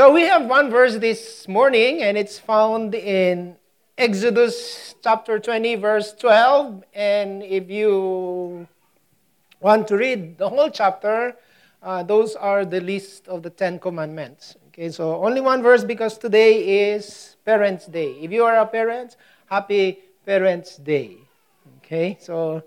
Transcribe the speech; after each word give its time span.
So 0.00 0.10
we 0.10 0.22
have 0.22 0.46
one 0.46 0.70
verse 0.70 0.96
this 0.96 1.46
morning, 1.46 2.02
and 2.02 2.16
it's 2.16 2.38
found 2.38 2.94
in 2.94 3.54
Exodus 3.98 4.94
chapter 5.04 5.38
20, 5.38 5.74
verse 5.74 6.14
12. 6.14 6.84
And 6.94 7.42
if 7.42 7.68
you 7.68 8.66
want 9.60 9.86
to 9.88 9.98
read 9.98 10.38
the 10.38 10.48
whole 10.48 10.70
chapter, 10.70 11.36
uh, 11.82 12.02
those 12.02 12.34
are 12.34 12.64
the 12.64 12.80
list 12.80 13.28
of 13.28 13.42
the 13.42 13.50
Ten 13.50 13.78
Commandments. 13.78 14.56
Okay, 14.68 14.88
so 14.88 15.22
only 15.22 15.42
one 15.42 15.62
verse 15.62 15.84
because 15.84 16.16
today 16.16 16.94
is 16.94 17.36
Parents' 17.44 17.84
Day. 17.84 18.12
If 18.22 18.32
you 18.32 18.44
are 18.44 18.56
a 18.56 18.66
parent, 18.66 19.16
happy 19.50 19.98
Parents' 20.24 20.78
Day. 20.78 21.18
Okay, 21.84 22.16
so 22.18 22.62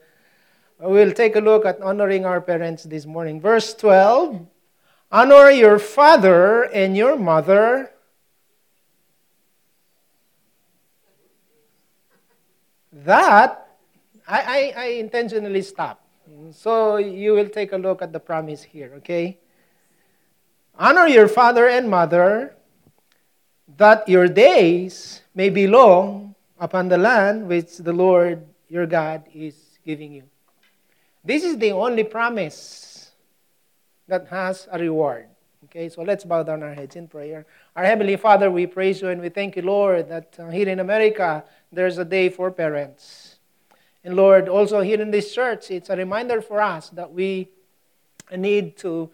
we'll 0.77 1.13
take 1.13 1.36
a 1.36 1.41
look 1.41 1.65
at 1.65 1.81
honoring 1.81 2.27
our 2.27 2.41
parents 2.41 2.84
this 2.84 3.07
morning. 3.07 3.41
Verse 3.41 3.73
12 3.73 4.52
Honor 5.14 5.52
your 5.52 5.77
father 5.77 6.64
and 6.73 6.98
your 6.98 7.16
mother. 7.16 7.91
That, 12.92 13.78
I, 14.28 14.42
I, 14.42 14.73
I 14.75 14.86
intentionally 14.97 15.61
stop. 15.61 16.01
So 16.51 16.97
you 16.97 17.34
will 17.34 17.50
take 17.50 17.73
a 17.73 17.78
look 17.78 18.01
at 18.01 18.11
the 18.11 18.20
promise 18.20 18.64
here, 18.64 18.92
okay? 18.97 19.37
Honor 20.79 21.06
your 21.06 21.28
father 21.28 21.68
and 21.68 21.87
mother, 21.87 22.56
that 23.78 24.09
your 24.09 24.28
days 24.28 25.21
may 25.36 25.51
be 25.51 25.68
long 25.68 26.34
upon 26.59 26.87
the 26.87 26.98
land 26.98 27.48
which 27.48 27.78
the 27.78 27.93
Lord 27.93 28.43
your 28.68 28.87
God 28.87 29.25
is 29.32 29.78
giving 29.86 30.11
you. 30.11 30.23
This 31.23 31.43
is 31.43 31.59
the 31.59 31.71
only 31.71 32.03
promise 32.03 32.92
that 34.08 34.28
has 34.28 34.67
a 34.72 34.80
reward. 34.80 35.28
Okay, 35.66 35.89
so 35.89 36.03
let's 36.03 36.25
bow 36.25 36.44
down 36.44 36.62
our 36.62 36.73
heads 36.73 36.95
in 36.95 37.08
prayer. 37.08 37.45
Our 37.75 37.86
Heavenly 37.86 38.17
Father, 38.17 38.52
we 38.52 38.67
praise 38.67 39.02
you 39.02 39.08
and 39.08 39.22
we 39.22 39.30
thank 39.30 39.56
you, 39.56 39.62
Lord, 39.62 40.09
that 40.09 40.38
uh, 40.38 40.50
here 40.50 40.67
in 40.67 40.80
America 40.80 41.44
there's 41.72 41.98
a 41.98 42.06
day 42.06 42.30
for 42.30 42.52
parents. 42.52 43.38
And 44.04 44.16
Lord, 44.16 44.50
also 44.50 44.82
here 44.82 45.02
in 45.02 45.10
this 45.10 45.34
church, 45.34 45.72
it's 45.72 45.90
a 45.90 45.95
reminder 45.95 46.42
for 46.42 46.62
us 46.62 46.90
that 46.90 47.12
we 47.12 47.50
need 48.36 48.76
to 48.78 49.10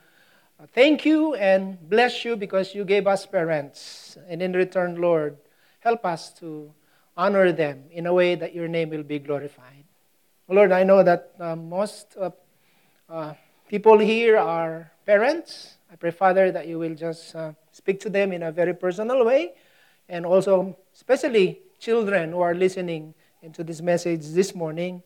uh, 0.60 0.66
thank 0.74 1.06
you 1.06 1.36
and 1.36 1.78
bless 1.90 2.26
you 2.26 2.36
because 2.36 2.74
you 2.74 2.84
gave 2.84 3.06
us 3.06 3.26
parents. 3.26 4.18
And 4.28 4.42
in 4.42 4.54
return, 4.54 5.00
Lord, 5.00 5.38
help 5.80 6.04
us 6.04 6.34
to 6.40 6.74
honor 7.16 7.52
them 7.52 7.84
in 7.92 8.08
a 8.08 8.14
way 8.14 8.36
that 8.36 8.56
your 8.56 8.68
name 8.68 8.90
will 8.90 9.04
be 9.04 9.20
glorified. 9.20 9.84
Lord, 10.48 10.72
I 10.72 10.84
know 10.84 11.04
that 11.04 11.34
uh, 11.40 11.56
most 11.56 12.18
uh, 12.20 12.32
uh, 13.08 13.34
people 13.70 14.00
here 14.00 14.36
are 14.36 14.92
parents. 15.06 15.78
I 15.94 15.96
pray, 15.96 16.10
Father, 16.10 16.52
that 16.52 16.68
you 16.68 16.80
will 16.80 16.96
just 16.96 17.36
uh, 17.36 17.54
speak 17.72 18.00
to 18.02 18.10
them 18.10 18.34
in 18.34 18.42
a 18.42 18.52
very 18.52 18.74
personal 18.74 19.24
way, 19.24 19.54
and 20.10 20.26
also, 20.26 20.76
especially 20.96 21.62
children 21.80 22.32
who 22.32 22.42
are 22.42 22.56
listening 22.56 23.14
into 23.44 23.64
this 23.64 23.80
message 23.80 24.26
this 24.30 24.56
morning. 24.56 25.04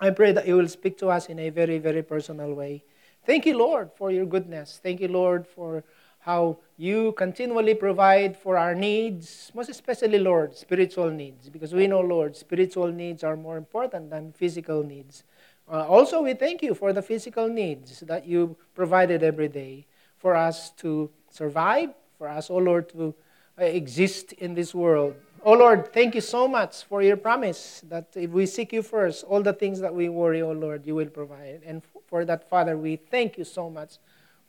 I 0.00 0.10
pray 0.10 0.32
that 0.32 0.48
you 0.48 0.56
will 0.56 0.68
speak 0.68 0.98
to 0.98 1.08
us 1.08 1.26
in 1.26 1.38
a 1.38 1.50
very, 1.50 1.78
very 1.78 2.02
personal 2.02 2.54
way. 2.54 2.82
Thank 3.24 3.46
you, 3.46 3.56
Lord, 3.56 3.90
for 3.94 4.10
your 4.10 4.26
goodness. 4.26 4.80
Thank 4.82 5.00
you, 5.00 5.08
Lord, 5.08 5.46
for 5.46 5.84
how 6.18 6.58
you 6.76 7.12
continually 7.12 7.74
provide 7.74 8.36
for 8.36 8.58
our 8.58 8.74
needs, 8.74 9.52
most 9.54 9.68
especially, 9.68 10.18
Lord, 10.18 10.56
spiritual 10.56 11.10
needs, 11.10 11.48
because 11.48 11.72
we 11.72 11.86
know, 11.86 12.00
Lord, 12.00 12.34
spiritual 12.36 12.88
needs 12.88 13.22
are 13.22 13.36
more 13.36 13.56
important 13.56 14.10
than 14.10 14.32
physical 14.32 14.82
needs. 14.82 15.22
Uh, 15.68 15.84
also, 15.86 16.22
we 16.22 16.34
thank 16.34 16.62
you 16.62 16.74
for 16.74 16.92
the 16.92 17.02
physical 17.02 17.48
needs 17.48 18.00
that 18.00 18.26
you 18.26 18.56
provided 18.74 19.22
every 19.22 19.48
day 19.48 19.86
for 20.16 20.36
us 20.36 20.70
to 20.70 21.10
survive, 21.30 21.90
for 22.18 22.28
us, 22.28 22.50
oh 22.50 22.58
Lord, 22.58 22.88
to 22.90 23.14
uh, 23.60 23.64
exist 23.64 24.32
in 24.34 24.54
this 24.54 24.74
world. 24.74 25.14
Oh 25.42 25.52
Lord, 25.52 25.92
thank 25.92 26.14
you 26.14 26.20
so 26.20 26.48
much 26.48 26.84
for 26.84 27.02
your 27.02 27.16
promise 27.16 27.82
that 27.88 28.08
if 28.14 28.30
we 28.30 28.46
seek 28.46 28.72
you 28.72 28.82
first, 28.82 29.24
all 29.24 29.42
the 29.42 29.52
things 29.52 29.80
that 29.80 29.94
we 29.94 30.08
worry, 30.08 30.42
oh 30.42 30.52
Lord, 30.52 30.86
you 30.86 30.94
will 30.94 31.08
provide. 31.08 31.62
And 31.64 31.82
for 32.06 32.24
that, 32.24 32.48
Father, 32.48 32.76
we 32.76 32.96
thank 32.96 33.38
you 33.38 33.44
so 33.44 33.70
much 33.70 33.98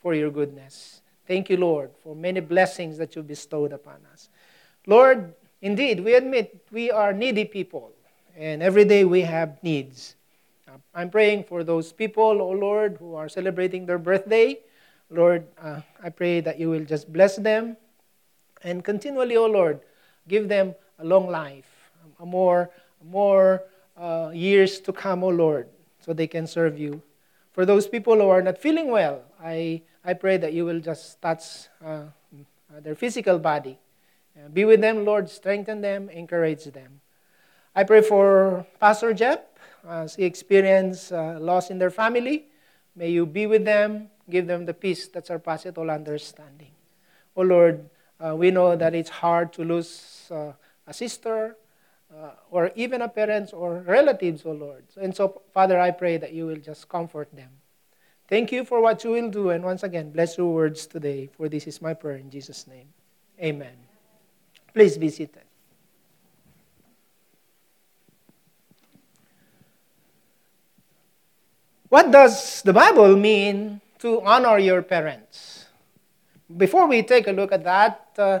for 0.00 0.14
your 0.14 0.30
goodness. 0.30 1.02
Thank 1.26 1.50
you, 1.50 1.56
Lord, 1.56 1.90
for 2.02 2.16
many 2.16 2.40
blessings 2.40 2.96
that 2.98 3.14
you 3.14 3.22
bestowed 3.22 3.72
upon 3.72 3.98
us. 4.12 4.28
Lord, 4.86 5.34
indeed, 5.60 6.00
we 6.00 6.14
admit 6.14 6.66
we 6.72 6.90
are 6.90 7.12
needy 7.12 7.44
people, 7.44 7.92
and 8.36 8.62
every 8.62 8.84
day 8.84 9.04
we 9.04 9.22
have 9.22 9.62
needs. 9.62 10.16
I'm 10.94 11.10
praying 11.10 11.44
for 11.44 11.64
those 11.64 11.92
people, 11.92 12.42
oh 12.42 12.50
Lord, 12.50 12.96
who 12.98 13.14
are 13.14 13.28
celebrating 13.28 13.86
their 13.86 13.98
birthday. 13.98 14.58
Lord, 15.10 15.46
uh, 15.60 15.80
I 16.02 16.10
pray 16.10 16.40
that 16.40 16.58
you 16.58 16.70
will 16.70 16.84
just 16.84 17.12
bless 17.12 17.36
them 17.36 17.76
and 18.62 18.84
continually, 18.84 19.36
oh 19.36 19.46
Lord, 19.46 19.80
give 20.26 20.48
them 20.48 20.74
a 20.98 21.04
long 21.04 21.28
life, 21.28 21.90
a 22.20 22.26
more, 22.26 22.70
more 23.04 23.62
uh, 23.96 24.30
years 24.34 24.80
to 24.80 24.92
come, 24.92 25.24
oh 25.24 25.28
Lord, 25.28 25.68
so 26.00 26.12
they 26.12 26.26
can 26.26 26.46
serve 26.46 26.78
you. 26.78 27.02
For 27.52 27.64
those 27.64 27.86
people 27.86 28.16
who 28.16 28.28
are 28.28 28.42
not 28.42 28.58
feeling 28.58 28.90
well, 28.90 29.22
I 29.42 29.82
I 30.08 30.14
pray 30.14 30.38
that 30.38 30.54
you 30.54 30.64
will 30.64 30.80
just 30.80 31.20
touch 31.20 31.68
uh, 31.84 32.04
their 32.80 32.94
physical 32.94 33.38
body. 33.38 33.78
Uh, 34.32 34.48
be 34.48 34.64
with 34.64 34.80
them, 34.80 35.04
Lord. 35.04 35.28
Strengthen 35.28 35.82
them, 35.82 36.08
encourage 36.08 36.64
them. 36.64 37.00
I 37.74 37.84
pray 37.84 38.00
for 38.00 38.64
Pastor 38.80 39.12
Jeff 39.12 39.40
as 39.86 40.14
he 40.14 40.24
experienced 40.24 41.12
uh, 41.12 41.38
loss 41.38 41.70
in 41.70 41.78
their 41.78 41.90
family. 41.90 42.46
May 42.96 43.10
you 43.10 43.26
be 43.26 43.46
with 43.46 43.64
them, 43.64 44.10
give 44.28 44.46
them 44.46 44.66
the 44.66 44.74
peace 44.74 45.08
that 45.08 45.26
surpasses 45.26 45.74
all 45.76 45.90
understanding. 45.90 46.70
Oh 47.36 47.42
Lord, 47.42 47.88
uh, 48.18 48.34
we 48.34 48.50
know 48.50 48.74
that 48.76 48.94
it's 48.94 49.10
hard 49.10 49.52
to 49.54 49.64
lose 49.64 50.28
uh, 50.30 50.52
a 50.86 50.92
sister 50.92 51.56
uh, 52.12 52.30
or 52.50 52.72
even 52.74 53.02
a 53.02 53.08
parent 53.08 53.52
or 53.52 53.80
relatives, 53.86 54.42
oh 54.44 54.52
Lord. 54.52 54.84
And 55.00 55.14
so, 55.14 55.42
Father, 55.52 55.78
I 55.78 55.90
pray 55.90 56.16
that 56.16 56.32
you 56.32 56.46
will 56.46 56.56
just 56.56 56.88
comfort 56.88 57.34
them. 57.34 57.50
Thank 58.28 58.52
you 58.52 58.64
for 58.64 58.80
what 58.80 59.04
you 59.04 59.10
will 59.10 59.30
do. 59.30 59.50
And 59.50 59.64
once 59.64 59.82
again, 59.82 60.10
bless 60.10 60.36
your 60.36 60.52
words 60.52 60.86
today, 60.86 61.30
for 61.36 61.48
this 61.48 61.66
is 61.66 61.80
my 61.80 61.94
prayer 61.94 62.16
in 62.16 62.30
Jesus' 62.30 62.66
name. 62.66 62.88
Amen. 63.40 63.76
Please 64.74 64.98
be 64.98 65.08
seated. 65.08 65.47
What 71.88 72.10
does 72.10 72.60
the 72.60 72.74
Bible 72.74 73.16
mean 73.16 73.80
to 74.00 74.20
honor 74.20 74.58
your 74.58 74.82
parents? 74.82 75.64
Before 76.54 76.86
we 76.86 77.02
take 77.02 77.26
a 77.28 77.32
look 77.32 77.50
at 77.50 77.64
that, 77.64 78.12
uh, 78.18 78.40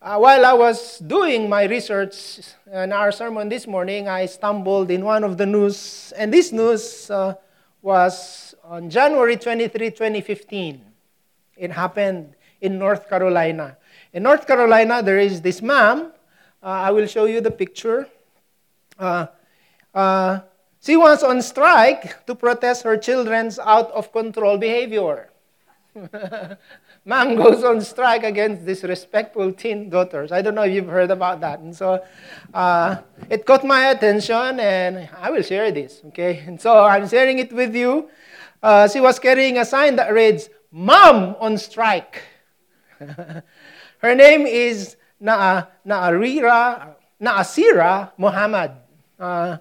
uh, 0.00 0.16
while 0.18 0.46
I 0.46 0.52
was 0.52 1.00
doing 1.00 1.48
my 1.48 1.64
research 1.64 2.38
in 2.70 2.92
our 2.92 3.10
sermon 3.10 3.48
this 3.48 3.66
morning, 3.66 4.06
I 4.06 4.26
stumbled 4.26 4.92
in 4.92 5.04
one 5.04 5.24
of 5.24 5.36
the 5.36 5.44
news, 5.44 6.12
and 6.16 6.32
this 6.32 6.52
news 6.52 7.10
uh, 7.10 7.34
was 7.82 8.54
on 8.62 8.90
January 8.90 9.36
23, 9.36 9.90
2015. 9.90 10.80
It 11.56 11.72
happened 11.72 12.36
in 12.60 12.78
North 12.78 13.08
Carolina. 13.08 13.76
In 14.12 14.22
North 14.22 14.46
Carolina, 14.46 15.02
there 15.02 15.18
is 15.18 15.40
this 15.40 15.60
mom. 15.60 16.12
Uh, 16.62 16.66
I 16.66 16.92
will 16.92 17.08
show 17.08 17.24
you 17.24 17.40
the 17.40 17.50
picture. 17.50 18.06
She 20.80 20.96
was 20.96 21.22
on 21.22 21.42
strike 21.42 22.26
to 22.26 22.34
protest 22.34 22.84
her 22.84 22.96
children's 22.96 23.58
out 23.58 23.90
of 23.92 24.12
control 24.12 24.58
behavior. 24.58 25.30
Mom 27.04 27.36
goes 27.36 27.64
on 27.64 27.80
strike 27.80 28.22
against 28.22 28.64
disrespectful 28.64 29.52
teen 29.52 29.90
daughters. 29.90 30.30
I 30.30 30.42
don't 30.42 30.54
know 30.54 30.62
if 30.62 30.72
you've 30.72 30.88
heard 30.88 31.10
about 31.10 31.40
that. 31.40 31.60
And 31.60 31.74
so 31.74 32.04
uh, 32.54 32.96
it 33.28 33.44
caught 33.44 33.64
my 33.64 33.90
attention, 33.90 34.60
and 34.60 35.08
I 35.18 35.30
will 35.30 35.42
share 35.42 35.72
this, 35.72 36.02
okay? 36.08 36.44
And 36.46 36.60
so 36.60 36.84
I'm 36.84 37.08
sharing 37.08 37.38
it 37.38 37.52
with 37.52 37.74
you 37.74 38.08
uh, 38.62 38.88
she 38.88 39.00
was 39.00 39.18
carrying 39.18 39.58
a 39.58 39.64
sign 39.64 39.96
that 39.96 40.12
reads, 40.12 40.50
Mom 40.70 41.36
on 41.40 41.56
strike. 41.58 42.22
Her 42.98 44.14
name 44.14 44.46
is 44.46 44.96
Na- 45.20 45.64
Naarira, 45.86 46.94
Naasira 47.20 48.12
Muhammad. 48.18 48.72
Uh, 49.18 49.58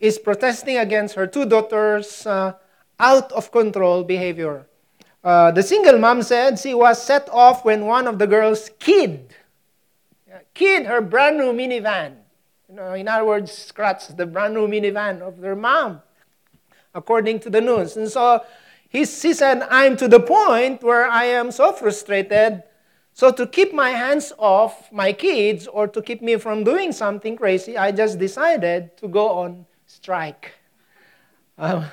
is 0.00 0.18
protesting 0.18 0.78
against 0.78 1.14
her 1.14 1.26
two 1.26 1.44
daughters' 1.44 2.26
uh, 2.26 2.52
out 2.98 3.32
of 3.32 3.50
control 3.50 4.04
behavior. 4.04 4.66
Uh, 5.22 5.50
the 5.50 5.62
single 5.62 5.98
mom 5.98 6.22
said 6.22 6.58
she 6.58 6.74
was 6.74 7.02
set 7.02 7.28
off 7.30 7.64
when 7.64 7.84
one 7.84 8.06
of 8.06 8.18
the 8.18 8.26
girls 8.26 8.70
kid, 8.78 9.34
kid 10.54 10.86
her 10.86 11.00
brand 11.00 11.36
new 11.36 11.52
minivan. 11.52 12.14
You 12.68 12.76
know, 12.76 12.92
in 12.94 13.08
other 13.08 13.24
words, 13.24 13.52
scratched 13.52 14.16
the 14.16 14.26
brand 14.26 14.54
new 14.54 14.68
minivan 14.68 15.20
of 15.20 15.40
their 15.40 15.56
mom 15.56 16.02
according 16.94 17.40
to 17.40 17.50
the 17.50 17.60
news. 17.60 17.96
And 17.96 18.08
so 18.08 18.44
he, 18.88 19.00
he 19.00 19.32
said, 19.32 19.66
I'm 19.70 19.96
to 19.96 20.08
the 20.08 20.20
point 20.20 20.82
where 20.82 21.08
I 21.08 21.24
am 21.24 21.50
so 21.50 21.72
frustrated. 21.72 22.62
So 23.12 23.32
to 23.32 23.46
keep 23.46 23.74
my 23.74 23.90
hands 23.90 24.32
off 24.38 24.92
my 24.92 25.12
kids 25.12 25.66
or 25.66 25.88
to 25.88 26.00
keep 26.00 26.22
me 26.22 26.36
from 26.36 26.62
doing 26.62 26.92
something 26.92 27.36
crazy, 27.36 27.76
I 27.76 27.90
just 27.90 28.18
decided 28.18 28.96
to 28.98 29.08
go 29.08 29.28
on 29.30 29.66
strike. 29.98 30.52
Uh, 31.58 31.88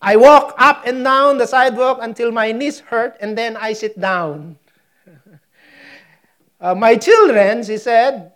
I 0.00 0.14
walk 0.14 0.54
up 0.56 0.86
and 0.86 1.02
down 1.02 1.38
the 1.38 1.46
sidewalk 1.46 1.98
until 2.00 2.30
my 2.30 2.52
knees 2.52 2.78
hurt, 2.78 3.16
and 3.20 3.36
then 3.36 3.56
I 3.56 3.72
sit 3.72 3.98
down. 3.98 4.56
uh, 6.60 6.74
my 6.76 6.94
children, 6.94 7.64
she 7.64 7.76
said, 7.76 8.30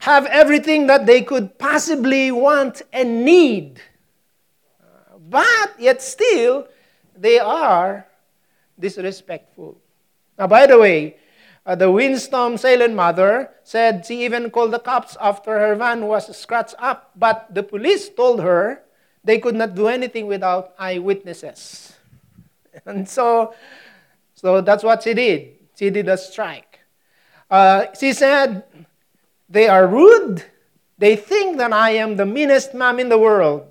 have 0.00 0.26
everything 0.26 0.88
that 0.88 1.06
they 1.06 1.22
could 1.22 1.56
possibly 1.58 2.32
want 2.32 2.82
and 2.92 3.24
need. 3.24 3.80
But 5.30 5.78
yet 5.78 6.02
still, 6.02 6.66
they 7.16 7.38
are 7.38 8.04
disrespectful. 8.78 9.78
Now, 10.36 10.48
by 10.48 10.66
the 10.66 10.76
way, 10.76 11.16
uh, 11.64 11.74
the 11.74 11.90
Winston-Salem 11.90 12.94
mother 12.94 13.50
said 13.62 14.04
she 14.04 14.24
even 14.24 14.50
called 14.50 14.72
the 14.72 14.78
cops 14.78 15.16
after 15.20 15.58
her 15.58 15.74
van 15.74 16.06
was 16.06 16.36
scratched 16.36 16.74
up, 16.78 17.12
but 17.16 17.46
the 17.54 17.62
police 17.62 18.08
told 18.08 18.40
her 18.40 18.82
they 19.22 19.38
could 19.38 19.54
not 19.54 19.74
do 19.74 19.86
anything 19.86 20.26
without 20.26 20.74
eyewitnesses. 20.78 21.94
And 22.86 23.06
so, 23.06 23.54
so 24.34 24.62
that's 24.62 24.82
what 24.82 25.02
she 25.02 25.12
did. 25.12 25.52
She 25.78 25.90
did 25.90 26.08
a 26.08 26.16
strike. 26.16 26.80
Uh, 27.50 27.86
she 27.98 28.14
said, 28.14 28.64
They 29.48 29.68
are 29.68 29.86
rude. 29.86 30.42
They 30.96 31.16
think 31.16 31.58
that 31.58 31.72
I 31.72 31.90
am 31.90 32.16
the 32.16 32.24
meanest 32.24 32.72
mom 32.72 32.98
in 32.98 33.10
the 33.10 33.18
world. 33.18 33.66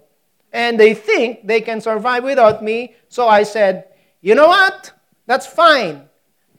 And 0.53 0.79
they 0.79 0.93
think 0.93 1.47
they 1.47 1.61
can 1.61 1.81
survive 1.81 2.23
without 2.23 2.63
me. 2.63 2.95
So 3.09 3.27
I 3.27 3.41
said, 3.41 3.87
You 4.21 4.35
know 4.35 4.47
what? 4.47 4.91
That's 5.25 5.47
fine. 5.47 6.07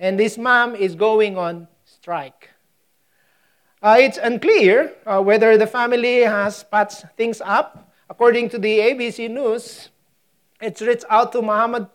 And 0.03 0.19
this 0.19 0.37
mom 0.37 0.75
is 0.75 0.97
going 0.97 1.39
on 1.39 1.69
strike. 1.85 2.51
Uh, 3.81 3.99
it's 4.01 4.19
unclear 4.19 4.93
uh, 5.07 5.23
whether 5.23 5.57
the 5.57 5.67
family 5.67 6.23
has 6.23 6.65
patched 6.65 7.05
things 7.17 7.41
up. 7.41 7.89
According 8.11 8.49
to 8.51 8.59
the 8.59 8.81
ABC 8.81 9.31
News, 9.31 9.91
it's 10.61 10.83
reached 10.83 11.05
out 11.09 11.31
to 11.33 11.41
Muhammad 11.41 11.87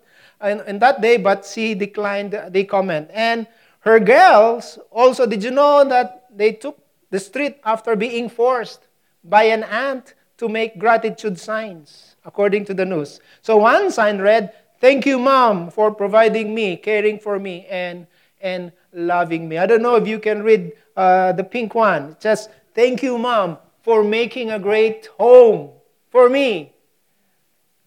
in, 0.42 0.62
in 0.62 0.80
that 0.80 1.02
day, 1.02 1.18
but 1.18 1.44
she 1.46 1.76
declined 1.76 2.32
the 2.50 2.64
comment. 2.64 3.10
And 3.12 3.46
her 3.82 4.00
girls 4.00 4.80
also, 4.90 5.26
did 5.26 5.44
you 5.44 5.52
know 5.52 5.84
that 5.84 6.28
they 6.34 6.54
took 6.54 6.80
the 7.10 7.20
street 7.20 7.58
after 7.66 7.98
being 7.98 8.30
forced 8.30 8.88
by 9.22 9.44
an 9.44 9.66
aunt 9.66 10.14
to 10.38 10.48
make 10.48 10.80
gratitude 10.80 11.38
signs, 11.38 12.16
according 12.24 12.64
to 12.66 12.74
the 12.74 12.86
news? 12.86 13.20
So 13.42 13.58
one 13.58 13.92
sign 13.92 14.20
read, 14.20 14.54
Thank 14.80 15.06
you, 15.06 15.18
Mom, 15.18 15.72
for 15.72 15.94
providing 15.94 16.54
me, 16.54 16.78
caring 16.78 17.20
for 17.20 17.40
me, 17.40 17.66
and, 17.66 18.06
and 18.42 18.72
loving 18.94 19.50
me. 19.50 19.58
I 19.58 19.66
don't 19.66 19.82
know 19.82 19.96
if 19.96 20.08
you 20.08 20.20
can 20.20 20.44
read 20.44 20.74
uh, 20.96 21.32
the 21.32 21.44
pink 21.44 21.74
one. 21.74 22.16
Says, 22.20 22.50
Thank 22.76 23.02
you, 23.02 23.18
Mom, 23.18 23.58
for 23.82 24.04
making 24.04 24.52
a 24.52 24.60
great 24.60 25.08
home 25.18 25.72
for 26.10 26.30
me 26.30 26.74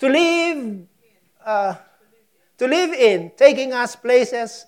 to 0.00 0.08
live, 0.08 0.80
uh, 1.44 1.74
to 2.58 2.66
live 2.66 2.92
in, 2.92 3.30
taking 3.36 3.72
us 3.72 3.94
places. 3.94 4.66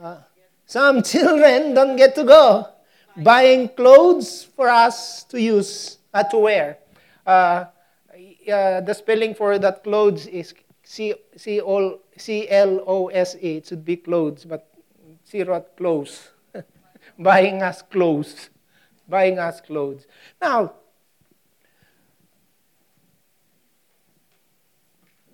Uh, 0.00 0.18
some 0.66 1.02
children 1.02 1.74
don't 1.74 1.96
get 1.96 2.14
to 2.14 2.24
go. 2.24 2.68
Buying 3.16 3.68
clothes 3.70 4.44
for 4.44 4.68
us 4.68 5.24
to 5.24 5.40
use, 5.40 5.98
uh, 6.14 6.22
to 6.24 6.38
wear. 6.38 6.78
Uh, 7.26 7.64
uh, 8.48 8.80
the 8.80 8.94
spelling 8.94 9.34
for 9.34 9.58
that 9.58 9.84
clothes 9.84 10.26
is 10.26 10.54
C 10.82 11.14
C 11.36 11.60
L 11.60 12.82
O 12.86 13.08
S 13.08 13.36
E. 13.40 13.56
It 13.56 13.66
should 13.66 13.84
be 13.84 13.96
clothes, 13.96 14.44
but 14.44 14.66
C 15.24 15.42
wrote 15.42 15.76
clothes. 15.76 16.30
Buying 17.18 17.62
us 17.62 17.82
clothes. 17.82 18.50
Buying 19.08 19.38
us 19.38 19.60
clothes. 19.60 20.06
Now, 20.40 20.72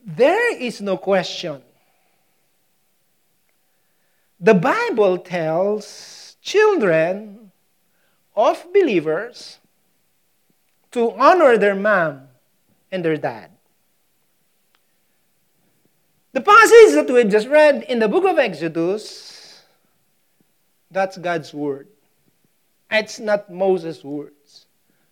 there 0.04 0.56
is 0.56 0.80
no 0.80 0.96
question. 0.96 1.62
The 4.40 4.54
Bible 4.54 5.18
tells 5.18 6.36
children 6.42 7.52
of 8.36 8.66
believers 8.72 9.58
to 10.90 11.12
honor 11.12 11.56
their 11.56 11.74
mom 11.74 12.28
and 12.94 13.04
their 13.04 13.16
dad. 13.16 13.50
The 16.32 16.40
passage 16.40 16.94
that 16.94 17.10
we've 17.12 17.28
just 17.28 17.48
read 17.48 17.82
in 17.88 17.98
the 17.98 18.06
book 18.06 18.24
of 18.24 18.38
Exodus, 18.38 19.62
that's 20.92 21.18
God's 21.18 21.52
word. 21.52 21.88
It's 22.90 23.18
not 23.18 23.50
Moses' 23.52 24.04
words. 24.04 24.66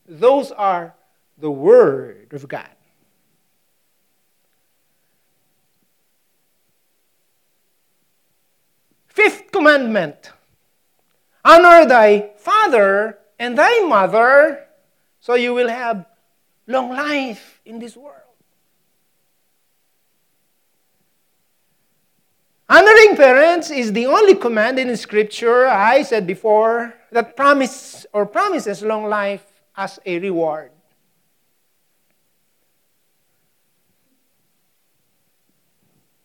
Those 0.07 0.53
are 0.53 0.95
the 1.37 1.51
word 1.51 2.33
of 2.33 2.47
God. 2.47 2.71
Fifth 9.09 9.51
commandment 9.51 10.31
honor 11.45 11.85
thy 11.85 12.31
father 12.37 13.19
and 13.41 13.59
thy 13.59 13.81
mother, 13.81 14.69
so 15.19 15.35
you 15.35 15.53
will 15.53 15.69
have 15.69 16.07
long 16.67 16.91
life 16.91 17.61
in 17.65 17.79
this 17.79 17.97
world. 17.97 18.19
Honoring 22.69 23.17
parents 23.17 23.71
is 23.71 23.93
the 23.93 24.07
only 24.07 24.35
command 24.35 24.79
in 24.79 24.97
Scripture, 24.97 25.67
I 25.67 26.03
said 26.03 26.27
before, 26.27 26.95
that 27.11 27.37
promise 27.37 28.07
or 28.13 28.25
promises 28.25 28.83
long 28.83 29.05
life 29.05 29.45
as 29.77 29.99
a 30.07 30.19
reward. 30.19 30.71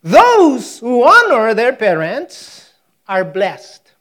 Those 0.02 0.80
who 0.80 1.04
honor 1.04 1.54
their 1.54 1.74
parents 1.74 2.72
are 3.10 3.26
blessed. 3.26 3.92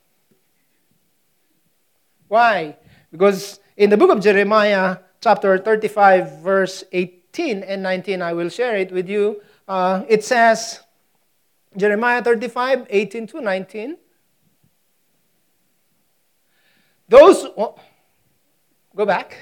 Why? 2.28 2.76
Because 3.10 3.58
in 3.76 3.90
the 3.90 3.96
book 3.96 4.10
of 4.10 4.20
Jeremiah, 4.20 4.98
chapter 5.26 5.58
35, 5.58 6.38
verse 6.38 6.84
18 6.92 7.64
and 7.64 7.82
19, 7.82 8.22
I 8.22 8.32
will 8.32 8.48
share 8.48 8.76
it 8.76 8.92
with 8.92 9.08
you. 9.08 9.42
Uh, 9.66 10.04
it 10.06 10.22
says, 10.22 10.78
Jeremiah 11.76 12.22
35, 12.22 12.86
18 12.88 13.26
to 13.26 13.40
19. 13.40 13.96
Those, 17.08 17.44
oh, 17.58 17.74
go 18.94 19.04
back. 19.04 19.36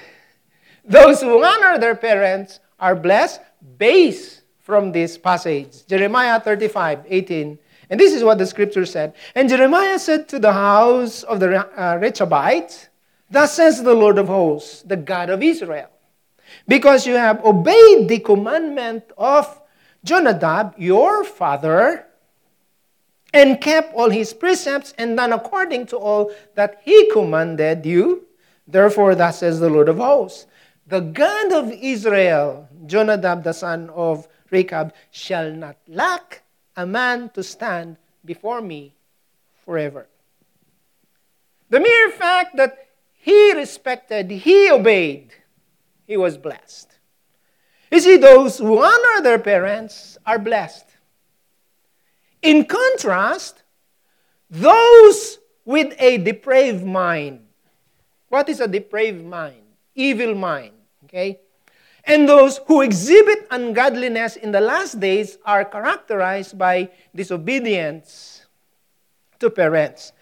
Those 0.86 1.20
who 1.20 1.44
honor 1.44 1.78
their 1.78 1.94
parents 1.94 2.60
are 2.81 2.96
blessed 2.96 3.42
based 3.76 4.40
from 4.60 4.90
this 4.90 5.19
passage. 5.19 5.86
Jeremiah 5.86 6.40
35, 6.40 7.04
18. 7.10 7.58
And 7.90 8.00
this 8.00 8.14
is 8.14 8.25
what 8.25 8.38
the 8.38 8.46
scripture 8.46 8.86
said. 8.86 9.12
And 9.34 9.50
Jeremiah 9.50 9.98
said 9.98 10.31
to 10.31 10.38
the 10.38 10.54
house 10.54 11.25
of 11.25 11.41
the 11.41 11.60
uh, 11.60 11.98
Rechabites, 11.98 12.88
Thus 13.34 13.56
says 13.56 13.82
the 13.82 13.94
Lord 13.94 14.19
of 14.19 14.29
hosts, 14.29 14.82
the 14.82 14.96
God 14.96 15.29
of 15.29 15.43
Israel, 15.43 15.91
because 16.69 17.05
you 17.05 17.14
have 17.14 17.44
obeyed 17.44 18.08
the 18.08 18.20
commandment 18.20 19.03
of 19.19 19.60
Jonadab, 20.05 20.74
your 20.79 21.24
father, 21.24 22.06
and 23.32 23.60
kept 23.60 23.93
all 23.93 24.08
his 24.08 24.32
precepts 24.32 24.94
and 24.98 25.17
done 25.17 25.32
according 25.32 25.86
to 25.86 25.96
all 25.96 26.31
that 26.55 26.81
he 26.84 27.10
commanded 27.10 27.84
you. 27.84 28.22
Therefore, 28.69 29.17
thus 29.17 29.41
says 29.41 29.58
the 29.58 29.69
Lord 29.69 29.88
of 29.88 29.96
hosts, 29.96 30.46
the 30.86 31.00
God 31.00 31.53
of 31.53 31.72
Israel, 31.72 32.69
Jonadab, 32.86 33.43
the 33.43 33.53
son 33.53 33.91
of 33.91 34.29
Rechab, 34.53 34.94
shall 35.10 35.50
not 35.50 35.76
lack 35.88 36.44
a 36.76 36.86
man 36.86 37.31
to 37.31 37.43
stand 37.43 37.96
before 38.24 38.60
me 38.60 38.94
forever. 39.64 40.06
The 41.70 41.81
mere 41.81 42.10
fact 42.12 42.56
that 42.58 42.83
he 43.24 43.54
respected, 43.54 44.31
he 44.31 44.70
obeyed, 44.70 45.31
he 46.06 46.14
was 46.14 46.36
blessed. 46.36 46.98
You 47.90 47.98
see, 48.00 48.19
those 48.19 48.58
who 48.58 48.84
honor 48.84 49.22
their 49.22 49.38
parents 49.38 50.19
are 50.26 50.38
blessed. 50.38 50.84
In 52.43 52.66
contrast, 52.66 53.62
those 54.50 55.38
with 55.64 55.94
a 55.98 56.19
depraved 56.19 56.84
mind. 56.84 57.46
What 58.28 58.50
is 58.50 58.60
a 58.60 58.69
depraved 58.69 59.24
mind? 59.24 59.62
Evil 59.94 60.34
mind. 60.34 60.74
Okay? 61.04 61.40
And 62.04 62.28
those 62.28 62.60
who 62.66 62.82
exhibit 62.82 63.46
ungodliness 63.50 64.36
in 64.36 64.52
the 64.52 64.60
last 64.60 65.00
days 65.00 65.38
are 65.46 65.64
characterized 65.64 66.58
by 66.58 66.90
disobedience 67.14 68.44
to 69.40 69.48
parents. 69.48 70.12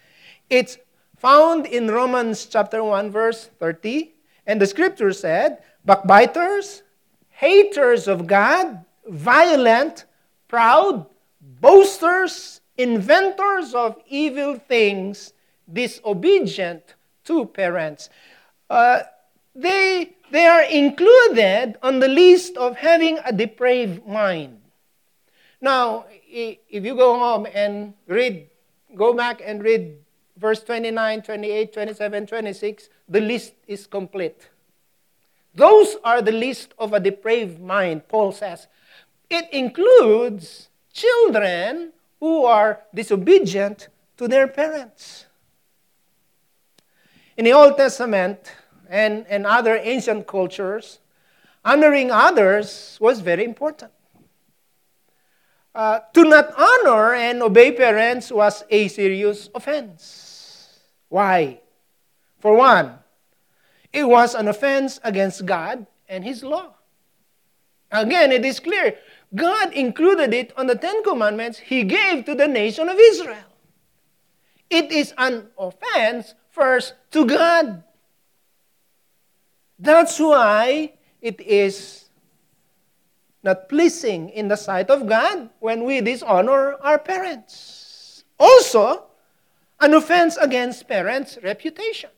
It's 0.49 0.77
found 1.23 1.65
in 1.65 1.87
Romans 1.87 2.45
chapter 2.45 2.83
1 2.83 3.09
verse 3.09 3.47
30. 3.57 4.11
And 4.45 4.59
the 4.59 4.67
scripture 4.67 5.13
said, 5.13 5.63
backbiters, 5.85 6.83
haters 7.29 8.09
of 8.09 8.27
God, 8.27 8.83
violent, 9.07 10.03
proud, 10.49 11.07
boasters, 11.39 12.59
inventors 12.77 13.73
of 13.73 13.95
evil 14.05 14.59
things, 14.59 15.31
disobedient 15.71 16.95
to 17.23 17.45
parents. 17.45 18.09
Uh, 18.69 19.03
they, 19.55 20.17
they 20.29 20.45
are 20.45 20.63
included 20.63 21.77
on 21.81 22.01
the 22.01 22.09
list 22.09 22.57
of 22.57 22.75
having 22.75 23.17
a 23.23 23.31
depraved 23.31 24.05
mind. 24.05 24.59
Now, 25.61 26.03
if 26.27 26.83
you 26.83 26.95
go 26.95 27.17
home 27.17 27.47
and 27.53 27.93
read, 28.07 28.49
go 28.93 29.13
back 29.13 29.41
and 29.41 29.63
read 29.63 30.02
verse 30.37 30.63
29, 30.63 31.21
28, 31.21 31.73
27, 31.73 32.27
26, 32.27 32.89
the 33.07 33.21
list 33.21 33.53
is 33.67 33.87
complete. 33.87 34.49
Those 35.55 35.97
are 36.03 36.21
the 36.21 36.31
list 36.31 36.73
of 36.79 36.93
a 36.93 36.99
depraved 36.99 37.61
mind, 37.61 38.07
Paul 38.07 38.31
says. 38.31 38.67
It 39.29 39.51
includes 39.53 40.69
children 40.91 41.93
who 42.19 42.45
are 42.45 42.81
disobedient 42.93 43.89
to 44.17 44.27
their 44.27 44.47
parents. 44.47 45.25
In 47.37 47.45
the 47.45 47.53
Old 47.53 47.77
Testament 47.77 48.51
and, 48.89 49.25
and 49.27 49.45
other 49.45 49.77
ancient 49.77 50.27
cultures, 50.27 50.99
honoring 51.65 52.11
others 52.11 52.97
was 52.99 53.19
very 53.19 53.43
important. 53.43 53.91
Uh, 55.75 55.99
to 56.13 56.23
not 56.23 56.53
honor 56.55 57.15
and 57.15 57.41
obey 57.41 57.71
parents 57.71 58.31
was 58.31 58.63
a 58.69 58.87
serious 58.87 59.49
offense. 59.55 60.22
Why? 61.13 61.61
For 62.39 62.57
one, 62.57 62.97
it 63.93 64.01
was 64.01 64.33
an 64.33 64.47
offense 64.47 64.99
against 65.03 65.45
God 65.45 65.85
and 66.09 66.23
His 66.23 66.41
law. 66.41 66.73
Again, 67.91 68.31
it 68.31 68.43
is 68.43 68.59
clear 68.59 68.97
God 69.35 69.73
included 69.73 70.33
it 70.33 70.57
on 70.57 70.65
the 70.65 70.73
Ten 70.73 71.03
Commandments 71.03 71.59
He 71.59 71.83
gave 71.83 72.25
to 72.25 72.33
the 72.33 72.47
nation 72.47 72.89
of 72.89 72.97
Israel. 72.97 73.45
It 74.71 74.91
is 74.91 75.13
an 75.19 75.53
offense 75.55 76.33
first 76.49 76.95
to 77.11 77.27
God. 77.27 77.83
That's 79.77 80.17
why 80.17 80.93
it 81.21 81.39
is 81.39 82.09
not 83.43 83.69
pleasing 83.69 84.29
in 84.29 84.47
the 84.47 84.57
sight 84.57 84.89
of 84.89 85.05
God 85.05 85.51
when 85.59 85.83
we 85.83 86.01
dishonor 86.01 86.73
our 86.81 86.97
parents. 86.97 88.23
Also, 88.39 89.12
an 89.83 89.93
offense 89.93 90.37
against 90.37 90.87
parents' 90.87 91.37
reputation. 91.43 92.09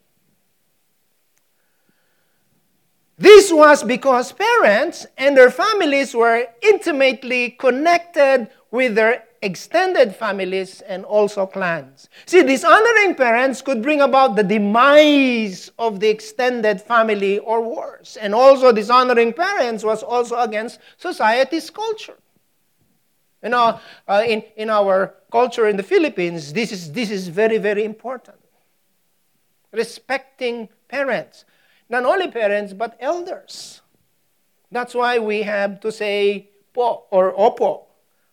This 3.17 3.51
was 3.51 3.83
because 3.83 4.33
parents 4.33 5.05
and 5.17 5.37
their 5.37 5.49
families 5.49 6.13
were 6.13 6.47
intimately 6.61 7.51
connected 7.51 8.49
with 8.71 8.95
their 8.95 9.23
extended 9.41 10.13
families 10.13 10.81
and 10.81 11.05
also 11.05 11.45
clans. 11.45 12.09
See, 12.25 12.43
dishonoring 12.43 13.15
parents 13.15 13.61
could 13.61 13.81
bring 13.81 14.01
about 14.01 14.35
the 14.35 14.43
demise 14.43 15.71
of 15.79 15.99
the 15.99 16.09
extended 16.09 16.81
family 16.81 17.39
or 17.39 17.61
worse. 17.61 18.17
And 18.17 18.35
also, 18.35 18.73
dishonoring 18.73 19.33
parents 19.33 19.83
was 19.83 20.03
also 20.03 20.37
against 20.39 20.79
society's 20.97 21.69
culture. 21.69 22.17
You 23.45 23.51
know, 23.51 23.79
uh, 24.07 24.23
in, 24.27 24.43
in 24.57 24.69
our 24.69 25.13
culture 25.31 25.67
in 25.67 25.77
the 25.77 25.83
Philippines, 25.83 26.51
this 26.51 26.71
is, 26.71 26.91
this 26.91 27.11
is 27.11 27.27
very, 27.27 27.59
very 27.59 27.85
important. 27.85 28.37
Respecting 29.71 30.67
parents. 30.89 31.45
Not 31.87 32.05
only 32.05 32.29
parents, 32.31 32.73
but 32.73 32.97
elders. 32.99 33.81
That's 34.71 34.95
why 34.95 35.19
we 35.19 35.43
have 35.43 35.79
to 35.81 35.91
say 35.91 36.49
po 36.73 37.05
or 37.11 37.33
opo 37.33 37.85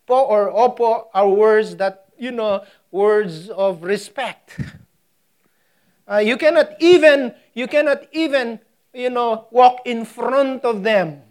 po 0.07 0.25
or 0.25 0.51
opo 0.51 1.07
are 1.15 1.29
words 1.29 1.77
that, 1.77 2.09
you 2.19 2.31
know, 2.31 2.65
words 2.91 3.49
of 3.51 3.83
respect. 3.83 4.59
Uh, 6.11 6.19
you 6.19 6.37
cannot 6.37 6.73
even, 6.81 7.33
you 7.55 7.67
cannot 7.69 8.03
even, 8.13 8.59
you 8.93 9.09
know, 9.09 9.47
walk 9.51 9.81
in 9.87 10.05
front 10.05 10.65
of 10.65 10.83
them 10.83 11.23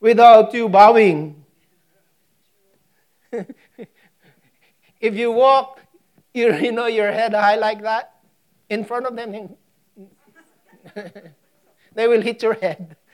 without 0.00 0.52
you 0.52 0.68
bowing. 0.68 1.43
if 5.00 5.14
you 5.14 5.32
walk, 5.32 5.80
you, 6.32 6.54
you 6.54 6.72
know, 6.72 6.86
your 6.86 7.12
head 7.12 7.32
high 7.32 7.56
like 7.56 7.82
that, 7.82 8.14
in 8.68 8.84
front 8.84 9.06
of 9.06 9.16
them, 9.16 9.56
they 11.94 12.08
will 12.08 12.22
hit 12.22 12.42
your 12.42 12.54
head. 12.54 12.96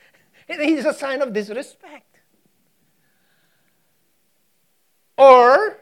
It 0.49 0.59
is 0.59 0.85
a 0.85 0.93
sign 0.93 1.23
of 1.23 1.33
disrespect. 1.33 2.11
Or 5.17 5.79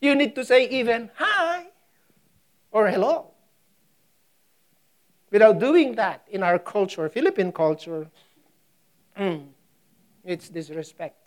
you 0.00 0.14
need 0.14 0.36
to 0.36 0.44
say 0.44 0.68
even 0.68 1.10
hi 1.16 1.66
or 2.70 2.88
hello. 2.88 3.32
Without 5.32 5.58
doing 5.58 5.96
that 5.96 6.22
in 6.30 6.42
our 6.42 6.58
culture, 6.58 7.08
Philippine 7.08 7.50
culture, 7.50 8.08
mm, 9.18 9.46
it's 10.24 10.48
disrespectful. 10.48 11.21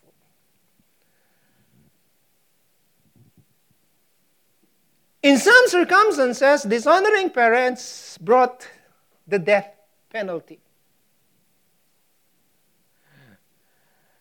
In 5.26 5.40
some 5.40 5.68
circumstances, 5.70 6.62
dishonoring 6.62 7.32
parents 7.32 8.16
brought 8.20 8.68
the 9.28 9.40
death 9.40 9.74
penalty. 10.12 10.60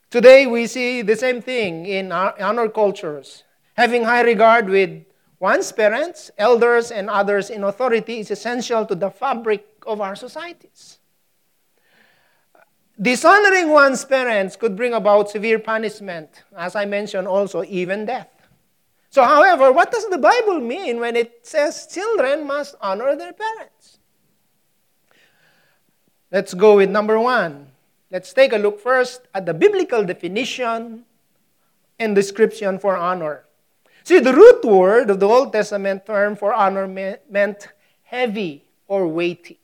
Today, 0.08 0.46
we 0.46 0.66
see 0.66 1.02
the 1.02 1.14
same 1.14 1.42
thing 1.42 1.84
in 1.84 2.10
our, 2.10 2.70
cultures. 2.70 3.44
Having 3.76 4.04
high 4.04 4.22
regard 4.22 4.70
with 4.70 5.04
one's 5.40 5.70
parents, 5.72 6.30
elders, 6.38 6.90
and 6.90 7.10
others 7.10 7.50
in 7.50 7.64
authority 7.64 8.20
is 8.20 8.30
essential 8.30 8.86
to 8.86 8.94
the 8.94 9.10
fabric 9.10 9.66
of 9.86 10.00
our 10.00 10.16
societies. 10.16 11.00
Dishonoring 12.98 13.68
one's 13.68 14.06
parents 14.06 14.56
could 14.56 14.74
bring 14.74 14.94
about 14.94 15.28
severe 15.28 15.58
punishment, 15.58 16.44
as 16.56 16.74
I 16.74 16.86
mentioned 16.86 17.28
also, 17.28 17.62
even 17.64 18.06
death. 18.06 18.33
So, 19.14 19.22
however, 19.22 19.70
what 19.70 19.92
does 19.92 20.10
the 20.10 20.18
Bible 20.18 20.58
mean 20.58 20.98
when 20.98 21.14
it 21.14 21.46
says 21.46 21.86
children 21.86 22.48
must 22.48 22.74
honor 22.80 23.14
their 23.14 23.32
parents? 23.32 24.00
Let's 26.32 26.52
go 26.52 26.82
with 26.82 26.90
number 26.90 27.20
one 27.20 27.70
Let's 28.10 28.32
take 28.32 28.52
a 28.52 28.58
look 28.58 28.80
first 28.80 29.22
at 29.32 29.46
the 29.46 29.54
biblical 29.54 30.02
definition 30.02 31.04
and 32.00 32.14
description 32.14 32.80
for 32.80 32.96
honor. 32.96 33.44
See, 34.02 34.18
the 34.18 34.34
root 34.34 34.64
word 34.64 35.10
of 35.10 35.20
the 35.20 35.28
Old 35.28 35.52
Testament 35.52 36.06
term 36.06 36.34
for 36.34 36.52
honor 36.52 36.88
meant 36.88 37.68
heavy 38.02 38.64
or 38.88 39.06
weighty. 39.06 39.60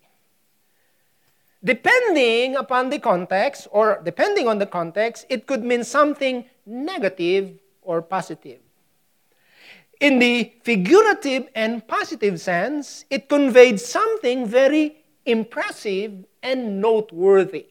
Depending 1.62 2.54
upon 2.54 2.90
the 2.90 3.00
context, 3.00 3.66
or 3.73 4.00
depending 4.04 4.47
on 4.47 4.59
the 4.59 4.66
context, 4.66 5.26
it 5.28 5.49
could 5.49 5.64
mean 5.64 5.83
something 5.83 6.45
negative 6.64 7.59
or 7.83 8.00
positive. 8.00 8.61
In 10.00 10.19
the 10.19 10.54
figurative 10.62 11.49
and 11.54 11.87
positive 11.87 12.40
sense, 12.40 13.04
it 13.11 13.28
conveyed 13.28 13.78
something 13.78 14.47
very 14.47 15.04
impressive 15.26 16.25
and 16.42 16.80
noteworthy. 16.80 17.66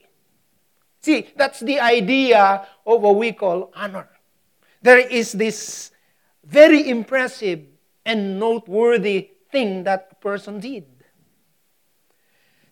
See, 1.00 1.28
that's 1.36 1.60
the 1.60 1.80
idea 1.80 2.66
of 2.86 3.02
what 3.02 3.16
we 3.16 3.32
call 3.32 3.72
honor. 3.74 4.08
There 4.80 4.98
is 4.98 5.32
this 5.32 5.90
very 6.44 6.88
impressive 6.88 7.60
and 8.06 8.38
noteworthy 8.38 9.30
thing 9.50 9.84
that 9.84 10.08
a 10.12 10.14
person 10.16 10.60
did. 10.60 10.86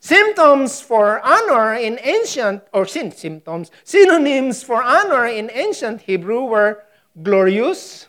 Symptoms 0.00 0.80
for 0.80 1.20
honor 1.26 1.74
in 1.74 1.98
ancient, 2.02 2.62
or 2.72 2.86
since 2.86 3.18
symptoms, 3.18 3.70
synonyms 3.82 4.62
for 4.62 4.82
honor 4.82 5.26
in 5.26 5.50
ancient 5.52 6.02
Hebrew 6.02 6.44
were 6.44 6.84
glorious, 7.20 8.06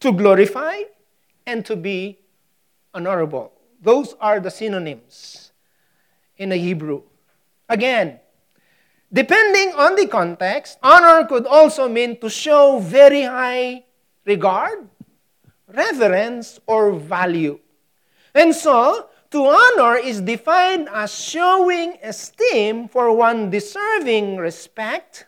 to 0.00 0.12
glorify, 0.12 0.82
and 1.46 1.64
to 1.66 1.76
be 1.76 2.18
honorable. 2.94 3.52
Those 3.80 4.14
are 4.20 4.40
the 4.40 4.50
synonyms 4.50 5.52
in 6.36 6.50
the 6.50 6.56
Hebrew. 6.56 7.02
Again, 7.68 8.20
depending 9.12 9.72
on 9.74 9.96
the 9.96 10.06
context, 10.06 10.78
honor 10.82 11.26
could 11.26 11.46
also 11.46 11.88
mean 11.88 12.20
to 12.20 12.28
show 12.28 12.78
very 12.78 13.22
high 13.22 13.84
regard, 14.24 14.88
reverence, 15.66 16.60
or 16.66 16.92
value. 16.92 17.58
And 18.34 18.54
so, 18.54 19.08
to 19.30 19.44
honor 19.46 19.96
is 19.96 20.20
defined 20.20 20.88
as 20.92 21.12
showing 21.12 21.98
esteem 22.02 22.88
for 22.88 23.12
one 23.12 23.50
deserving 23.50 24.36
respect, 24.36 25.26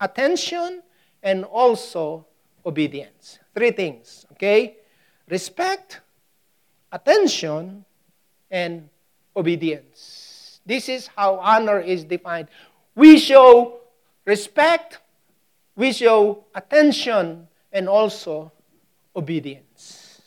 attention, 0.00 0.82
and 1.22 1.44
also 1.44 2.26
obedience. 2.64 3.38
Three 3.54 3.70
things, 3.70 4.26
okay? 4.32 4.76
Respect, 5.28 6.00
attention, 6.90 7.84
and 8.50 8.88
obedience. 9.36 10.60
This 10.66 10.88
is 10.88 11.06
how 11.06 11.36
honor 11.36 11.78
is 11.78 12.04
defined. 12.04 12.48
We 12.94 13.18
show 13.18 13.80
respect, 14.24 14.98
we 15.76 15.92
show 15.92 16.44
attention, 16.54 17.48
and 17.72 17.88
also 17.88 18.52
obedience. 19.14 20.22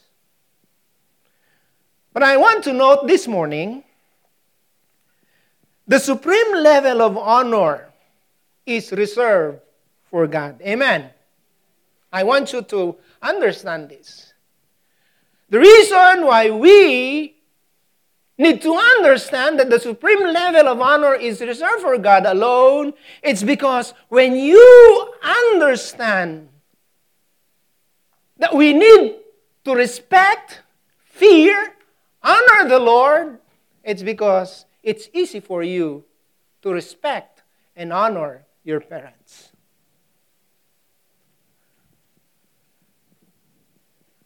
But 2.13 2.23
I 2.23 2.37
want 2.37 2.63
to 2.65 2.73
note 2.73 3.07
this 3.07 3.27
morning 3.27 3.83
the 5.87 5.99
supreme 5.99 6.55
level 6.55 7.01
of 7.01 7.17
honor 7.17 7.87
is 8.65 8.91
reserved 8.91 9.59
for 10.09 10.27
God. 10.27 10.61
Amen. 10.61 11.11
I 12.11 12.23
want 12.23 12.53
you 12.53 12.61
to 12.63 12.95
understand 13.21 13.89
this. 13.89 14.33
The 15.49 15.59
reason 15.59 16.25
why 16.25 16.49
we 16.49 17.35
need 18.37 18.61
to 18.61 18.73
understand 18.73 19.59
that 19.59 19.69
the 19.69 19.79
supreme 19.79 20.21
level 20.21 20.67
of 20.67 20.79
honor 20.79 21.15
is 21.15 21.41
reserved 21.41 21.81
for 21.81 21.97
God 21.97 22.25
alone, 22.25 22.93
it's 23.23 23.43
because 23.43 23.93
when 24.09 24.35
you 24.35 25.13
understand 25.23 26.49
that 28.37 28.53
we 28.53 28.73
need 28.73 29.15
to 29.65 29.73
respect, 29.73 30.61
fear, 31.03 31.73
honor 32.21 32.69
the 32.69 32.79
Lord, 32.79 33.39
it's 33.83 34.03
because 34.03 34.65
it's 34.83 35.09
easy 35.13 35.39
for 35.39 35.63
you 35.63 36.05
to 36.61 36.71
respect 36.71 37.43
and 37.75 37.91
honor 37.91 38.45
your 38.63 38.79
parents. 38.79 39.46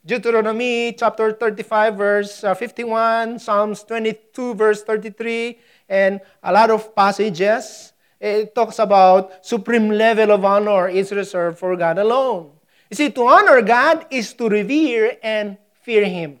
Deuteronomy 0.04 0.92
chapter 0.98 1.30
35, 1.30 1.94
verse 1.94 2.42
uh, 2.42 2.54
51, 2.54 3.38
Psalms 3.38 3.84
22, 3.84 4.54
verse 4.54 4.82
33, 4.82 5.56
and 5.88 6.20
a 6.42 6.52
lot 6.52 6.70
of 6.70 6.92
passages. 6.92 7.92
It 8.18 8.52
talks 8.52 8.80
about 8.80 9.46
supreme 9.46 9.90
level 9.90 10.32
of 10.32 10.44
honor 10.44 10.88
is 10.88 11.12
reserved 11.12 11.58
for 11.58 11.76
God 11.76 11.98
alone. 11.98 12.50
You 12.90 12.96
see, 12.96 13.10
to 13.12 13.22
honor 13.22 13.62
God 13.62 14.06
is 14.10 14.34
to 14.34 14.48
revere 14.48 15.18
and 15.22 15.56
fear 15.82 16.04
Him. 16.04 16.40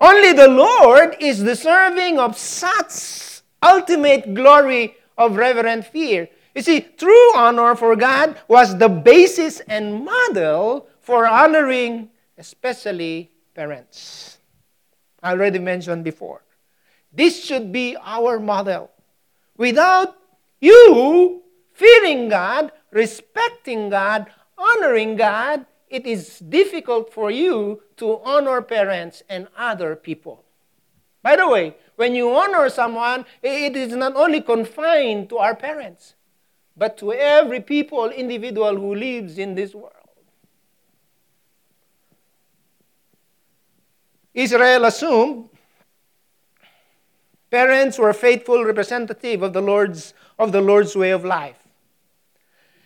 Only 0.00 0.32
the 0.32 0.48
Lord 0.48 1.16
is 1.20 1.44
deserving 1.44 2.18
of 2.18 2.36
such 2.36 3.42
ultimate 3.62 4.34
glory 4.34 4.96
of 5.16 5.36
reverent 5.36 5.86
fear. 5.86 6.28
You 6.56 6.62
see, 6.62 6.80
true 6.80 7.36
honor 7.36 7.76
for 7.76 7.94
God 7.94 8.40
was 8.48 8.76
the 8.76 8.88
basis 8.88 9.60
and 9.60 10.04
model 10.04 10.88
for 11.00 11.28
honoring 11.28 12.10
especially 12.40 13.30
parents. 13.54 14.38
I 15.22 15.32
already 15.32 15.58
mentioned 15.58 16.02
before. 16.02 16.42
This 17.12 17.44
should 17.44 17.70
be 17.70 17.96
our 18.00 18.40
model. 18.40 18.90
Without 19.56 20.16
you 20.58 21.42
fearing 21.74 22.30
God, 22.30 22.72
respecting 22.90 23.90
God, 23.90 24.26
honoring 24.56 25.16
God, 25.16 25.66
it 25.88 26.06
is 26.06 26.38
difficult 26.38 27.12
for 27.12 27.30
you 27.30 27.82
to 27.96 28.20
honor 28.24 28.62
parents 28.62 29.22
and 29.28 29.48
other 29.56 29.94
people. 29.94 30.44
By 31.22 31.36
the 31.36 31.46
way, 31.46 31.76
when 31.96 32.14
you 32.14 32.34
honor 32.34 32.70
someone, 32.70 33.26
it 33.42 33.76
is 33.76 33.92
not 33.92 34.16
only 34.16 34.40
confined 34.40 35.28
to 35.28 35.36
our 35.36 35.54
parents, 35.54 36.14
but 36.74 36.96
to 36.98 37.12
every 37.12 37.60
people, 37.60 38.08
individual 38.08 38.76
who 38.76 38.94
lives 38.94 39.36
in 39.36 39.54
this 39.54 39.74
world. 39.74 39.99
Israel 44.34 44.84
assumed 44.84 45.48
parents 47.50 47.98
were 47.98 48.12
faithful 48.12 48.64
representative 48.64 49.42
of 49.42 49.52
the 49.52 49.60
Lord's 49.60 50.14
of 50.38 50.52
the 50.52 50.60
Lord's 50.60 50.96
way 50.96 51.10
of 51.10 51.24
life. 51.24 51.58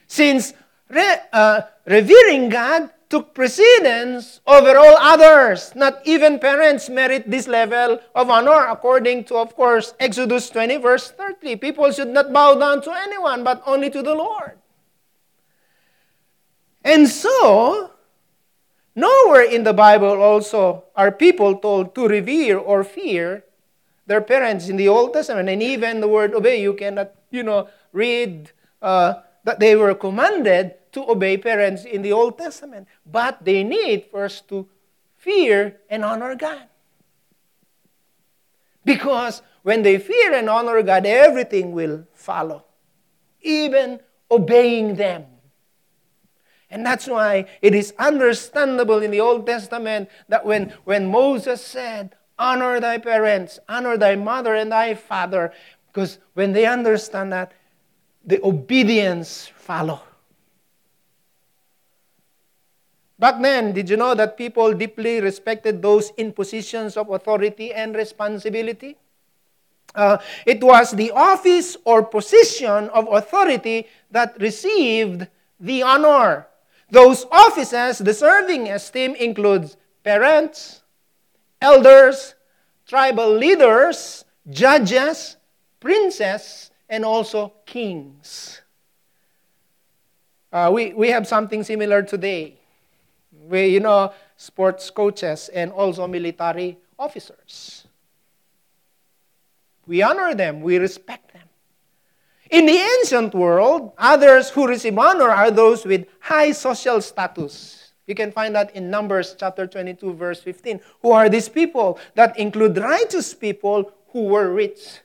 Since 0.06 0.52
re, 0.88 1.16
uh, 1.32 1.62
revering 1.86 2.48
God 2.48 2.90
took 3.08 3.32
precedence 3.32 4.40
over 4.46 4.76
all 4.76 4.96
others, 4.98 5.70
not 5.76 6.00
even 6.04 6.38
parents 6.40 6.88
merit 6.88 7.30
this 7.30 7.46
level 7.46 8.00
of 8.14 8.28
honor, 8.28 8.66
according 8.66 9.22
to, 9.24 9.36
of 9.36 9.54
course, 9.54 9.94
Exodus 10.00 10.50
20, 10.50 10.78
verse 10.78 11.10
30. 11.12 11.56
People 11.56 11.92
should 11.92 12.08
not 12.08 12.32
bow 12.32 12.58
down 12.58 12.82
to 12.82 12.90
anyone, 12.90 13.44
but 13.44 13.62
only 13.66 13.88
to 13.90 14.02
the 14.02 14.14
Lord. 14.14 14.58
And 16.82 17.08
so, 17.08 17.93
Nowhere 18.94 19.42
in 19.42 19.64
the 19.64 19.72
Bible 19.72 20.22
also 20.22 20.84
are 20.94 21.10
people 21.10 21.56
told 21.56 21.94
to 21.94 22.06
revere 22.06 22.58
or 22.58 22.84
fear 22.84 23.44
their 24.07 24.20
parents 24.20 24.68
in 24.68 24.76
the 24.76 24.88
Old 24.88 25.12
Testament. 25.12 25.48
And 25.48 25.62
even 25.62 26.00
the 26.00 26.09
word 26.09 26.35
obey, 26.35 26.62
you 26.62 26.74
cannot, 26.74 27.12
you 27.30 27.42
know, 27.42 27.68
read 27.92 28.52
uh, 28.80 29.14
that 29.42 29.59
they 29.59 29.74
were 29.74 29.94
commanded 29.94 30.74
to 30.92 31.11
obey 31.11 31.37
parents 31.37 31.85
in 31.85 32.02
the 32.02 32.12
Old 32.12 32.38
Testament. 32.38 32.87
But 33.04 33.44
they 33.44 33.64
need 33.64 34.07
first 34.12 34.48
to 34.48 34.68
fear 35.18 35.76
and 35.90 36.04
honor 36.04 36.37
God. 36.37 36.68
Because 38.85 39.42
when 39.62 39.83
they 39.83 39.98
fear 39.98 40.35
and 40.35 40.48
honor 40.48 40.83
God, 40.83 41.07
everything 41.07 41.72
will 41.72 42.07
follow, 42.12 42.64
even 43.40 43.98
obeying 44.30 44.96
them. 44.96 45.24
And 46.74 46.84
that's 46.84 47.06
why 47.06 47.46
it 47.62 47.72
is 47.72 47.94
understandable 48.00 48.98
in 48.98 49.12
the 49.12 49.20
Old 49.20 49.46
Testament 49.46 50.10
that 50.28 50.44
when, 50.44 50.74
when 50.82 51.06
Moses 51.06 51.64
said, 51.64 52.16
Honor 52.37 52.80
thy 52.80 52.98
parents, 52.98 53.60
honor 53.68 53.96
thy 53.96 54.16
mother 54.16 54.56
and 54.56 54.72
thy 54.72 54.94
father, 54.94 55.52
because 55.87 56.18
when 56.34 56.52
they 56.52 56.66
understand 56.66 57.32
that, 57.32 57.52
the 58.26 58.44
obedience 58.44 59.52
follow. 59.54 60.00
Back 63.20 63.40
then, 63.40 63.70
did 63.70 63.88
you 63.88 63.96
know 63.96 64.16
that 64.16 64.37
people 64.37 64.74
deeply 64.74 65.20
respected 65.20 65.80
those 65.80 66.10
in 66.16 66.32
positions 66.32 66.96
of 66.96 67.08
authority 67.08 67.72
and 67.72 67.94
responsibility? 67.94 68.96
Uh, 69.94 70.18
it 70.44 70.60
was 70.60 70.90
the 70.90 71.12
office 71.12 71.76
or 71.84 72.02
position 72.02 72.88
of 72.88 73.06
authority 73.12 73.87
that 74.10 74.34
received 74.40 75.28
the 75.60 75.84
honor. 75.84 76.48
Those 76.90 77.27
offices 77.31 77.99
deserving 77.99 78.68
esteem 78.68 79.14
includes 79.14 79.77
parents, 80.03 80.83
elders, 81.61 82.35
tribal 82.87 83.35
leaders, 83.35 84.25
judges, 84.51 85.37
princes, 85.81 86.70
and 86.88 87.05
also 87.05 87.53
kings. 87.66 88.61
Uh, 90.53 90.70
we, 90.73 90.92
we 90.92 91.09
have 91.09 91.27
something 91.27 91.64
similar 91.64 92.03
today. 92.03 92.55
We, 93.49 93.66
you 93.66 93.81
know, 93.81 94.12
sports 94.37 94.88
coaches 94.90 95.51
and 95.53 95.73
also 95.73 96.07
military 96.07 96.79
officers. 96.99 97.87
We 99.87 100.03
honor 100.03 100.35
them, 100.35 100.61
we 100.62 100.79
respect 100.79 101.33
them. 101.33 101.43
In 102.50 102.66
the 102.66 102.76
ancient 103.00 103.35
world, 103.35 103.92
others 103.96 104.50
who 104.50 104.66
receive 104.66 104.98
honor 104.98 105.30
are 105.30 105.50
those 105.50 105.85
with 105.85 106.07
high 106.20 106.52
social 106.52 107.00
status. 107.00 107.92
You 108.07 108.14
can 108.14 108.33
find 108.33 108.54
that 108.54 108.76
in 108.76 108.90
Numbers 108.90 109.35
chapter 109.38 109.66
22, 109.66 110.12
verse 110.12 110.40
15. 110.40 110.80
Who 111.00 111.12
are 111.12 111.28
these 111.28 111.48
people? 111.48 111.98
That 112.14 112.38
include 112.38 112.76
righteous 112.76 113.33
people 113.33 113.92
who 114.09 114.24
were 114.24 114.52
rich. 114.52 115.00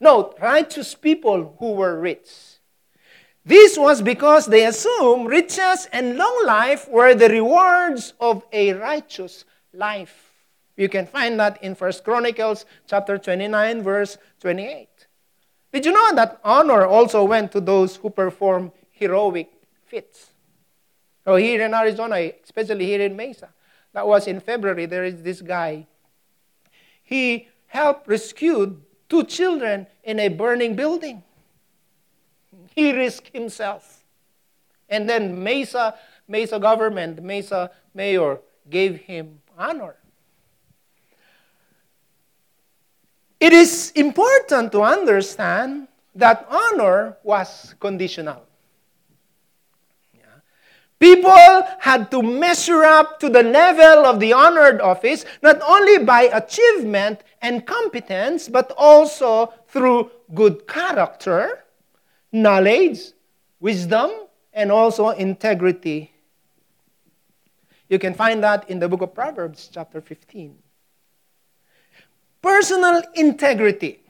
Note, 0.00 0.36
righteous 0.40 0.94
people 0.94 1.56
who 1.58 1.72
were 1.72 1.98
rich. 1.98 2.28
This 3.44 3.76
was 3.76 4.00
because 4.00 4.46
they 4.46 4.64
assumed 4.66 5.28
riches 5.28 5.88
and 5.92 6.16
long 6.16 6.44
life 6.46 6.88
were 6.88 7.14
the 7.14 7.28
rewards 7.28 8.14
of 8.20 8.44
a 8.52 8.72
righteous 8.74 9.44
life. 9.72 10.30
You 10.76 10.88
can 10.88 11.06
find 11.06 11.38
that 11.40 11.62
in 11.62 11.74
First 11.74 12.04
Chronicles 12.04 12.64
chapter 12.86 13.18
29, 13.18 13.82
verse 13.82 14.16
28. 14.40 14.88
Did 15.72 15.86
you 15.86 15.92
know 15.92 16.14
that 16.14 16.38
honor 16.44 16.86
also 16.86 17.24
went 17.24 17.50
to 17.52 17.60
those 17.60 17.96
who 17.96 18.10
perform 18.10 18.72
heroic 18.90 19.50
feats? 19.86 20.32
So 21.24 21.36
here 21.36 21.62
in 21.64 21.72
Arizona, 21.72 22.30
especially 22.44 22.84
here 22.84 23.00
in 23.00 23.16
Mesa, 23.16 23.48
that 23.92 24.06
was 24.06 24.26
in 24.26 24.40
February, 24.40 24.86
there 24.86 25.04
is 25.04 25.22
this 25.22 25.40
guy. 25.40 25.86
He 27.02 27.48
helped 27.66 28.06
rescue 28.08 28.80
two 29.08 29.24
children 29.24 29.86
in 30.04 30.18
a 30.18 30.28
burning 30.28 30.76
building. 30.76 31.22
He 32.74 32.92
risked 32.92 33.30
himself. 33.32 34.04
And 34.88 35.08
then 35.08 35.42
Mesa, 35.42 35.94
Mesa 36.28 36.58
government, 36.58 37.22
Mesa 37.22 37.70
mayor 37.94 38.40
gave 38.68 38.96
him 39.00 39.40
honor. 39.56 39.96
It 43.42 43.52
is 43.52 43.90
important 43.96 44.70
to 44.70 44.82
understand 44.82 45.88
that 46.14 46.46
honor 46.48 47.16
was 47.24 47.74
conditional. 47.80 48.46
People 51.00 51.66
had 51.80 52.08
to 52.12 52.22
measure 52.22 52.84
up 52.84 53.18
to 53.18 53.28
the 53.28 53.42
level 53.42 54.06
of 54.06 54.20
the 54.20 54.32
honored 54.32 54.80
office, 54.80 55.24
not 55.42 55.60
only 55.66 56.04
by 56.04 56.30
achievement 56.32 57.24
and 57.42 57.66
competence, 57.66 58.48
but 58.48 58.72
also 58.78 59.52
through 59.66 60.12
good 60.32 60.68
character, 60.68 61.64
knowledge, 62.30 63.10
wisdom, 63.58 64.12
and 64.52 64.70
also 64.70 65.08
integrity. 65.08 66.12
You 67.88 67.98
can 67.98 68.14
find 68.14 68.40
that 68.44 68.70
in 68.70 68.78
the 68.78 68.88
book 68.88 69.02
of 69.02 69.12
Proverbs, 69.12 69.68
chapter 69.74 70.00
15 70.00 70.62
personal 72.42 73.02
integrity, 73.14 74.00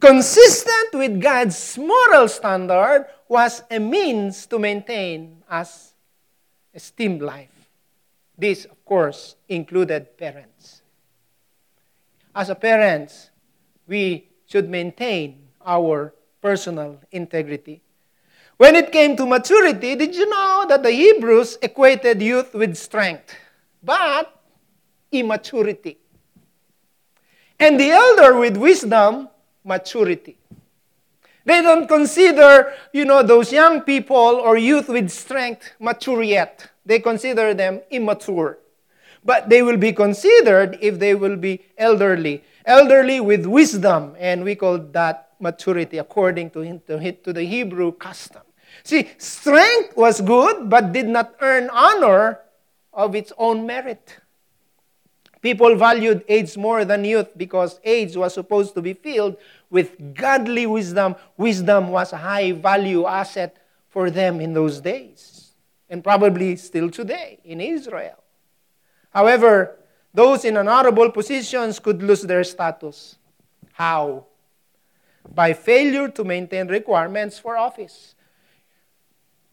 consistent 0.00 0.92
with 0.92 1.20
God's 1.20 1.78
moral 1.78 2.28
standard, 2.28 3.06
was 3.28 3.62
a 3.70 3.78
means 3.78 4.46
to 4.46 4.58
maintain 4.58 5.42
us 5.48 5.94
esteemed 6.74 7.22
life. 7.22 7.70
This, 8.36 8.66
of 8.66 8.84
course, 8.84 9.36
included 9.48 10.18
parents. 10.18 10.82
As 12.34 12.50
a 12.50 12.54
parents, 12.54 13.30
we 13.86 14.28
should 14.46 14.68
maintain 14.68 15.48
our 15.64 16.12
personal 16.42 17.00
integrity. 17.10 17.82
When 18.58 18.76
it 18.76 18.92
came 18.92 19.16
to 19.16 19.26
maturity, 19.26 19.94
did 19.96 20.14
you 20.14 20.28
know 20.28 20.66
that 20.68 20.82
the 20.82 20.90
Hebrews 20.90 21.58
equated 21.62 22.20
youth 22.20 22.54
with 22.54 22.76
strength, 22.76 23.34
but 23.82 24.32
immaturity? 25.10 25.98
And 27.58 27.80
the 27.80 27.90
elder 27.90 28.38
with 28.38 28.56
wisdom, 28.56 29.28
maturity. 29.64 30.36
They 31.44 31.62
don't 31.62 31.86
consider, 31.86 32.74
you 32.92 33.04
know, 33.04 33.22
those 33.22 33.52
young 33.52 33.82
people 33.82 34.16
or 34.16 34.56
youth 34.56 34.88
with 34.88 35.10
strength 35.10 35.72
mature 35.78 36.22
yet. 36.22 36.70
They 36.84 36.98
consider 36.98 37.54
them 37.54 37.80
immature. 37.90 38.58
But 39.24 39.48
they 39.48 39.62
will 39.62 39.76
be 39.76 39.92
considered 39.92 40.78
if 40.80 40.98
they 40.98 41.14
will 41.14 41.36
be 41.36 41.64
elderly. 41.78 42.44
Elderly 42.64 43.20
with 43.20 43.46
wisdom, 43.46 44.16
and 44.18 44.42
we 44.42 44.56
call 44.56 44.78
that 44.78 45.30
maturity 45.38 45.98
according 45.98 46.50
to, 46.50 46.80
to 46.88 47.32
the 47.32 47.44
Hebrew 47.44 47.92
custom. 47.92 48.42
See, 48.82 49.08
strength 49.18 49.96
was 49.96 50.20
good, 50.20 50.68
but 50.68 50.92
did 50.92 51.06
not 51.08 51.34
earn 51.40 51.70
honor 51.70 52.40
of 52.92 53.14
its 53.14 53.32
own 53.38 53.66
merit. 53.66 54.16
People 55.46 55.76
valued 55.76 56.24
age 56.26 56.56
more 56.56 56.84
than 56.84 57.04
youth 57.04 57.28
because 57.36 57.78
age 57.84 58.16
was 58.16 58.34
supposed 58.34 58.74
to 58.74 58.82
be 58.82 58.94
filled 58.94 59.36
with 59.70 60.12
godly 60.12 60.66
wisdom. 60.66 61.14
Wisdom 61.36 61.90
was 61.90 62.12
a 62.12 62.16
high 62.16 62.50
value 62.50 63.06
asset 63.06 63.56
for 63.88 64.10
them 64.10 64.40
in 64.40 64.52
those 64.52 64.80
days, 64.80 65.52
and 65.88 66.02
probably 66.02 66.56
still 66.56 66.90
today 66.90 67.38
in 67.44 67.60
Israel. 67.60 68.18
However, 69.10 69.76
those 70.12 70.44
in 70.44 70.56
honorable 70.56 71.12
positions 71.12 71.78
could 71.78 72.02
lose 72.02 72.22
their 72.22 72.42
status. 72.42 73.14
How? 73.72 74.26
By 75.32 75.52
failure 75.52 76.08
to 76.08 76.24
maintain 76.24 76.66
requirements 76.66 77.38
for 77.38 77.56
office. 77.56 78.16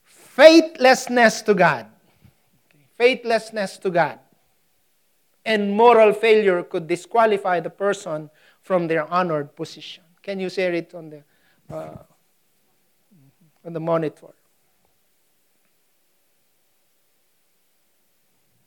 Faithlessness 0.04 1.44
to 1.44 1.54
God. 1.54 1.86
Faithlessness 2.98 3.78
to 3.78 3.92
God 3.92 4.18
and 5.46 5.72
moral 5.72 6.14
failure 6.14 6.64
could 6.64 6.88
disqualify 6.88 7.60
the 7.60 7.70
person 7.70 8.30
from 8.62 8.88
their 8.88 9.12
honored 9.12 9.56
position. 9.56 10.04
Can 10.22 10.40
you 10.40 10.50
share 10.50 10.74
it 10.74 10.94
on 10.96 11.10
the, 11.10 11.24
uh, 11.70 11.98
on 13.66 13.74
the 13.74 13.80
monitor? 13.80 14.34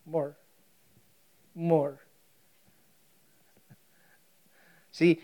More. 0.05 0.37
More. 1.55 1.99
See, 4.93 5.21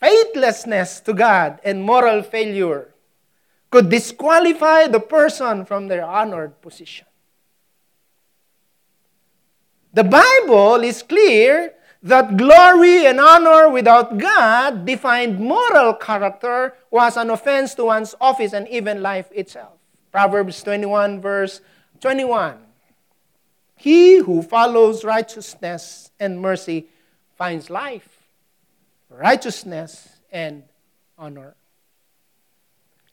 faithlessness 0.00 1.00
to 1.00 1.12
God 1.12 1.60
and 1.64 1.82
moral 1.82 2.22
failure 2.22 2.94
could 3.70 3.88
disqualify 3.88 4.86
the 4.86 5.00
person 5.00 5.64
from 5.64 5.88
their 5.88 6.04
honored 6.04 6.60
position. 6.62 7.06
The 9.94 10.02
Bible 10.02 10.82
is 10.82 11.04
clear 11.04 11.72
that 12.02 12.36
glory 12.36 13.06
and 13.06 13.20
honor 13.20 13.70
without 13.70 14.18
God 14.18 14.84
defined 14.84 15.38
moral 15.38 15.94
character 15.94 16.74
was 16.90 17.16
an 17.16 17.30
offense 17.30 17.74
to 17.76 17.84
one's 17.84 18.14
office 18.20 18.52
and 18.52 18.66
even 18.68 19.02
life 19.02 19.30
itself. 19.30 19.78
Proverbs 20.10 20.60
21, 20.64 21.20
verse 21.20 21.60
21. 22.00 22.58
He 23.76 24.18
who 24.18 24.42
follows 24.42 25.04
righteousness 25.04 26.10
and 26.18 26.40
mercy 26.40 26.86
finds 27.36 27.70
life, 27.70 28.26
righteousness, 29.08 30.08
and 30.32 30.64
honor. 31.16 31.54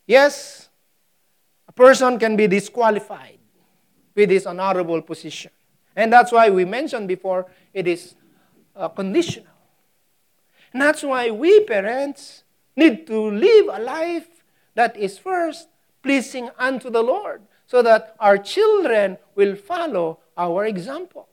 Yes, 0.08 0.70
a 1.68 1.72
person 1.72 2.18
can 2.18 2.36
be 2.36 2.48
disqualified 2.48 3.38
with 4.16 4.32
his 4.32 4.48
honorable 4.48 5.02
position. 5.04 5.52
And 5.96 6.12
that's 6.12 6.32
why 6.32 6.50
we 6.50 6.66
mentioned 6.66 7.08
before 7.08 7.48
it 7.74 7.88
is 7.88 8.16
uh, 8.76 8.90
conditional. 8.90 9.48
And 10.74 10.82
that's 10.82 11.04
why 11.04 11.30
we 11.32 11.62
parents 11.62 12.44
need 12.76 13.06
to 13.08 13.30
live 13.30 13.68
a 13.72 13.80
life 13.80 14.28
that 14.76 14.96
is 14.96 15.18
first 15.18 15.68
pleasing 16.02 16.50
unto 16.58 16.90
the 16.90 17.04
Lord 17.04 17.42
so 17.68 17.82
that 17.82 18.16
our 18.20 18.38
children 18.38 19.18
will 19.36 19.56
follow 19.56 20.20
our 20.38 20.66
example. 20.66 21.28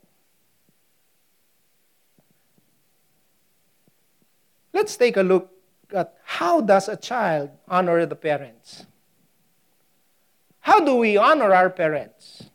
Let's 4.73 4.95
take 4.95 5.17
a 5.17 5.23
look 5.23 5.51
at 5.93 6.15
how 6.23 6.61
does 6.61 6.87
a 6.87 6.95
child 6.95 7.49
honor 7.67 8.05
the 8.05 8.15
parents? 8.15 8.85
How 10.61 10.79
do 10.79 10.95
we 10.95 11.17
honor 11.17 11.53
our 11.53 11.69
parents? 11.69 12.48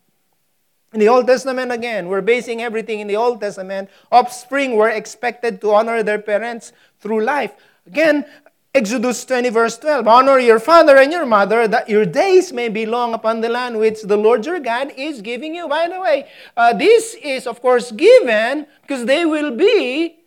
In 0.94 1.00
the 1.00 1.08
Old 1.08 1.26
Testament, 1.26 1.72
again, 1.72 2.06
we're 2.06 2.20
basing 2.20 2.62
everything 2.62 3.00
in 3.00 3.08
the 3.08 3.16
Old 3.16 3.40
Testament. 3.40 3.90
Offspring 4.12 4.76
were 4.76 4.88
expected 4.88 5.60
to 5.60 5.72
honor 5.72 6.04
their 6.04 6.20
parents 6.20 6.72
through 7.00 7.24
life. 7.24 7.50
Again, 7.84 8.24
Exodus 8.72 9.24
20, 9.24 9.48
verse 9.48 9.76
12 9.76 10.06
Honor 10.06 10.38
your 10.38 10.60
father 10.60 10.96
and 10.96 11.10
your 11.10 11.26
mother, 11.26 11.66
that 11.66 11.88
your 11.88 12.04
days 12.06 12.52
may 12.52 12.68
be 12.68 12.86
long 12.86 13.12
upon 13.12 13.40
the 13.40 13.48
land 13.48 13.76
which 13.76 14.02
the 14.02 14.16
Lord 14.16 14.46
your 14.46 14.60
God 14.60 14.92
is 14.96 15.20
giving 15.20 15.56
you. 15.56 15.66
By 15.66 15.88
the 15.88 15.98
way, 15.98 16.28
uh, 16.56 16.72
this 16.72 17.16
is, 17.20 17.48
of 17.48 17.60
course, 17.60 17.90
given 17.90 18.64
because 18.82 19.04
they 19.04 19.26
will 19.26 19.50
be 19.50 20.20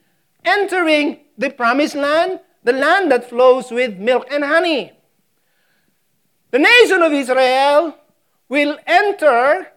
entering 0.44 1.22
the 1.38 1.50
promised 1.50 1.96
land, 1.96 2.42
the 2.66 2.74
land 2.74 3.10
that 3.14 3.30
flows 3.30 3.72
with 3.72 3.98
milk 3.98 4.28
and 4.30 4.44
honey. 4.44 4.92
The 6.52 6.60
nation 6.60 7.02
of 7.02 7.14
Israel 7.14 7.96
will 8.50 8.78
enter 8.86 9.72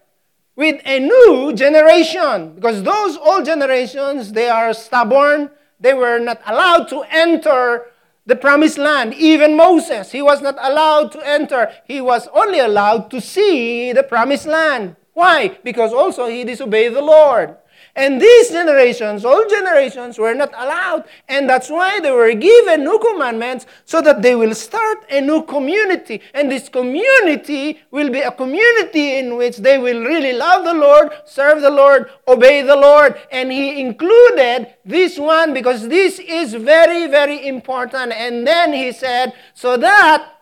with 0.61 0.83
a 0.85 1.01
new 1.01 1.55
generation. 1.55 2.53
Because 2.55 2.83
those 2.83 3.17
old 3.17 3.47
generations, 3.47 4.31
they 4.33 4.51
are 4.51 4.75
stubborn. 4.75 5.49
They 5.81 5.95
were 5.95 6.19
not 6.19 6.43
allowed 6.45 6.87
to 6.89 7.03
enter 7.09 7.87
the 8.27 8.37
promised 8.37 8.77
land. 8.77 9.15
Even 9.15 9.57
Moses, 9.57 10.13
he 10.13 10.21
was 10.21 10.43
not 10.43 10.57
allowed 10.61 11.13
to 11.13 11.27
enter. 11.27 11.73
He 11.89 12.03
was 12.03 12.29
only 12.35 12.59
allowed 12.59 13.11
to 13.11 13.23
see 13.23 13.95
the 13.95 14.03
promised 14.03 14.45
land. 14.45 14.97
Why? 15.15 15.57
Because 15.65 15.95
also 15.95 16.27
he 16.27 16.45
disobeyed 16.45 16.93
the 16.93 17.01
Lord. 17.01 17.57
And 17.97 18.21
these 18.21 18.51
generations, 18.51 19.25
all 19.25 19.49
generations, 19.49 20.19
were 20.19 20.35
not 20.35 20.53
allowed. 20.55 21.05
And 21.29 21.49
that's 21.49 21.69
why 21.69 22.01
they 22.01 22.11
were 22.11 22.33
given 22.35 22.85
new 22.85 22.99
commandments 22.99 23.67
so 23.85 24.01
that 24.03 24.23
they 24.23 24.37
will 24.37 24.55
start 24.55 24.99
a 25.11 25.21
new 25.21 25.43
community. 25.43 26.21
And 26.33 26.51
this 26.51 26.69
community 26.69 27.81
will 27.91 28.11
be 28.11 28.21
a 28.21 28.31
community 28.31 29.19
in 29.19 29.37
which 29.37 29.57
they 29.59 29.79
will 29.79 30.05
really 30.05 30.33
love 30.33 30.65
the 30.65 30.75
Lord, 30.75 31.13
serve 31.25 31.63
the 31.63 31.71
Lord, 31.71 32.11
obey 32.29 32.63
the 32.63 32.77
Lord. 32.77 33.21
And 33.33 33.51
he 33.51 33.81
included 33.81 34.75
this 34.85 35.19
one 35.19 35.53
because 35.53 35.89
this 35.89 36.19
is 36.21 36.55
very, 36.55 37.09
very 37.09 37.47
important. 37.47 38.13
And 38.13 38.47
then 38.47 38.73
he 38.73 38.93
said, 38.93 39.35
so 39.55 39.77
that 39.77 40.37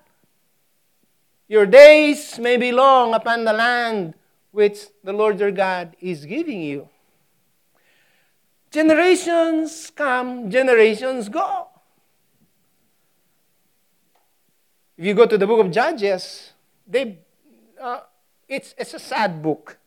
your 1.49 1.65
days 1.65 2.39
may 2.39 2.59
be 2.59 2.73
long 2.73 3.15
upon 3.15 3.45
the 3.45 3.55
land 3.55 4.15
which 4.51 4.81
the 5.03 5.13
Lord 5.13 5.41
your 5.41 5.51
God 5.51 5.97
is 6.01 6.27
giving 6.27 6.61
you. 6.61 6.89
Generations 8.71 9.91
come, 9.95 10.51
generations 10.51 11.29
go. 11.29 11.69
If 14.97 15.07
you 15.07 15.15
go 15.15 15.27
to 15.27 15.39
the 15.39 15.47
book 15.47 15.65
of 15.65 15.71
Judges, 15.71 16.53
they, 16.87 17.19
uh, 17.81 18.01
it's, 18.49 18.75
it's 18.77 18.95
a 18.95 18.99
sad 18.99 19.43
book. 19.43 19.79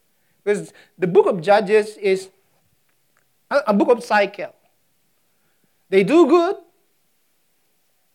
Because 0.43 0.73
the 0.97 1.07
book 1.07 1.27
of 1.27 1.41
Judges 1.41 1.97
is 1.97 2.29
a, 3.49 3.57
a 3.67 3.73
book 3.73 3.89
of 3.89 4.03
cycle. 4.03 4.55
They 5.89 6.03
do 6.03 6.25
good, 6.25 6.55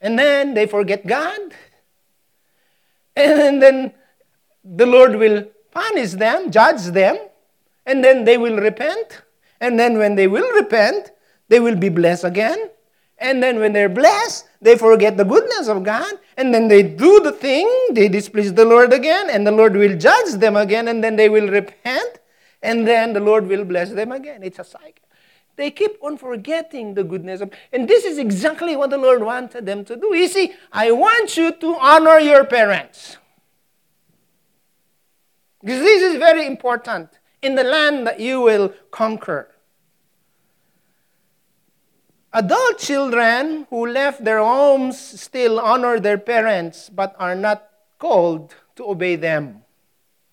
and 0.00 0.18
then 0.18 0.54
they 0.54 0.66
forget 0.66 1.06
God, 1.06 1.38
and 3.16 3.62
then 3.62 3.92
the 4.64 4.86
Lord 4.86 5.16
will 5.16 5.44
punish 5.70 6.12
them, 6.12 6.50
judge 6.50 6.86
them, 6.86 7.18
and 7.84 8.02
then 8.02 8.24
they 8.24 8.38
will 8.38 8.56
repent, 8.56 9.22
and 9.60 9.78
then 9.78 9.98
when 9.98 10.14
they 10.14 10.26
will 10.26 10.50
repent, 10.52 11.12
they 11.48 11.60
will 11.60 11.76
be 11.76 11.88
blessed 11.88 12.24
again. 12.24 12.70
And 13.18 13.42
then 13.42 13.58
when 13.58 13.72
they're 13.72 13.88
blessed, 13.88 14.46
they 14.60 14.76
forget 14.76 15.16
the 15.16 15.24
goodness 15.24 15.68
of 15.68 15.82
God. 15.82 16.12
And 16.36 16.52
then 16.52 16.68
they 16.68 16.82
do 16.82 17.20
the 17.20 17.32
thing, 17.32 17.66
they 17.92 18.08
displease 18.08 18.52
the 18.52 18.64
Lord 18.64 18.92
again, 18.92 19.30
and 19.30 19.46
the 19.46 19.52
Lord 19.52 19.74
will 19.74 19.96
judge 19.96 20.32
them 20.32 20.56
again, 20.56 20.88
and 20.88 21.02
then 21.02 21.16
they 21.16 21.28
will 21.30 21.48
repent, 21.48 22.18
and 22.62 22.86
then 22.86 23.14
the 23.14 23.20
Lord 23.20 23.46
will 23.46 23.64
bless 23.64 23.90
them 23.90 24.12
again. 24.12 24.42
It's 24.42 24.58
a 24.58 24.64
cycle. 24.64 25.06
They 25.56 25.70
keep 25.70 25.96
on 26.02 26.18
forgetting 26.18 26.92
the 26.92 27.02
goodness 27.02 27.40
of 27.40 27.50
and 27.72 27.88
this 27.88 28.04
is 28.04 28.18
exactly 28.18 28.76
what 28.76 28.90
the 28.90 28.98
Lord 28.98 29.22
wanted 29.22 29.64
them 29.64 29.86
to 29.86 29.96
do. 29.96 30.14
You 30.14 30.28
see, 30.28 30.52
I 30.70 30.92
want 30.92 31.36
you 31.38 31.50
to 31.52 31.76
honor 31.76 32.18
your 32.18 32.44
parents. 32.44 33.16
Because 35.62 35.80
this 35.80 36.02
is 36.02 36.16
very 36.16 36.46
important. 36.46 37.08
In 37.42 37.54
the 37.54 37.64
land 37.64 38.06
that 38.06 38.20
you 38.20 38.40
will 38.40 38.72
conquer. 38.90 39.48
Adult 42.32 42.78
children 42.78 43.66
who 43.70 43.86
left 43.86 44.24
their 44.24 44.40
homes 44.40 44.98
still 44.98 45.58
honor 45.58 45.98
their 45.98 46.18
parents 46.18 46.90
but 46.90 47.16
are 47.18 47.34
not 47.34 47.70
called 47.98 48.54
to 48.74 48.84
obey 48.84 49.16
them. 49.16 49.62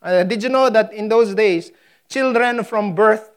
Uh, 0.02 0.24
did 0.24 0.44
you 0.44 0.50
know 0.50 0.70
that 0.70 0.92
in 0.92 1.08
those 1.08 1.34
days, 1.34 1.72
children 2.10 2.64
from 2.64 2.94
birth 2.94 3.32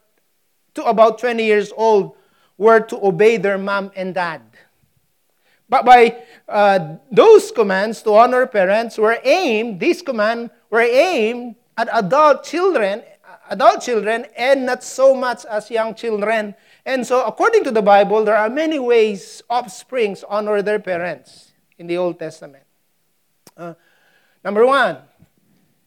to 0.74 0.82
about 0.84 1.18
20 1.18 1.44
years 1.44 1.72
old 1.76 2.16
were 2.58 2.80
to 2.80 2.98
obey 3.06 3.36
their 3.36 3.56
mom 3.56 3.92
and 3.94 4.14
dad? 4.14 4.42
But 5.68 5.84
by 5.84 6.22
uh, 6.48 6.96
those 7.10 7.50
commands 7.50 8.02
to 8.02 8.14
honor 8.14 8.46
parents 8.46 8.98
were 8.98 9.18
aimed, 9.24 9.80
these 9.80 10.02
commands 10.02 10.50
were 10.70 10.80
aimed 10.80 11.56
at 11.76 11.88
adult 11.92 12.44
children, 12.44 13.02
adult 13.50 13.82
children, 13.82 14.26
and 14.36 14.66
not 14.66 14.82
so 14.82 15.14
much 15.14 15.44
as 15.46 15.70
young 15.70 15.94
children. 15.94 16.54
And 16.84 17.06
so, 17.06 17.24
according 17.24 17.64
to 17.64 17.70
the 17.70 17.82
Bible, 17.82 18.24
there 18.24 18.36
are 18.36 18.48
many 18.48 18.78
ways 18.78 19.42
offsprings 19.48 20.24
honor 20.28 20.62
their 20.62 20.78
parents 20.78 21.52
in 21.78 21.86
the 21.86 21.96
Old 21.96 22.18
Testament. 22.18 22.64
Uh, 23.56 23.74
number 24.44 24.66
one, 24.66 24.98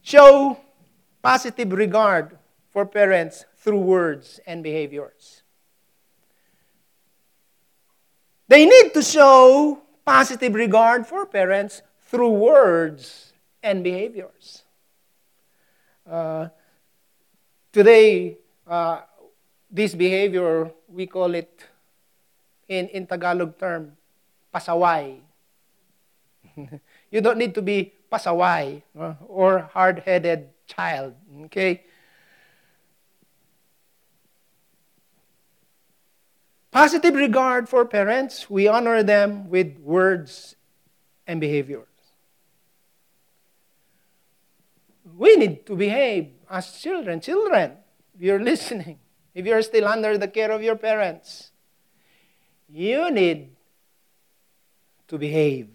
show 0.01 0.59
positive 1.21 1.71
regard 1.71 2.37
for 2.69 2.85
parents 2.85 3.45
through 3.57 3.79
words 3.79 4.39
and 4.45 4.63
behaviors. 4.63 5.43
They 8.47 8.65
need 8.65 8.93
to 8.93 9.03
show 9.03 9.81
positive 10.05 10.55
regard 10.55 11.05
for 11.05 11.25
parents 11.25 11.81
through 12.05 12.31
words 12.31 13.33
and 13.61 13.83
behaviors. 13.83 14.63
Uh, 16.09 16.49
today, 17.71 18.38
uh, 18.67 19.01
this 19.69 19.93
behavior, 19.93 20.71
we 20.88 21.05
call 21.08 21.34
it 21.36 21.65
in, 22.67 22.88
in 22.89 23.08
Tagalog 23.08 23.58
term, 23.58 23.97
pasaway. 24.53 25.19
you 27.12 27.21
don't 27.21 27.38
need 27.38 27.53
to 27.55 27.62
be 27.62 27.93
pasaway 28.12 28.82
uh, 28.99 29.13
or 29.27 29.69
hard-headed 29.73 30.49
child, 30.67 31.13
okay? 31.45 31.84
Positive 36.71 37.15
regard 37.15 37.67
for 37.67 37.84
parents, 37.86 38.49
we 38.49 38.67
honor 38.67 39.01
them 39.01 39.49
with 39.49 39.77
words 39.79 40.55
and 41.25 41.41
behaviors. 41.41 41.88
We 45.17 45.35
need 45.35 45.65
to 45.67 45.75
behave 45.75 46.31
as 46.49 46.71
children. 46.81 47.21
Children, 47.21 47.73
if 48.15 48.21
you're 48.21 48.39
listening, 48.51 48.99
if 49.33 49.45
you're 49.45 49.61
still 49.61 49.87
under 49.87 50.17
the 50.17 50.27
care 50.27 50.51
of 50.51 50.61
your 50.61 50.75
parents, 50.75 51.51
you 52.67 53.09
need 53.11 53.55
to 55.07 55.17
behave. 55.17 55.69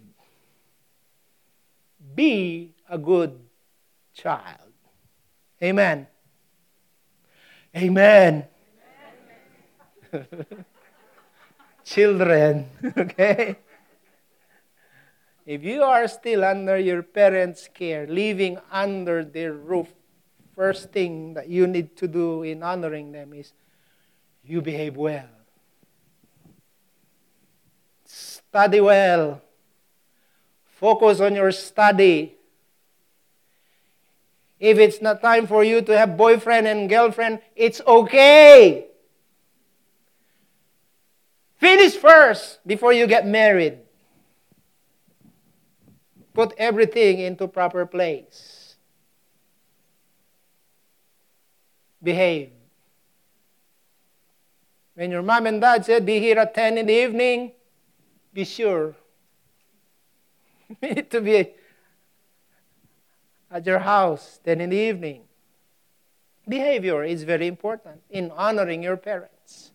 Be 2.15 2.73
a 2.89 2.97
good 2.97 3.39
child. 4.13 4.71
Amen. 5.61 6.07
Amen. 7.75 8.45
Children, 11.83 12.69
okay? 12.97 13.57
If 15.45 15.63
you 15.63 15.83
are 15.83 16.07
still 16.07 16.43
under 16.43 16.77
your 16.77 17.03
parents' 17.03 17.69
care, 17.71 18.07
living 18.07 18.57
under 18.71 19.23
their 19.23 19.53
roof, 19.53 19.93
first 20.55 20.91
thing 20.91 21.35
that 21.35 21.47
you 21.49 21.67
need 21.67 21.95
to 21.97 22.07
do 22.07 22.41
in 22.41 22.63
honoring 22.63 23.11
them 23.11 23.33
is 23.33 23.53
you 24.43 24.61
behave 24.61 24.97
well. 24.97 25.29
Study 28.05 28.81
well. 28.81 29.41
Focus 30.65 31.19
on 31.19 31.35
your 31.35 31.51
study. 31.51 32.35
If 34.59 34.79
it's 34.79 35.01
not 35.01 35.21
time 35.21 35.45
for 35.45 35.63
you 35.63 35.81
to 35.81 35.97
have 35.97 36.17
boyfriend 36.17 36.65
and 36.65 36.89
girlfriend, 36.89 37.39
it's 37.55 37.81
okay. 37.85 38.87
Finish 41.57 41.95
first 41.95 42.65
before 42.65 42.93
you 42.93 43.05
get 43.05 43.27
married. 43.27 43.84
Put 46.35 46.53
everything 46.57 47.19
into 47.19 47.47
proper 47.47 47.85
place. 47.87 48.65
behave. 52.05 52.51
When 54.93 55.11
your 55.11 55.23
mom 55.23 55.47
and 55.47 55.59
dad 55.59 55.83
said, 55.83 56.05
be 56.05 56.19
here 56.19 56.39
at 56.39 56.53
10 56.53 56.77
in 56.77 56.85
the 56.85 56.93
evening, 56.93 57.51
be 58.33 58.45
sure. 58.45 58.95
you 60.81 60.89
need 60.93 61.11
to 61.11 61.19
be 61.19 61.53
at 63.51 63.65
your 63.65 63.79
house 63.79 64.39
10 64.45 64.61
in 64.61 64.69
the 64.69 64.77
evening. 64.77 65.23
Behavior 66.47 67.03
is 67.03 67.23
very 67.23 67.47
important 67.47 68.01
in 68.09 68.31
honoring 68.31 68.83
your 68.83 68.95
parents. 68.95 69.71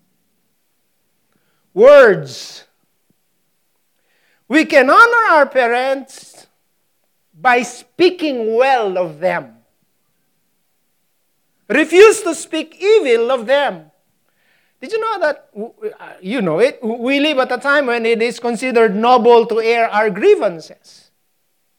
Words. 1.75 2.65
We 4.49 4.65
can 4.65 4.89
honor 4.89 5.35
our 5.35 5.47
parents 5.47 6.47
by 7.41 7.63
speaking 7.63 8.55
well 8.55 8.99
of 8.99 9.21
them. 9.21 9.57
Refuse 11.69 12.21
to 12.23 12.35
speak 12.35 12.77
evil 12.81 13.31
of 13.31 13.47
them. 13.47 13.91
Did 14.81 14.93
you 14.93 15.01
know 15.01 15.19
that? 15.21 15.49
Uh, 15.55 16.13
you 16.21 16.43
know 16.43 16.59
it. 16.59 16.81
We 16.83 17.21
live 17.21 17.39
at 17.39 17.53
a 17.53 17.59
time 17.59 17.87
when 17.87 18.05
it 18.07 18.21
is 18.21 18.41
considered 18.41 18.95
noble 18.95 19.47
to 19.47 19.61
air 19.61 19.89
our 19.89 20.11
grievances. 20.11 21.11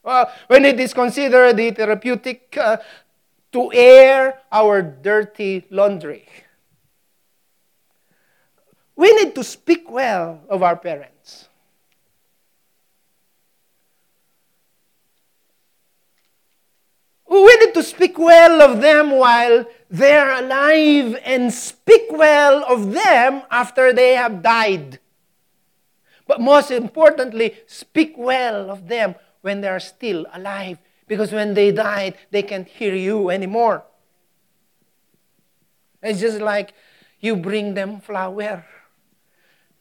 Well, 0.03 0.31
when 0.47 0.65
it 0.65 0.79
is 0.79 0.93
considered 0.93 1.57
the 1.57 1.71
therapeutic 1.71 2.57
uh, 2.57 2.77
to 3.51 3.71
air 3.73 4.39
our 4.51 4.81
dirty 4.81 5.65
laundry. 5.69 6.27
We 8.95 9.13
need 9.13 9.35
to 9.35 9.43
speak 9.43 9.89
well 9.89 10.41
of 10.47 10.63
our 10.63 10.75
parents. 10.75 11.49
We 17.31 17.55
need 17.55 17.73
to 17.75 17.83
speak 17.83 18.19
well 18.19 18.61
of 18.61 18.81
them 18.81 19.11
while 19.11 19.65
they're 19.89 20.43
alive 20.43 21.17
and 21.23 21.53
speak 21.53 22.11
well 22.11 22.65
of 22.65 22.91
them 22.91 23.43
after 23.49 23.93
they 23.93 24.15
have 24.15 24.43
died. 24.43 24.99
But 26.27 26.41
most 26.41 26.71
importantly, 26.71 27.55
speak 27.67 28.15
well 28.17 28.69
of 28.69 28.89
them 28.89 29.15
when 29.39 29.61
they 29.61 29.69
are 29.69 29.79
still 29.79 30.25
alive. 30.33 30.77
Because 31.07 31.31
when 31.31 31.53
they 31.53 31.71
died, 31.71 32.17
they 32.31 32.43
can't 32.43 32.67
hear 32.67 32.93
you 32.93 33.29
anymore. 33.29 33.85
It's 36.03 36.19
just 36.19 36.41
like 36.41 36.73
you 37.21 37.37
bring 37.37 37.75
them 37.75 38.01
flower. 38.01 38.65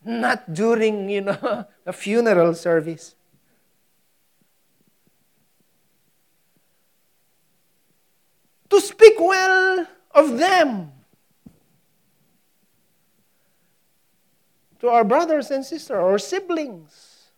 Not 0.04 0.54
during, 0.54 1.10
you 1.10 1.22
know, 1.22 1.66
a 1.86 1.92
funeral 1.92 2.54
service. 2.54 3.16
To 8.70 8.80
speak 8.80 9.14
well 9.18 9.86
of 10.12 10.38
them. 10.38 10.92
To 14.80 14.88
our 14.88 15.04
brothers 15.04 15.50
and 15.50 15.64
sisters, 15.64 15.90
our 15.90 16.18
siblings, 16.18 17.30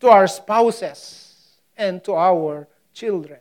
to 0.00 0.08
our 0.08 0.26
spouses, 0.26 1.28
and 1.76 2.02
to 2.04 2.14
our 2.14 2.68
children. 2.94 3.38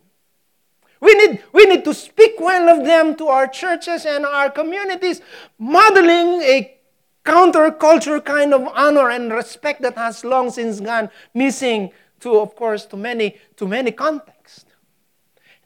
We 0.99 1.13
need, 1.13 1.43
we 1.53 1.65
need 1.65 1.85
to 1.85 1.93
speak 1.93 2.33
well 2.39 2.69
of 2.69 2.85
them 2.85 3.15
to 3.17 3.27
our 3.27 3.47
churches 3.47 4.05
and 4.05 4.25
our 4.25 4.49
communities, 4.49 5.21
modeling 5.57 6.41
a 6.41 6.77
counterculture 7.23 8.23
kind 8.23 8.53
of 8.53 8.67
honor 8.73 9.09
and 9.09 9.31
respect 9.31 9.81
that 9.81 9.95
has 9.95 10.23
long 10.23 10.49
since 10.49 10.79
gone 10.79 11.09
missing 11.33 11.91
to, 12.21 12.39
of 12.39 12.55
course, 12.55 12.85
to 12.87 12.97
many, 12.97 13.37
to 13.57 13.67
many 13.67 13.91
contexts. 13.91 14.65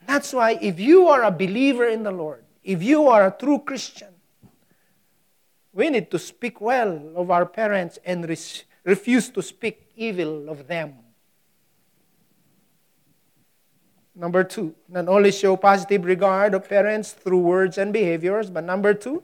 That's 0.07 0.33
why 0.33 0.57
if 0.61 0.79
you 0.79 1.07
are 1.07 1.23
a 1.23 1.31
believer 1.31 1.87
in 1.87 2.03
the 2.03 2.11
Lord, 2.11 2.43
if 2.63 2.83
you 2.83 3.07
are 3.07 3.27
a 3.27 3.31
true 3.31 3.59
Christian, 3.59 4.09
we 5.73 5.89
need 5.89 6.11
to 6.11 6.19
speak 6.19 6.59
well 6.59 7.01
of 7.15 7.31
our 7.31 7.45
parents 7.45 7.97
and 8.05 8.27
refuse 8.83 9.29
to 9.29 9.41
speak 9.41 9.91
evil 9.95 10.49
of 10.49 10.67
them. 10.67 10.95
Number 14.13 14.43
two, 14.43 14.75
not 14.89 15.07
only 15.07 15.31
show 15.31 15.55
positive 15.55 16.03
regard 16.03 16.53
of 16.53 16.67
parents 16.67 17.13
through 17.13 17.39
words 17.39 17.77
and 17.77 17.93
behaviors, 17.93 18.49
but 18.49 18.65
number 18.65 18.93
two, 18.93 19.23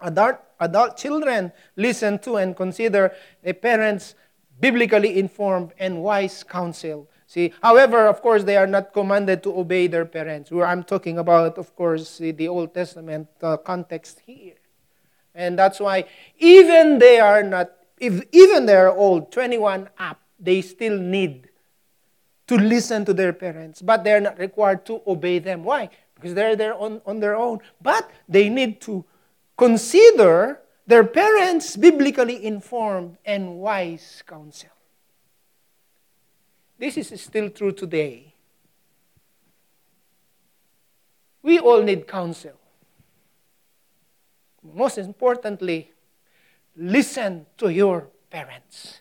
adult, 0.00 0.38
adult 0.58 0.96
children 0.96 1.52
listen 1.76 2.18
to 2.20 2.36
and 2.36 2.56
consider 2.56 3.12
a 3.44 3.52
parent's 3.52 4.16
biblically 4.58 5.18
informed 5.18 5.72
and 5.78 6.02
wise 6.02 6.42
counsel 6.42 7.08
See, 7.30 7.52
however, 7.62 8.08
of 8.08 8.22
course, 8.22 8.42
they 8.42 8.56
are 8.56 8.66
not 8.66 8.92
commanded 8.92 9.44
to 9.44 9.56
obey 9.56 9.86
their 9.86 10.04
parents. 10.04 10.50
Where 10.50 10.66
I'm 10.66 10.82
talking 10.82 11.16
about, 11.16 11.58
of 11.58 11.76
course, 11.76 12.18
the 12.18 12.48
Old 12.48 12.74
Testament 12.74 13.28
uh, 13.40 13.56
context 13.56 14.18
here. 14.26 14.58
And 15.32 15.56
that's 15.56 15.78
why 15.78 16.06
even 16.40 16.98
they 16.98 17.20
are 17.20 17.44
not, 17.44 17.70
if 18.00 18.20
even 18.32 18.66
they 18.66 18.74
are 18.74 18.90
old, 18.90 19.30
21 19.30 19.90
up, 19.96 20.18
they 20.40 20.60
still 20.60 20.98
need 20.98 21.48
to 22.48 22.56
listen 22.56 23.04
to 23.04 23.14
their 23.14 23.32
parents, 23.32 23.80
but 23.80 24.02
they're 24.02 24.20
not 24.20 24.36
required 24.40 24.84
to 24.86 25.00
obey 25.06 25.38
them. 25.38 25.62
Why? 25.62 25.88
Because 26.16 26.34
they're 26.34 26.56
there 26.56 26.74
on, 26.74 27.00
on 27.06 27.20
their 27.20 27.36
own. 27.36 27.60
But 27.80 28.10
they 28.28 28.48
need 28.48 28.80
to 28.80 29.04
consider 29.56 30.58
their 30.84 31.04
parents' 31.04 31.76
biblically 31.76 32.44
informed 32.44 33.18
and 33.24 33.60
wise 33.60 34.20
counsel. 34.26 34.70
This 36.80 36.96
is 36.96 37.20
still 37.20 37.50
true 37.50 37.72
today. 37.72 38.32
We 41.42 41.58
all 41.58 41.82
need 41.82 42.08
counsel. 42.08 42.58
Most 44.62 44.96
importantly, 44.96 45.92
listen 46.74 47.44
to 47.58 47.68
your 47.68 48.08
parents. 48.30 49.00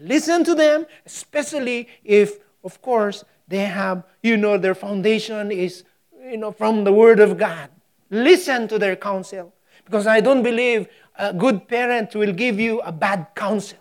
Listen 0.00 0.42
to 0.42 0.56
them, 0.56 0.84
especially 1.06 1.88
if, 2.02 2.40
of 2.64 2.82
course, 2.82 3.22
they 3.46 3.58
have, 3.58 4.02
you 4.20 4.36
know, 4.36 4.58
their 4.58 4.74
foundation 4.74 5.52
is, 5.52 5.84
you 6.28 6.38
know, 6.38 6.50
from 6.50 6.82
the 6.82 6.92
Word 6.92 7.20
of 7.20 7.38
God. 7.38 7.70
Listen 8.10 8.66
to 8.66 8.80
their 8.80 8.96
counsel. 8.96 9.54
Because 9.84 10.08
I 10.08 10.20
don't 10.20 10.42
believe 10.42 10.88
a 11.16 11.32
good 11.32 11.68
parent 11.68 12.16
will 12.16 12.32
give 12.32 12.58
you 12.58 12.80
a 12.80 12.90
bad 12.90 13.28
counsel. 13.36 13.78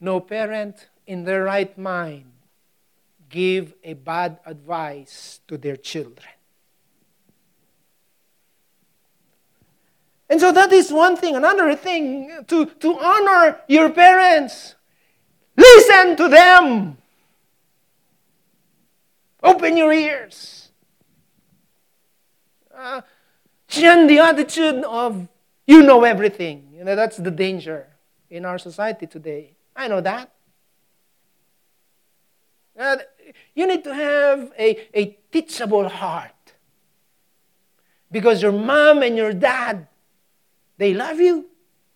No 0.00 0.20
parent 0.20 0.88
in 1.06 1.24
their 1.24 1.44
right 1.44 1.76
mind 1.78 2.32
give 3.28 3.74
a 3.82 3.94
bad 3.94 4.38
advice 4.46 5.40
to 5.48 5.58
their 5.58 5.76
children. 5.76 6.28
And 10.28 10.40
so 10.40 10.52
that 10.52 10.72
is 10.72 10.92
one 10.92 11.16
thing. 11.16 11.36
Another 11.36 11.74
thing, 11.76 12.44
to, 12.48 12.66
to 12.66 12.98
honor 12.98 13.60
your 13.68 13.90
parents. 13.90 14.74
Listen 15.56 16.16
to 16.16 16.28
them. 16.28 16.98
Open 19.42 19.76
your 19.76 19.92
ears. 19.92 20.68
Uh, 22.76 23.00
the 23.68 24.18
attitude 24.18 24.84
of 24.84 25.28
you 25.66 25.82
know 25.82 26.04
everything. 26.04 26.68
You 26.76 26.84
know, 26.84 26.96
that's 26.96 27.16
the 27.16 27.30
danger 27.30 27.86
in 28.28 28.44
our 28.44 28.58
society 28.58 29.06
today. 29.06 29.55
I 29.76 29.88
know 29.88 30.00
that. 30.00 30.32
Uh, 32.78 32.96
you 33.54 33.66
need 33.66 33.84
to 33.84 33.94
have 33.94 34.52
a, 34.58 34.98
a 34.98 35.18
teachable 35.30 35.88
heart. 35.88 36.32
Because 38.10 38.42
your 38.42 38.52
mom 38.52 39.02
and 39.02 39.16
your 39.16 39.32
dad, 39.32 39.88
they 40.78 40.94
love 40.94 41.20
you. 41.20 41.46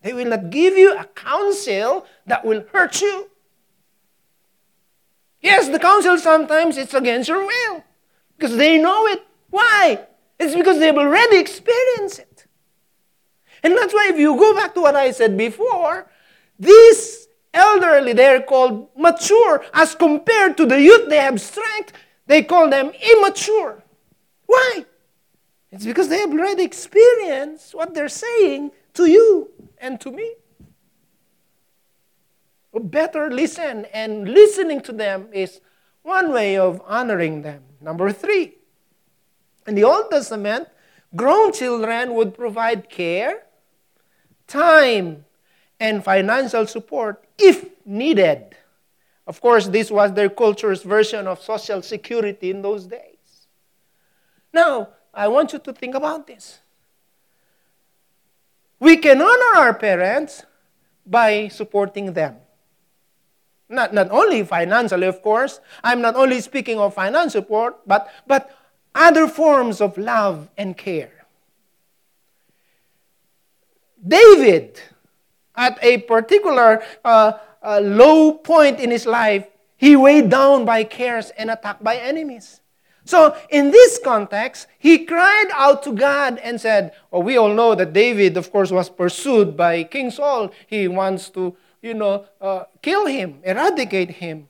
They 0.01 0.13
will 0.13 0.25
not 0.25 0.49
give 0.49 0.77
you 0.77 0.97
a 0.97 1.05
counsel 1.05 2.05
that 2.25 2.43
will 2.43 2.63
hurt 2.71 3.01
you. 3.01 3.29
Yes, 5.41 5.69
the 5.69 5.79
counsel 5.79 6.17
sometimes 6.17 6.77
it's 6.77 6.93
against 6.93 7.29
your 7.29 7.45
will 7.45 7.83
because 8.37 8.57
they 8.57 8.77
know 8.77 9.07
it. 9.07 9.23
Why? 9.49 10.05
It's 10.39 10.55
because 10.55 10.79
they've 10.79 10.95
already 10.95 11.37
experienced 11.37 12.19
it. 12.19 12.45
And 13.63 13.77
that's 13.77 13.93
why 13.93 14.09
if 14.11 14.19
you 14.19 14.35
go 14.35 14.55
back 14.55 14.73
to 14.73 14.81
what 14.81 14.95
I 14.95 15.11
said 15.11 15.37
before, 15.37 16.07
these 16.59 17.20
elderly, 17.53 18.13
they're 18.13 18.41
called 18.41 18.89
mature. 18.97 19.63
As 19.73 19.95
compared 19.95 20.57
to 20.57 20.65
the 20.65 20.79
youth, 20.79 21.09
they 21.09 21.17
have 21.17 21.39
strength. 21.39 21.93
They 22.27 22.43
call 22.43 22.69
them 22.69 22.91
immature. 22.91 23.83
Why? 24.45 24.85
It's 25.71 25.85
because 25.85 26.09
they 26.09 26.19
have 26.19 26.31
already 26.31 26.63
experienced 26.63 27.73
what 27.73 27.93
they're 27.93 28.09
saying 28.09 28.71
to 28.93 29.05
you 29.05 29.51
and 29.77 29.99
to 30.01 30.11
me. 30.11 30.35
Better 32.73 33.29
listen, 33.29 33.85
and 33.93 34.29
listening 34.29 34.81
to 34.81 34.93
them 34.93 35.27
is 35.33 35.59
one 36.03 36.31
way 36.31 36.57
of 36.57 36.81
honoring 36.85 37.41
them. 37.41 37.63
Number 37.81 38.11
three, 38.11 38.55
in 39.67 39.75
the 39.75 39.83
Old 39.83 40.09
Testament, 40.09 40.67
grown 41.15 41.51
children 41.51 42.13
would 42.15 42.33
provide 42.33 42.89
care, 42.89 43.43
time, 44.47 45.25
and 45.81 46.03
financial 46.03 46.67
support 46.67 47.25
if 47.39 47.65
needed. 47.85 48.55
Of 49.25 49.41
course, 49.41 49.67
this 49.67 49.89
was 49.89 50.13
their 50.13 50.29
culture's 50.29 50.83
version 50.83 51.27
of 51.27 51.41
social 51.41 51.81
security 51.81 52.51
in 52.51 52.61
those 52.61 52.85
days. 52.85 53.47
Now, 54.53 54.89
I 55.13 55.27
want 55.27 55.53
you 55.53 55.59
to 55.59 55.73
think 55.73 55.95
about 55.95 56.27
this. 56.27 56.59
We 58.79 58.97
can 58.97 59.21
honor 59.21 59.57
our 59.57 59.73
parents 59.73 60.45
by 61.05 61.47
supporting 61.47 62.13
them. 62.13 62.37
Not, 63.67 63.93
not 63.93 64.11
only 64.11 64.43
financially, 64.43 65.07
of 65.07 65.21
course. 65.21 65.59
I'm 65.83 66.01
not 66.01 66.15
only 66.15 66.41
speaking 66.41 66.77
of 66.77 66.93
financial 66.93 67.41
support, 67.41 67.79
but, 67.87 68.07
but 68.27 68.55
other 68.93 69.27
forms 69.27 69.81
of 69.81 69.97
love 69.97 70.49
and 70.57 70.77
care. 70.77 71.25
David, 74.05 74.79
at 75.55 75.77
a 75.81 75.99
particular 75.99 76.83
uh, 77.03 77.33
uh, 77.63 77.79
low 77.79 78.33
point 78.33 78.79
in 78.79 78.91
his 78.91 79.05
life, 79.05 79.47
he 79.77 79.95
weighed 79.95 80.29
down 80.29 80.65
by 80.65 80.83
cares 80.83 81.31
and 81.31 81.49
attacked 81.49 81.83
by 81.83 81.97
enemies. 81.97 82.61
So, 83.03 83.35
in 83.49 83.71
this 83.71 83.99
context, 84.03 84.67
he 84.77 85.05
cried 85.05 85.47
out 85.53 85.81
to 85.83 85.91
God 85.91 86.37
and 86.37 86.61
said, 86.61 86.93
Well, 87.09 87.23
we 87.23 87.35
all 87.35 87.53
know 87.53 87.73
that 87.73 87.93
David, 87.93 88.37
of 88.37 88.51
course, 88.51 88.71
was 88.71 88.89
pursued 88.89 89.57
by 89.57 89.83
King 89.83 90.11
Saul. 90.11 90.51
He 90.67 90.87
wants 90.87 91.29
to 91.31 91.57
you 91.81 91.93
know, 91.93 92.25
uh, 92.39 92.65
kill 92.81 93.05
him, 93.07 93.39
eradicate 93.43 94.11
him. 94.11 94.47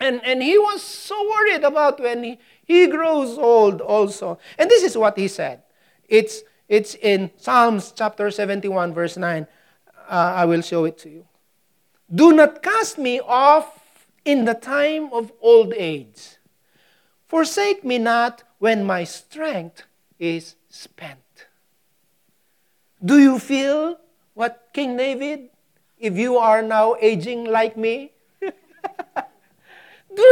And, 0.00 0.20
and 0.24 0.42
he 0.42 0.58
was 0.58 0.82
so 0.82 1.16
worried 1.30 1.64
about 1.64 2.00
when 2.00 2.22
he, 2.22 2.38
he 2.64 2.86
grows 2.86 3.38
old 3.38 3.80
also. 3.80 4.38
And 4.58 4.70
this 4.70 4.82
is 4.82 4.96
what 4.98 5.16
he 5.16 5.28
said. 5.28 5.62
It's, 6.08 6.42
it's 6.68 6.94
in 6.96 7.30
Psalms 7.36 7.92
chapter 7.96 8.30
71, 8.30 8.92
verse 8.92 9.16
9. 9.16 9.46
Uh, 10.08 10.34
I 10.36 10.44
will 10.44 10.62
show 10.62 10.84
it 10.84 10.98
to 10.98 11.08
you. 11.08 11.26
Do 12.14 12.32
not 12.32 12.62
cast 12.62 12.98
me 12.98 13.20
off 13.20 14.06
in 14.24 14.44
the 14.44 14.54
time 14.54 15.12
of 15.12 15.32
old 15.40 15.72
age. 15.74 16.36
Forsake 17.26 17.84
me 17.84 17.98
not 17.98 18.42
when 18.58 18.84
my 18.84 19.04
strength 19.04 19.84
is 20.18 20.56
spent. 20.68 21.46
Do 23.04 23.18
you 23.18 23.38
feel 23.38 23.98
what 24.34 24.68
King 24.72 24.96
David 24.96 25.50
if 25.98 26.16
you 26.16 26.36
are 26.36 26.62
now 26.62 26.96
aging 27.00 27.44
like 27.44 27.76
me? 27.76 28.12
Do 28.40 28.50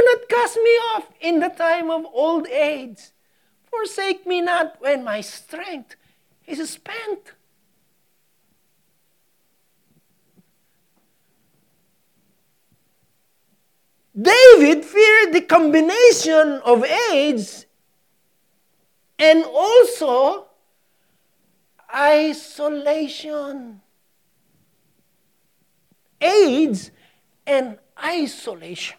not 0.06 0.28
cast 0.28 0.56
me 0.56 0.70
off 0.94 1.08
in 1.20 1.40
the 1.40 1.48
time 1.48 1.90
of 1.90 2.06
old 2.12 2.46
age. 2.46 3.10
Forsake 3.64 4.26
me 4.26 4.40
not 4.40 4.80
when 4.80 5.02
my 5.02 5.20
strength 5.20 5.96
is 6.46 6.70
spent. 6.70 7.32
David 14.20 14.84
feared 14.84 15.32
the 15.32 15.40
combination 15.40 16.60
of 16.64 16.84
age 16.84 17.64
and 19.18 19.44
also 19.44 20.46
isolation. 21.94 23.80
age 26.22 26.90
and 27.46 27.78
isolation. 27.98 28.98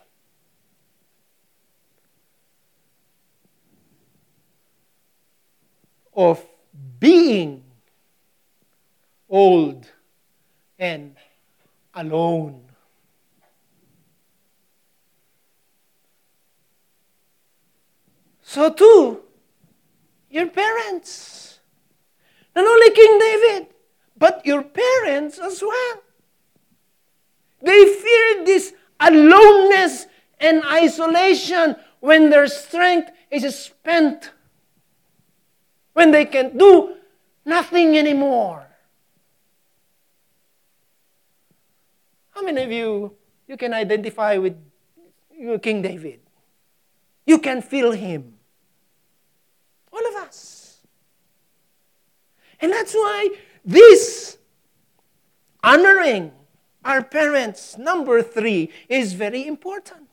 Of 6.16 6.46
being 7.00 7.64
old 9.30 9.90
and 10.78 11.16
alone. 11.96 12.63
So 18.54 18.70
too, 18.70 19.24
your 20.30 20.46
parents. 20.46 21.58
Not 22.56 22.68
only 22.68 22.92
King 22.92 23.18
David, 23.18 23.68
but 24.16 24.46
your 24.46 24.62
parents 24.62 25.40
as 25.40 25.60
well. 25.60 26.04
They 27.64 27.84
feel 27.84 28.46
this 28.46 28.74
aloneness 29.00 30.06
and 30.40 30.64
isolation 30.66 31.78
when 32.00 32.30
their 32.30 32.46
strength 32.46 33.10
is 33.32 33.58
spent, 33.58 34.30
when 35.94 36.12
they 36.12 36.26
can 36.26 36.56
do 36.56 36.98
nothing 37.46 37.98
anymore. 37.98 38.68
How 42.30 42.44
many 42.44 42.62
of 42.62 42.72
you 42.72 43.16
you 43.48 43.58
can 43.58 43.74
identify 43.74 44.38
with 44.38 44.56
King 45.64 45.82
David? 45.82 46.20
You 47.26 47.40
can 47.40 47.64
feel 47.64 47.94
him. 47.94 48.38
All 49.94 50.08
of 50.08 50.16
us. 50.24 50.80
And 52.60 52.72
that's 52.72 52.94
why 52.94 53.30
this 53.64 54.38
honoring 55.64 56.32
our 56.84 57.04
parents, 57.04 57.78
number 57.78 58.22
three, 58.22 58.72
is 58.90 59.14
very 59.14 59.46
important. 59.48 60.10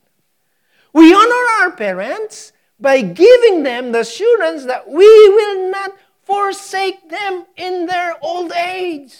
We 0.92 1.14
honor 1.14 1.46
our 1.60 1.70
parents 1.72 2.52
by 2.78 3.00
giving 3.02 3.62
them 3.62 3.92
the 3.92 4.00
assurance 4.00 4.64
that 4.64 4.88
we 4.88 5.06
will 5.06 5.70
not 5.70 5.92
forsake 6.22 7.08
them 7.08 7.46
in 7.56 7.86
their 7.86 8.16
old 8.22 8.52
age. 8.52 9.14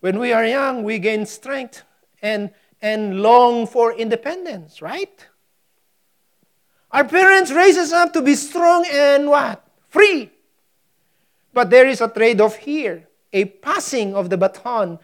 When 0.00 0.18
we 0.18 0.32
are 0.32 0.46
young, 0.46 0.84
we 0.84 0.98
gain 0.98 1.26
strength 1.26 1.82
and, 2.22 2.50
and 2.82 3.22
long 3.22 3.66
for 3.66 3.92
independence, 3.92 4.80
right? 4.82 5.26
Our 6.90 7.04
parents 7.04 7.50
raise 7.50 7.76
us 7.76 7.92
up 7.92 8.12
to 8.12 8.22
be 8.22 8.34
strong 8.34 8.86
and 8.90 9.28
what? 9.28 9.66
Free. 9.88 10.30
But 11.52 11.70
there 11.70 11.86
is 11.86 12.00
a 12.00 12.08
trade 12.08 12.40
off 12.40 12.56
here 12.56 13.06
a 13.32 13.44
passing 13.44 14.14
of 14.14 14.30
the 14.30 14.36
baton. 14.38 14.98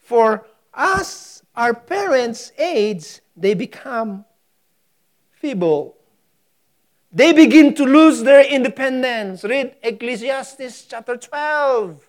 For 0.00 0.46
us, 0.72 1.42
our 1.56 1.74
parents' 1.74 2.52
age, 2.56 3.20
they 3.36 3.54
become 3.54 4.24
feeble. 5.32 5.96
They 7.12 7.32
begin 7.32 7.74
to 7.74 7.84
lose 7.84 8.22
their 8.22 8.44
independence. 8.46 9.44
Read 9.44 9.76
Ecclesiastes 9.82 10.86
chapter 10.88 11.16
12. 11.16 12.08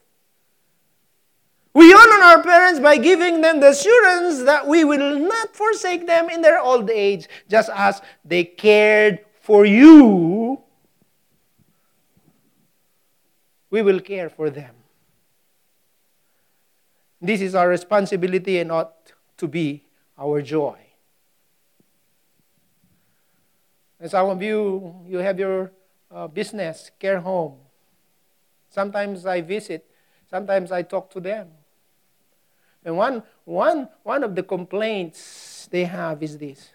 We 1.74 1.92
honor 1.92 2.24
our 2.24 2.44
parents 2.44 2.80
by 2.80 2.98
giving 2.98 3.42
them 3.42 3.60
the 3.60 3.70
assurance 3.70 4.44
that 4.44 4.68
we 4.68 4.84
will 4.84 5.18
not 5.18 5.56
forsake 5.56 6.06
them 6.06 6.30
in 6.30 6.42
their 6.42 6.60
old 6.60 6.90
age, 6.90 7.28
just 7.50 7.70
as 7.74 8.02
they 8.24 8.44
cared 8.44 9.26
for 9.42 9.66
you. 9.66 10.62
We 13.72 13.82
will 13.82 14.00
care 14.00 14.30
for 14.30 14.52
them. 14.52 14.76
This 17.20 17.42
is 17.42 17.56
our 17.56 17.70
responsibility 17.70 18.60
and 18.60 18.72
ought 18.72 19.12
to 19.38 19.48
be 19.48 19.84
our 20.20 20.42
joy. 20.44 20.78
And 24.00 24.12
some 24.12 24.30
of 24.30 24.44
you, 24.44 24.94
you 25.08 25.18
have 25.20 25.40
your 25.40 25.72
uh, 26.12 26.28
business, 26.28 26.92
care 27.00 27.20
home. 27.20 27.56
Sometimes 28.70 29.26
I 29.26 29.42
visit, 29.42 29.90
sometimes 30.30 30.72
I 30.72 30.84
talk 30.84 31.10
to 31.12 31.20
them. 31.20 31.48
And 32.86 32.98
one, 32.98 33.24
one, 33.46 33.90
one 34.04 34.24
of 34.24 34.36
the 34.36 34.44
complaints 34.44 35.68
they 35.72 35.86
have 35.86 36.22
is 36.22 36.38
this. 36.38 36.72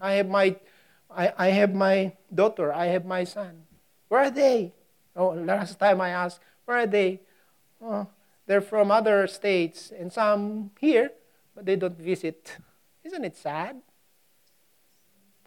I 0.00 0.12
have 0.12 0.28
my, 0.28 0.56
I, 1.10 1.32
I 1.36 1.48
have 1.48 1.74
my 1.74 2.12
daughter, 2.34 2.72
I 2.72 2.86
have 2.86 3.04
my 3.04 3.24
son. 3.24 3.62
Where 4.08 4.22
are 4.22 4.30
they? 4.30 4.72
Oh, 5.14 5.30
last 5.30 5.78
time 5.78 6.00
I 6.00 6.10
asked, 6.10 6.40
where 6.64 6.78
are 6.78 6.86
they? 6.86 7.20
Oh, 7.82 8.06
they're 8.46 8.60
from 8.60 8.90
other 8.90 9.26
states 9.26 9.92
and 9.96 10.12
some 10.12 10.70
here, 10.80 11.12
but 11.54 11.66
they 11.66 11.76
don't 11.76 11.98
visit. 11.98 12.56
Isn't 13.04 13.24
it 13.24 13.36
sad? 13.36 13.80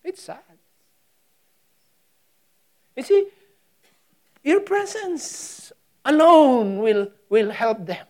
It's 0.04 0.22
sad. 0.22 0.58
You 2.96 3.04
see, 3.04 3.28
your 4.44 4.60
presence 4.60 5.72
alone 6.06 6.80
will, 6.80 7.12
will 7.30 7.52
help 7.52 7.86
them. 7.86 8.06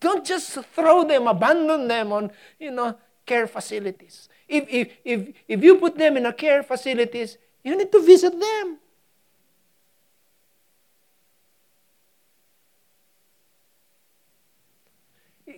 Don't 0.00 0.24
just 0.24 0.52
throw 0.74 1.04
them, 1.04 1.26
abandon 1.26 1.88
them 1.88 2.12
on, 2.12 2.30
you 2.58 2.70
know, 2.70 2.96
care 3.24 3.46
facilities. 3.46 4.28
If, 4.48 4.66
if, 4.68 4.92
if, 5.04 5.34
if 5.48 5.64
you 5.64 5.76
put 5.76 5.96
them 5.96 6.16
in 6.16 6.26
a 6.26 6.32
care 6.32 6.62
facilities, 6.62 7.38
you 7.64 7.76
need 7.76 7.90
to 7.90 8.00
visit 8.00 8.38
them. 8.38 8.78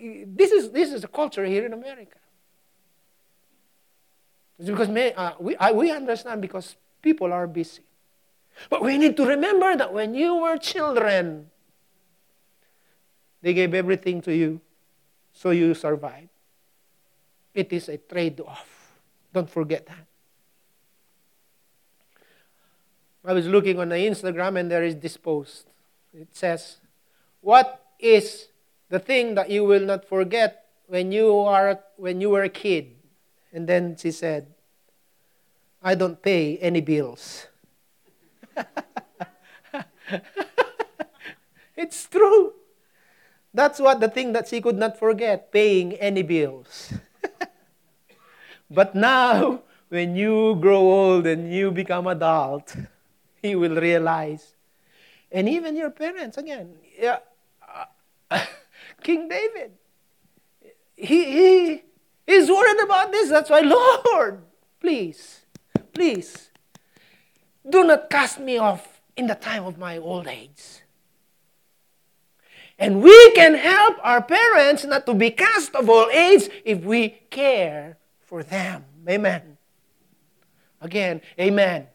This 0.01 0.51
is, 0.51 0.71
this 0.71 0.93
is 0.93 1.03
a 1.03 1.07
culture 1.07 1.45
here 1.45 1.65
in 1.65 1.73
America. 1.73 2.17
It's 4.57 4.69
because 4.69 4.89
may, 4.89 5.13
uh, 5.13 5.33
we, 5.39 5.55
I, 5.57 5.71
we 5.71 5.91
understand 5.91 6.41
because 6.41 6.75
people 7.01 7.31
are 7.33 7.47
busy. 7.47 7.83
But 8.69 8.81
we 8.81 8.97
need 8.97 9.15
to 9.17 9.25
remember 9.25 9.75
that 9.75 9.93
when 9.93 10.13
you 10.13 10.35
were 10.35 10.57
children, 10.57 11.49
they 13.41 13.53
gave 13.53 13.73
everything 13.73 14.21
to 14.23 14.35
you, 14.35 14.61
so 15.33 15.51
you 15.51 15.73
survive. 15.73 16.29
It 17.53 17.71
is 17.73 17.89
a 17.89 17.97
trade 17.97 18.39
off. 18.41 18.93
Don't 19.33 19.49
forget 19.49 19.85
that. 19.87 20.05
I 23.25 23.33
was 23.33 23.47
looking 23.47 23.79
on 23.79 23.89
the 23.89 23.95
Instagram 23.95 24.59
and 24.59 24.71
there 24.71 24.83
is 24.83 24.95
this 24.95 25.17
post. 25.17 25.67
It 26.13 26.29
says, 26.35 26.77
What 27.41 27.83
is 27.99 28.47
the 28.89 28.99
thing 28.99 29.35
that 29.35 29.49
you 29.49 29.65
will 29.65 29.85
not 29.85 30.05
forget 30.05 30.65
when 30.87 31.11
you 31.11 31.37
are 31.37 31.79
when 31.97 32.21
you 32.21 32.29
were 32.29 32.43
a 32.43 32.49
kid? 32.49 32.95
And 33.51 33.67
then 33.67 33.97
she 33.97 34.11
said, 34.11 34.47
I 35.83 35.95
don't 35.95 36.21
pay 36.21 36.57
any 36.57 36.81
bills. 36.81 37.47
it's 41.75 42.05
true. 42.07 42.53
That's 43.53 43.79
what 43.79 43.99
the 43.99 44.09
thing 44.09 44.33
that 44.33 44.47
she 44.47 44.61
could 44.61 44.77
not 44.77 44.97
forget 44.97 45.51
paying 45.51 45.93
any 45.93 46.21
bills. 46.21 46.93
but 48.69 48.93
now, 48.93 49.61
when 49.89 50.15
you 50.15 50.55
grow 50.61 50.79
old 50.79 51.25
and 51.25 51.51
you 51.51 51.71
become 51.71 52.07
adult, 52.07 52.75
you 53.43 53.59
will 53.59 53.75
realize. 53.75 54.53
And 55.31 55.49
even 55.49 55.75
your 55.75 55.89
parents, 55.89 56.37
again, 56.37 56.75
yeah, 56.97 57.19
uh, 58.29 58.45
King 59.03 59.27
David, 59.27 59.71
he, 60.95 61.23
he 61.25 61.83
is 62.27 62.49
worried 62.49 62.83
about 62.83 63.11
this. 63.11 63.29
That's 63.29 63.49
why, 63.49 63.61
Lord, 63.61 64.41
please, 64.79 65.41
please, 65.93 66.49
do 67.67 67.83
not 67.83 68.09
cast 68.09 68.39
me 68.39 68.57
off 68.57 69.01
in 69.15 69.27
the 69.27 69.35
time 69.35 69.65
of 69.65 69.77
my 69.77 69.97
old 69.97 70.27
age. 70.27 70.78
And 72.79 73.03
we 73.03 73.31
can 73.31 73.55
help 73.55 73.97
our 74.01 74.21
parents 74.21 74.85
not 74.85 75.05
to 75.05 75.13
be 75.13 75.31
cast 75.31 75.75
of 75.75 75.89
all 75.89 76.09
age 76.11 76.49
if 76.63 76.81
we 76.81 77.09
care 77.29 77.97
for 78.21 78.41
them. 78.41 78.85
Amen. 79.07 79.57
Again, 80.79 81.19
amen. 81.37 81.87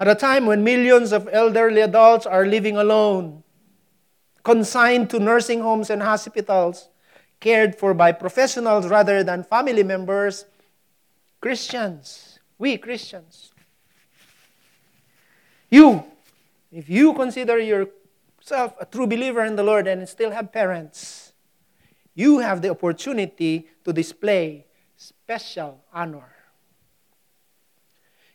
At 0.00 0.08
a 0.08 0.14
time 0.14 0.46
when 0.46 0.64
millions 0.64 1.12
of 1.12 1.28
elderly 1.30 1.82
adults 1.82 2.26
are 2.26 2.46
living 2.46 2.76
alone, 2.76 3.44
consigned 4.42 5.10
to 5.10 5.18
nursing 5.18 5.60
homes 5.60 5.88
and 5.88 6.02
hospitals, 6.02 6.88
cared 7.44 7.76
for 7.76 7.92
by 7.92 8.10
professionals 8.10 8.88
rather 8.88 9.22
than 9.22 9.44
family 9.44 9.82
members, 9.82 10.46
Christians, 11.42 12.38
we 12.56 12.78
Christians, 12.78 13.52
you, 15.68 16.02
if 16.72 16.88
you 16.88 17.12
consider 17.12 17.58
yourself 17.58 18.72
a 18.80 18.86
true 18.86 19.06
believer 19.06 19.44
in 19.44 19.56
the 19.56 19.62
Lord 19.62 19.86
and 19.86 20.08
still 20.08 20.30
have 20.30 20.52
parents, 20.52 21.34
you 22.14 22.38
have 22.38 22.62
the 22.62 22.70
opportunity 22.70 23.68
to 23.84 23.92
display 23.92 24.64
special 24.96 25.84
honor. 25.92 26.32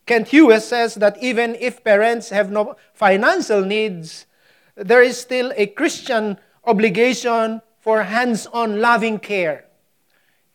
Kent 0.05 0.27
Hughes 0.27 0.67
says 0.67 0.93
that 0.95 1.17
even 1.17 1.55
if 1.55 1.83
parents 1.83 2.29
have 2.29 2.51
no 2.51 2.75
financial 2.93 3.65
needs, 3.65 4.27
there 4.75 5.01
is 5.01 5.19
still 5.19 5.51
a 5.55 5.65
Christian 5.65 6.37
obligation 6.63 7.61
for 7.79 8.03
hands 8.03 8.45
on 8.47 8.79
loving 8.79 9.19
care. 9.19 9.65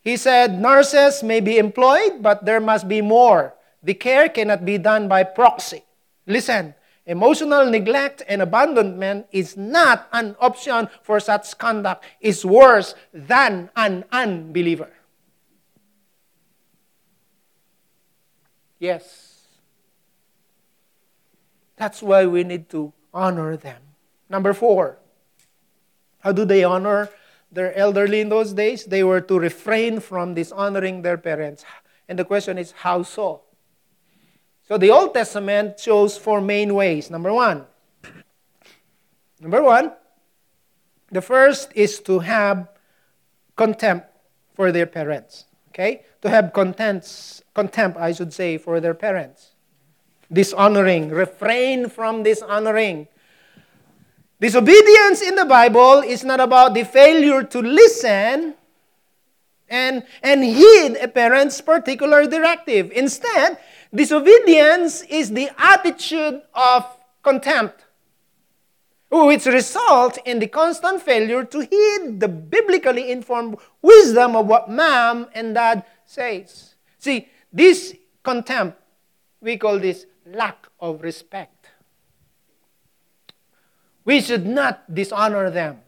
He 0.01 0.17
said 0.17 0.61
nurses 0.61 1.23
may 1.23 1.39
be 1.39 1.57
employed, 1.57 2.21
but 2.21 2.45
there 2.45 2.61
must 2.61 2.87
be 2.87 3.01
more. 3.01 3.55
The 3.81 3.93
care 3.93 4.29
cannot 4.29 4.63
be 4.63 4.77
done 4.77 5.07
by 5.07 5.23
proxy. 5.23 5.83
Listen, 6.27 6.75
emotional 7.05 7.69
neglect 7.69 8.21
and 8.27 8.41
abandonment 8.41 9.27
is 9.31 9.57
not 9.57 10.07
an 10.13 10.35
option 10.39 10.89
for 11.01 11.19
such 11.19 11.57
conduct. 11.57 12.05
It's 12.21 12.45
worse 12.45 12.93
than 13.13 13.69
an 13.75 14.05
unbeliever. 14.11 14.91
Yes. 18.79 19.47
That's 21.77 22.01
why 22.01 22.25
we 22.25 22.43
need 22.43 22.69
to 22.69 22.93
honor 23.13 23.57
them. 23.57 23.81
Number 24.29 24.53
four, 24.53 24.97
How 26.25 26.31
do 26.31 26.43
they 26.43 26.63
honor 26.63 27.11
their 27.51 27.71
elderly 27.77 28.19
in 28.19 28.29
those 28.29 28.51
days? 28.51 28.85
They 28.85 29.03
were 29.03 29.21
to 29.21 29.37
refrain 29.37 29.99
from 29.99 30.33
dishonoring 30.33 31.03
their 31.03 31.19
parents. 31.19 31.63
And 32.09 32.17
the 32.17 32.25
question 32.25 32.57
is, 32.57 32.71
how 32.71 33.03
so? 33.03 33.43
So 34.67 34.79
the 34.79 34.89
Old 34.89 35.13
Testament 35.13 35.79
shows 35.79 36.17
four 36.17 36.41
main 36.41 36.73
ways. 36.73 37.11
Number 37.11 37.31
one, 37.31 37.65
number 39.39 39.61
one, 39.61 39.93
the 41.11 41.21
first 41.21 41.71
is 41.75 41.99
to 41.99 42.17
have 42.17 42.69
contempt 43.55 44.07
for 44.55 44.71
their 44.71 44.87
parents. 44.87 45.45
Okay? 45.69 46.05
To 46.23 46.29
have 46.31 46.53
contempt, 46.53 47.43
contempt, 47.53 47.99
I 47.99 48.13
should 48.13 48.33
say, 48.33 48.57
for 48.57 48.79
their 48.79 48.95
parents. 48.95 49.53
Dishonoring, 50.33 51.09
refrain 51.09 51.87
from 51.87 52.23
dishonoring. 52.23 53.09
Disobedience 54.45 55.23
in 55.23 55.33
the 55.33 55.45
Bible 55.45 56.03
is 56.05 56.23
not 56.23 56.39
about 56.39 56.75
the 56.75 56.83
failure 56.83 57.41
to 57.41 57.59
listen 57.63 58.53
and, 59.67 60.03
and 60.21 60.43
heed 60.43 60.97
a 61.01 61.07
parent's 61.07 61.59
particular 61.61 62.27
directive. 62.27 62.91
Instead, 62.91 63.57
disobedience 63.91 65.01
is 65.09 65.31
the 65.31 65.49
attitude 65.57 66.43
of 66.53 66.85
contempt, 67.23 67.85
which 69.09 69.47
results 69.47 70.19
in 70.25 70.37
the 70.37 70.45
constant 70.45 71.01
failure 71.01 71.43
to 71.43 71.61
heed 71.61 72.19
the 72.19 72.27
biblically 72.27 73.09
informed 73.09 73.57
wisdom 73.81 74.35
of 74.35 74.45
what 74.45 74.69
mom 74.69 75.25
and 75.33 75.55
dad 75.55 75.83
says. 76.05 76.75
See, 76.99 77.29
this 77.51 77.95
contempt, 78.21 78.77
we 79.41 79.57
call 79.57 79.79
this 79.79 80.05
lack 80.23 80.67
of 80.79 81.01
respect. 81.01 81.54
We 84.05 84.21
should 84.21 84.45
not 84.45 84.93
dishonor 84.93 85.49
them. 85.49 85.81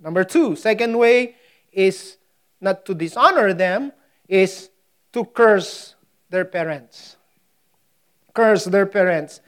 Number 0.00 0.24
two, 0.24 0.56
second 0.56 0.96
way 0.96 1.36
is 1.70 2.16
not 2.60 2.86
to 2.86 2.94
dishonor 2.94 3.52
them, 3.52 3.92
is 4.26 4.70
to 5.12 5.24
curse 5.24 5.94
their 6.30 6.46
parents. 6.46 7.16
Curse 8.32 8.64
their 8.64 8.86
parents. 8.86 9.40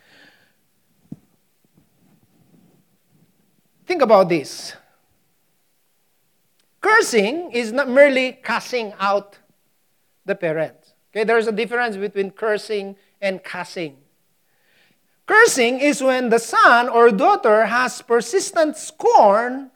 Think 3.86 4.02
about 4.02 4.28
this. 4.28 4.74
Cursing 6.80 7.52
is 7.52 7.72
not 7.72 7.88
merely 7.88 8.32
cussing 8.32 8.92
out 8.98 9.38
the 10.26 10.34
parents. 10.34 10.94
Okay, 11.10 11.24
there's 11.24 11.46
a 11.46 11.52
difference 11.52 11.96
between 11.96 12.30
cursing 12.30 12.96
and 13.20 13.42
cussing. 13.42 14.01
Cursing 15.32 15.80
is 15.80 16.02
when 16.02 16.28
the 16.28 16.38
son 16.38 16.90
or 16.90 17.10
daughter 17.10 17.64
has 17.64 18.02
persistent 18.02 18.76
scorn 18.76 19.70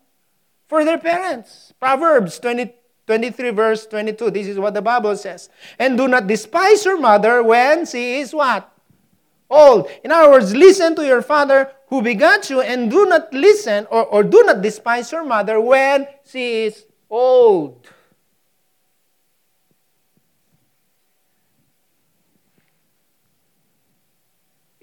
for 0.69 0.85
their 0.85 0.99
parents. 0.99 1.73
Proverbs 1.81 2.39
20, 2.41 2.75
23, 3.07 3.51
verse 3.51 3.87
22. 3.87 4.31
This 4.33 4.49
is 4.49 4.59
what 4.59 4.75
the 4.75 4.83
Bible 4.83 5.17
says. 5.17 5.49
And 5.79 5.97
do 5.97 6.09
not 6.09 6.27
despise 6.27 6.85
your 6.85 7.01
mother 7.01 7.43
when 7.43 7.87
she 7.87 8.21
is 8.21 8.35
what? 8.35 8.71
Old. 9.49 9.89
In 10.05 10.13
other 10.13 10.31
words, 10.31 10.55
listen 10.55 10.95
to 10.95 11.07
your 11.07 11.23
father 11.23 11.73
who 11.89 12.03
begat 12.03 12.51
you, 12.51 12.61
and 12.61 12.91
do 12.91 13.07
not 13.07 13.33
listen 13.33 13.87
or, 13.91 14.05
or 14.05 14.23
do 14.23 14.43
not 14.45 14.61
despise 14.61 15.11
your 15.11 15.25
mother 15.25 15.59
when 15.59 16.07
she 16.27 16.65
is 16.65 16.85
old. 17.09 17.89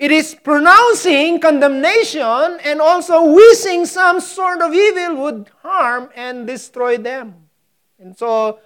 It 0.04 0.12
is 0.12 0.36
pronouncing 0.36 1.40
condemnation 1.40 2.60
and 2.60 2.82
also 2.82 3.24
wishing 3.24 3.86
some 3.86 4.20
sort 4.20 4.62
of 4.62 4.74
evil 4.74 5.16
would 5.24 5.50
harm 5.62 6.10
and 6.14 6.46
destroy 6.46 6.98
them. 6.98 7.48
And 7.98 8.12
so, 8.12 8.60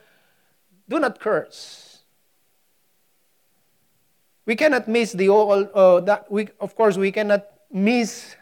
do 0.90 1.00
not 1.00 1.20
curse. 1.20 2.00
We 4.48 4.56
cannot 4.56 4.88
miss 4.88 5.12
the 5.12 5.30
old, 5.30 5.70
uh, 5.76 6.00
that 6.10 6.26
we, 6.32 6.48
of 6.60 6.74
course, 6.74 6.98
we 6.98 7.12
cannot 7.12 7.46
miss 7.72 8.36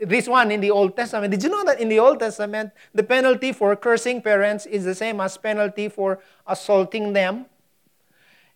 this 0.00 0.28
one 0.28 0.52
in 0.52 0.60
the 0.60 0.70
Old 0.70 0.94
Testament. 0.94 1.32
Did 1.32 1.42
you 1.42 1.50
know 1.50 1.64
that 1.64 1.80
in 1.80 1.88
the 1.88 1.98
Old 1.98 2.20
Testament, 2.20 2.70
the 2.94 3.02
penalty 3.02 3.50
for 3.50 3.74
cursing 3.74 4.22
parents 4.22 4.64
is 4.66 4.84
the 4.84 4.94
same 4.94 5.20
as 5.20 5.36
penalty 5.36 5.88
for 5.88 6.20
assaulting 6.46 7.14
them? 7.14 7.46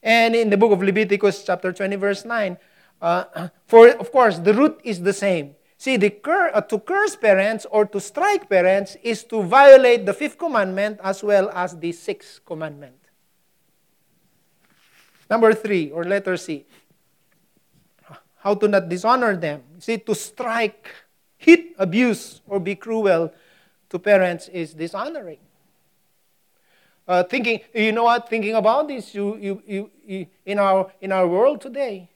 And 0.05 0.37
in 0.37 0.51
the 0.51 0.57
book 0.57 0.71
of 0.71 0.85
Leviticus, 0.85 1.43
chapter 1.43 1.73
20, 1.73 1.97
verse 1.97 2.25
9, 2.25 2.57
uh, 3.01 3.49
for, 3.67 3.89
of 3.89 4.11
course, 4.11 4.39
the 4.39 4.55
root 4.55 4.81
is 4.85 5.01
the 5.01 5.13
same. 5.13 5.55
See, 5.79 5.97
the 5.97 6.11
cur- 6.11 6.51
uh, 6.55 6.63
to 6.63 6.79
curse 6.79 7.17
parents 7.17 7.67
or 7.71 7.85
to 7.87 8.01
strike 8.01 8.49
parents 8.49 8.97
is 9.03 9.25
to 9.25 9.43
violate 9.43 10.07
the 10.07 10.15
fifth 10.15 10.39
commandment 10.39 10.99
as 11.03 11.23
well 11.23 11.51
as 11.51 11.77
the 11.77 11.93
sixth 11.93 12.45
commandment. 12.45 12.97
Number 15.29 15.53
three, 15.53 15.91
or 15.91 16.05
letter 16.05 16.37
C, 16.37 16.65
how 18.39 18.55
to 18.55 18.69
not 18.69 18.89
dishonor 18.89 19.37
them. 19.37 19.63
See, 19.81 19.99
to 19.99 20.15
strike, 20.15 20.89
hit, 21.37 21.75
abuse, 21.79 22.41
or 22.47 22.61
be 22.61 22.77
cruel 22.77 23.33
to 23.91 23.99
parents 23.99 24.49
is 24.49 24.73
dishonoring. 24.73 25.39
Uh, 27.07 27.23
thinking, 27.23 27.61
you 27.75 27.93
know 27.93 28.05
what? 28.05 28.29
Thinking 28.29 28.55
about 28.55 28.89
this, 28.89 29.15
you, 29.15 29.37
you, 29.37 29.63
you, 29.67 29.91
you, 30.07 30.27
in 30.45 30.59
our 30.59 30.93
in 31.01 31.13
our 31.13 31.27
world 31.27 31.61
today, 31.61 32.11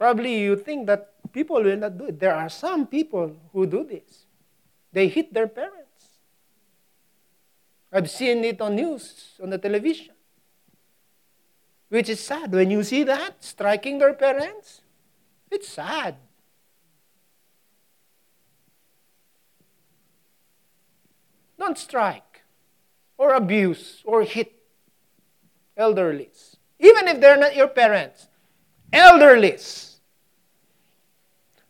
Probably 0.00 0.40
you 0.40 0.56
think 0.56 0.86
that 0.86 1.12
people 1.30 1.62
will 1.62 1.76
not 1.76 1.98
do 1.98 2.06
it. 2.06 2.18
There 2.18 2.34
are 2.34 2.48
some 2.48 2.86
people 2.86 3.36
who 3.52 3.66
do 3.66 3.84
this. 3.84 4.24
They 4.94 5.08
hit 5.08 5.34
their 5.34 5.46
parents. 5.46 6.16
I've 7.92 8.08
seen 8.08 8.42
it 8.44 8.62
on 8.62 8.76
news, 8.76 9.34
on 9.42 9.50
the 9.50 9.58
television. 9.58 10.14
Which 11.90 12.08
is 12.08 12.18
sad. 12.18 12.50
When 12.50 12.70
you 12.70 12.82
see 12.82 13.02
that, 13.04 13.44
striking 13.44 13.98
their 13.98 14.14
parents, 14.14 14.80
it's 15.50 15.68
sad. 15.68 16.16
Don't 21.58 21.76
strike 21.76 22.40
or 23.18 23.34
abuse 23.34 24.00
or 24.06 24.22
hit 24.22 24.62
elderlies. 25.76 26.56
Even 26.78 27.06
if 27.06 27.20
they're 27.20 27.36
not 27.36 27.54
your 27.54 27.68
parents. 27.68 28.28
Elderlies. 28.94 29.89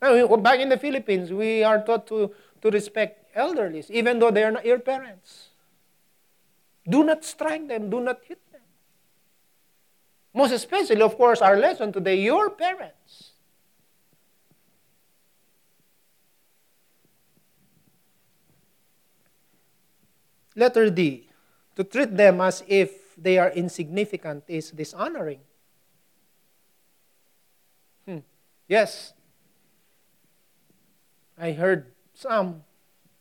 Back 0.01 0.61
in 0.61 0.69
the 0.69 0.79
Philippines, 0.79 1.31
we 1.31 1.63
are 1.63 1.85
taught 1.85 2.07
to, 2.07 2.33
to 2.63 2.71
respect 2.71 3.31
elderly, 3.35 3.85
even 3.91 4.19
though 4.19 4.31
they 4.31 4.43
are 4.43 4.51
not 4.51 4.65
your 4.65 4.79
parents. 4.79 5.49
Do 6.89 7.05
not 7.05 7.25
strike 7.25 7.69
them, 7.69 7.91
do 7.91 8.01
not 8.01 8.21
hit 8.25 8.41
them. 8.51 8.63
Most 10.33 10.53
especially, 10.53 11.03
of 11.03 11.17
course, 11.17 11.43
our 11.43 11.57
lesson 11.57 11.93
today 11.93 12.21
your 12.21 12.51
parents. 12.51 13.33
Letter 20.57 20.91
D. 20.91 21.29
To 21.77 21.85
treat 21.85 22.17
them 22.17 22.41
as 22.41 22.65
if 22.67 23.15
they 23.17 23.39
are 23.39 23.51
insignificant 23.51 24.45
is 24.49 24.71
dishonoring. 24.71 25.41
Hmm. 28.07 28.19
Yes, 28.67 29.13
I 31.41 31.53
heard 31.53 31.87
some, 32.13 32.63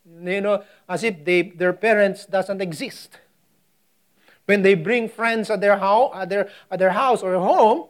you 0.05 0.41
know, 0.41 0.63
as 0.87 1.03
if 1.03 1.23
they, 1.23 1.43
their 1.43 1.73
parents 1.73 2.25
doesn't 2.25 2.61
exist. 2.61 3.17
When 4.45 4.61
they 4.61 4.75
bring 4.75 5.07
friends 5.07 5.49
at 5.49 5.61
their, 5.61 5.77
house, 5.77 6.11
at, 6.13 6.29
their, 6.29 6.49
at 6.69 6.79
their 6.79 6.89
house 6.89 7.23
or 7.23 7.35
home, 7.35 7.87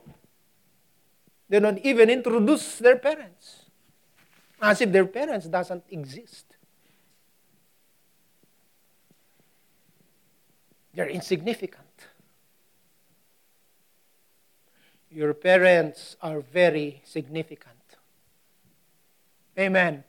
they 1.49 1.59
don't 1.59 1.80
even 1.80 2.09
introduce 2.09 2.77
their 2.77 2.97
parents. 2.97 3.65
As 4.61 4.82
if 4.82 4.91
their 4.91 5.05
parents 5.05 5.47
doesn't 5.47 5.84
exist. 5.89 6.45
They're 10.93 11.07
insignificant. 11.07 11.86
Your 15.09 15.34
parents 15.34 16.17
are 16.21 16.41
very 16.41 17.01
significant. 17.03 17.75
Amen. 19.57 20.03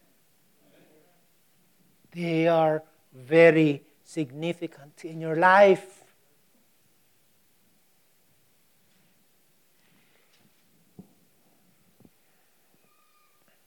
They 2.13 2.49
are 2.49 2.83
very 3.15 3.83
significant 4.05 5.05
in 5.05 5.21
your 5.21 5.37
life. 5.37 6.03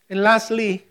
And 0.09 0.21
lastly, 0.21 0.85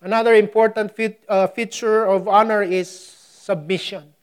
another 0.00 0.34
important 0.34 0.94
fit, 0.94 1.24
uh, 1.28 1.46
feature 1.48 2.04
of 2.04 2.28
honor 2.28 2.62
is 2.62 2.88
submission. 2.88 4.14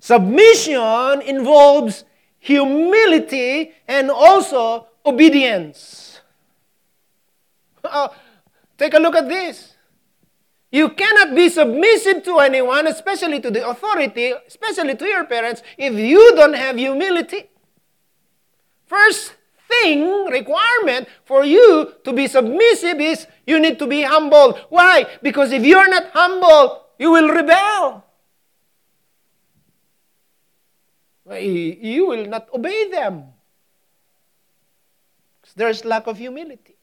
Submission 0.00 1.22
involves 1.22 2.04
humility 2.38 3.72
and 3.86 4.10
also 4.10 4.88
obedience. 5.06 6.07
Uh, 7.90 8.08
Take 8.78 8.94
a 8.94 8.98
look 8.98 9.16
at 9.16 9.28
this. 9.28 9.74
You 10.70 10.90
cannot 10.90 11.34
be 11.34 11.48
submissive 11.48 12.22
to 12.24 12.38
anyone, 12.38 12.86
especially 12.86 13.40
to 13.40 13.50
the 13.50 13.68
authority, 13.68 14.32
especially 14.46 14.94
to 14.94 15.04
your 15.04 15.24
parents, 15.24 15.62
if 15.76 15.94
you 15.94 16.36
don't 16.36 16.54
have 16.54 16.76
humility. 16.76 17.50
First 18.86 19.34
thing, 19.68 20.26
requirement 20.26 21.08
for 21.24 21.44
you 21.44 21.94
to 22.04 22.12
be 22.12 22.28
submissive 22.28 23.00
is 23.00 23.26
you 23.46 23.58
need 23.58 23.78
to 23.80 23.86
be 23.86 24.02
humble. 24.02 24.56
Why? 24.68 25.06
Because 25.22 25.50
if 25.52 25.64
you're 25.64 25.88
not 25.88 26.10
humble, 26.12 26.86
you 26.98 27.10
will 27.10 27.28
rebel. 27.28 28.04
You 31.30 32.06
will 32.06 32.26
not 32.26 32.48
obey 32.54 32.90
them. 32.90 33.24
There's 35.56 35.84
lack 35.84 36.06
of 36.06 36.18
humility. 36.18 36.77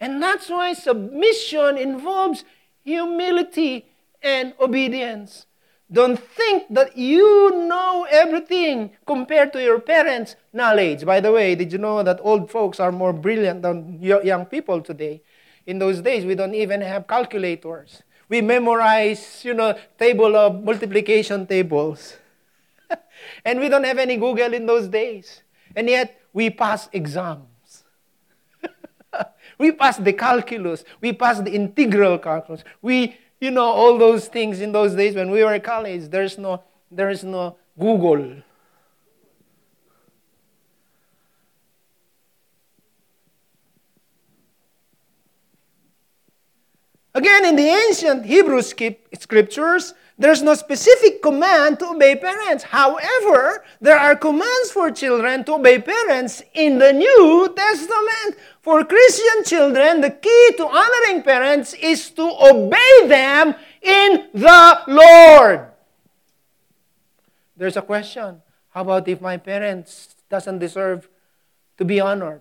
And 0.00 0.22
that's 0.22 0.48
why 0.48 0.72
submission 0.74 1.78
involves 1.78 2.44
humility 2.84 3.86
and 4.22 4.54
obedience. 4.60 5.46
Don't 5.90 6.18
think 6.18 6.64
that 6.70 6.96
you 6.96 7.52
know 7.68 8.06
everything 8.10 8.90
compared 9.06 9.52
to 9.52 9.62
your 9.62 9.78
parents' 9.78 10.34
knowledge. 10.52 11.04
By 11.04 11.20
the 11.20 11.30
way, 11.30 11.54
did 11.54 11.72
you 11.72 11.78
know 11.78 12.02
that 12.02 12.18
old 12.22 12.50
folks 12.50 12.80
are 12.80 12.90
more 12.90 13.12
brilliant 13.12 13.62
than 13.62 13.98
young 14.02 14.46
people 14.46 14.80
today? 14.80 15.22
In 15.64 15.78
those 15.78 16.00
days, 16.00 16.24
we 16.24 16.34
don't 16.34 16.54
even 16.54 16.80
have 16.80 17.06
calculators. 17.06 18.02
We 18.28 18.40
memorize, 18.40 19.44
you 19.44 19.54
know, 19.54 19.78
table 19.98 20.34
of 20.34 20.64
multiplication 20.64 21.46
tables. 21.46 22.16
and 23.44 23.60
we 23.60 23.68
don't 23.68 23.84
have 23.84 23.98
any 23.98 24.16
Google 24.16 24.54
in 24.54 24.66
those 24.66 24.88
days. 24.88 25.42
And 25.76 25.88
yet, 25.88 26.20
we 26.32 26.50
pass 26.50 26.88
exams. 26.92 27.44
We 29.58 29.72
passed 29.72 30.04
the 30.04 30.12
calculus. 30.12 30.84
We 31.00 31.12
passed 31.12 31.44
the 31.44 31.52
integral 31.52 32.18
calculus. 32.18 32.62
We 32.82 33.16
you 33.40 33.50
know, 33.50 33.64
all 33.64 33.98
those 33.98 34.28
things 34.28 34.60
in 34.60 34.72
those 34.72 34.94
days 34.94 35.14
when 35.14 35.30
we 35.30 35.44
were 35.44 35.54
in 35.54 35.60
college, 35.60 36.08
there's 36.08 36.38
no, 36.38 36.62
there 36.90 37.10
is 37.10 37.22
no 37.22 37.56
Google. 37.78 38.42
Again, 47.14 47.46
in 47.46 47.56
the 47.56 47.66
ancient 47.66 48.26
Hebrew 48.26 48.60
scriptures, 48.60 49.94
there's 50.18 50.42
no 50.42 50.54
specific 50.54 51.20
command 51.20 51.78
to 51.80 51.90
obey 51.90 52.16
parents. 52.16 52.64
However, 52.64 53.64
there 53.80 53.98
are 53.98 54.16
commands 54.16 54.70
for 54.72 54.90
children 54.90 55.44
to 55.44 55.54
obey 55.54 55.78
parents 55.78 56.42
in 56.54 56.78
the 56.78 56.92
New 56.92 57.52
Testament. 57.54 58.40
For 58.62 58.82
Christian 58.84 59.44
children, 59.44 60.00
the 60.00 60.10
key 60.10 60.50
to 60.56 60.66
honoring 60.66 61.22
parents 61.22 61.74
is 61.74 62.10
to 62.12 62.22
obey 62.22 63.06
them 63.06 63.54
in 63.82 64.28
the 64.32 64.80
Lord. 64.88 65.68
There's 67.56 67.76
a 67.76 67.82
question. 67.82 68.40
How 68.70 68.82
about 68.82 69.06
if 69.08 69.20
my 69.20 69.36
parents 69.36 70.16
doesn't 70.30 70.58
deserve 70.58 71.08
to 71.76 71.84
be 71.84 72.00
honored? 72.00 72.40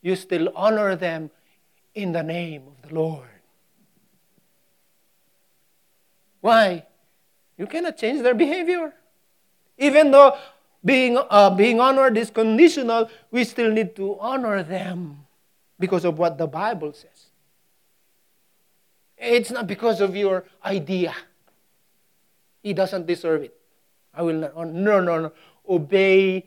You 0.00 0.16
still 0.16 0.50
honor 0.56 0.96
them 0.96 1.30
in 1.94 2.12
the 2.12 2.22
name 2.22 2.64
of 2.66 2.88
the 2.88 2.94
Lord. 2.94 3.31
Why? 6.42 6.84
You 7.56 7.66
cannot 7.66 7.96
change 7.96 8.20
their 8.20 8.34
behavior. 8.34 8.92
Even 9.78 10.10
though 10.10 10.36
being, 10.84 11.16
uh, 11.16 11.50
being 11.50 11.80
honored 11.80 12.18
is 12.18 12.30
conditional, 12.30 13.08
we 13.30 13.44
still 13.44 13.70
need 13.70 13.94
to 13.96 14.18
honor 14.18 14.62
them 14.62 15.24
because 15.78 16.04
of 16.04 16.18
what 16.18 16.36
the 16.36 16.46
Bible 16.46 16.92
says. 16.92 17.30
It's 19.16 19.52
not 19.52 19.68
because 19.68 20.00
of 20.00 20.16
your 20.16 20.44
idea. 20.64 21.14
He 22.62 22.72
doesn't 22.72 23.06
deserve 23.06 23.42
it. 23.44 23.56
I 24.12 24.22
will 24.22 24.34
not. 24.34 24.56
No, 24.56 25.00
no, 25.00 25.20
no. 25.20 25.32
Obey 25.68 26.44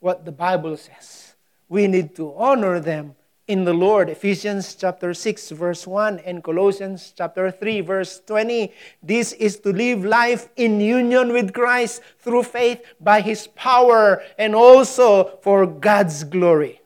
what 0.00 0.24
the 0.24 0.32
Bible 0.32 0.76
says. 0.76 1.34
We 1.68 1.86
need 1.86 2.16
to 2.16 2.34
honor 2.34 2.80
them 2.80 3.14
in 3.48 3.64
the 3.64 3.72
Lord. 3.72 4.10
Ephesians 4.10 4.74
chapter 4.74 5.12
6 5.14 5.50
verse 5.50 5.86
1 5.86 6.20
and 6.20 6.44
Colossians 6.44 7.12
chapter 7.16 7.50
3 7.50 7.80
verse 7.80 8.20
20. 8.26 8.72
This 9.02 9.32
is 9.32 9.58
to 9.60 9.72
live 9.72 10.04
life 10.04 10.50
in 10.56 10.80
union 10.80 11.32
with 11.32 11.54
Christ 11.54 12.02
through 12.20 12.44
faith 12.44 12.84
by 13.00 13.22
his 13.22 13.48
power 13.48 14.22
and 14.38 14.54
also 14.54 15.38
for 15.42 15.66
God's 15.66 16.24
glory. 16.24 16.80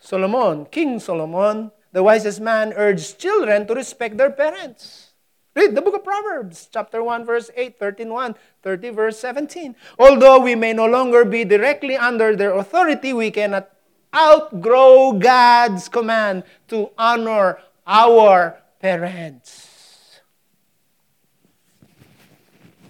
Solomon, 0.00 0.64
King 0.66 0.98
Solomon, 0.98 1.70
the 1.92 2.02
wisest 2.02 2.40
man 2.40 2.72
urged 2.74 3.20
children 3.20 3.66
to 3.68 3.74
respect 3.74 4.16
their 4.16 4.30
parents. 4.30 5.12
Read 5.54 5.74
the 5.74 5.82
book 5.82 5.94
of 5.94 6.02
Proverbs, 6.02 6.66
chapter 6.72 7.04
1, 7.04 7.26
verse 7.26 7.50
8, 7.54 7.78
13, 7.78 8.08
1, 8.08 8.34
30, 8.62 8.88
verse 8.88 9.18
17. 9.18 9.76
Although 9.98 10.40
we 10.40 10.54
may 10.54 10.72
no 10.72 10.86
longer 10.86 11.26
be 11.26 11.44
directly 11.44 11.94
under 11.94 12.34
their 12.34 12.56
authority, 12.56 13.12
we 13.12 13.30
cannot 13.30 13.68
outgrow 14.14 15.12
God's 15.12 15.88
command 15.88 16.44
to 16.68 16.90
honor 16.98 17.58
our 17.86 18.58
parents. 18.80 20.20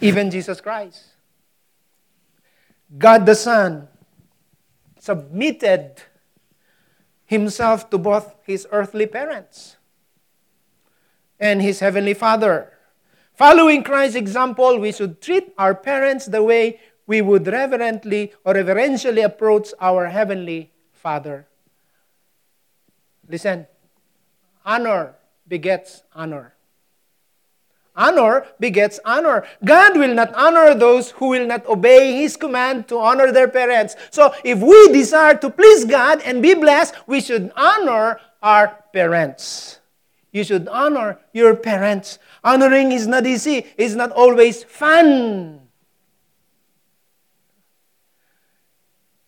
Even 0.01 0.31
Jesus 0.31 0.61
Christ, 0.61 1.05
God 2.99 3.25
the 3.25 3.37
Son, 3.37 3.87
submitted 4.99 6.03
himself 7.25 7.89
to 7.91 7.99
both 7.99 8.35
his 8.43 8.67
earthly 8.73 9.07
parents 9.07 9.77
and 11.39 11.63
his 11.63 11.79
heavenly 11.79 12.15
Father. 12.15 12.73
Following 13.35 13.83
Christ's 13.83 14.17
example, 14.17 14.79
we 14.79 14.93
should 14.93 15.21
treat 15.23 15.55
our 15.57 15.75
parents 15.75 16.27
the 16.27 16.43
way 16.43 16.81
we 17.07 17.23
would 17.23 17.47
reverently 17.47 18.33
or 18.45 18.55
reverentially 18.55 19.23
approach 19.23 19.71
our 19.81 20.09
heavenly 20.09 20.72
Father. 21.03 21.47
Listen, 23.29 23.67
honor 24.65 25.17
begets 25.49 26.05
honor. 26.15 26.55
Honor 27.97 28.47
begets 28.61 29.01
honor. 29.05 29.45
God 29.65 29.99
will 29.99 30.15
not 30.15 30.33
honor 30.35 30.75
those 30.75 31.11
who 31.11 31.29
will 31.29 31.47
not 31.47 31.67
obey 31.67 32.23
His 32.23 32.37
command 32.37 32.87
to 32.89 32.99
honor 32.99 33.33
their 33.33 33.49
parents. 33.49 33.97
So, 34.11 34.33
if 34.45 34.61
we 34.61 34.93
desire 34.93 35.35
to 35.39 35.51
please 35.51 35.85
God 35.85 36.23
and 36.25 36.41
be 36.41 36.55
blessed, 36.55 36.95
we 37.09 37.21
should 37.21 37.51
honor 37.57 38.21
our 38.41 38.79
parents. 38.93 39.81
You 40.31 40.45
should 40.45 40.69
honor 40.69 41.19
your 41.33 41.57
parents. 41.57 42.19
Honoring 42.45 42.93
is 42.93 43.09
not 43.09 43.27
easy, 43.27 43.67
it's 43.77 43.95
not 43.95 44.13
always 44.13 44.63
fun. 44.63 45.62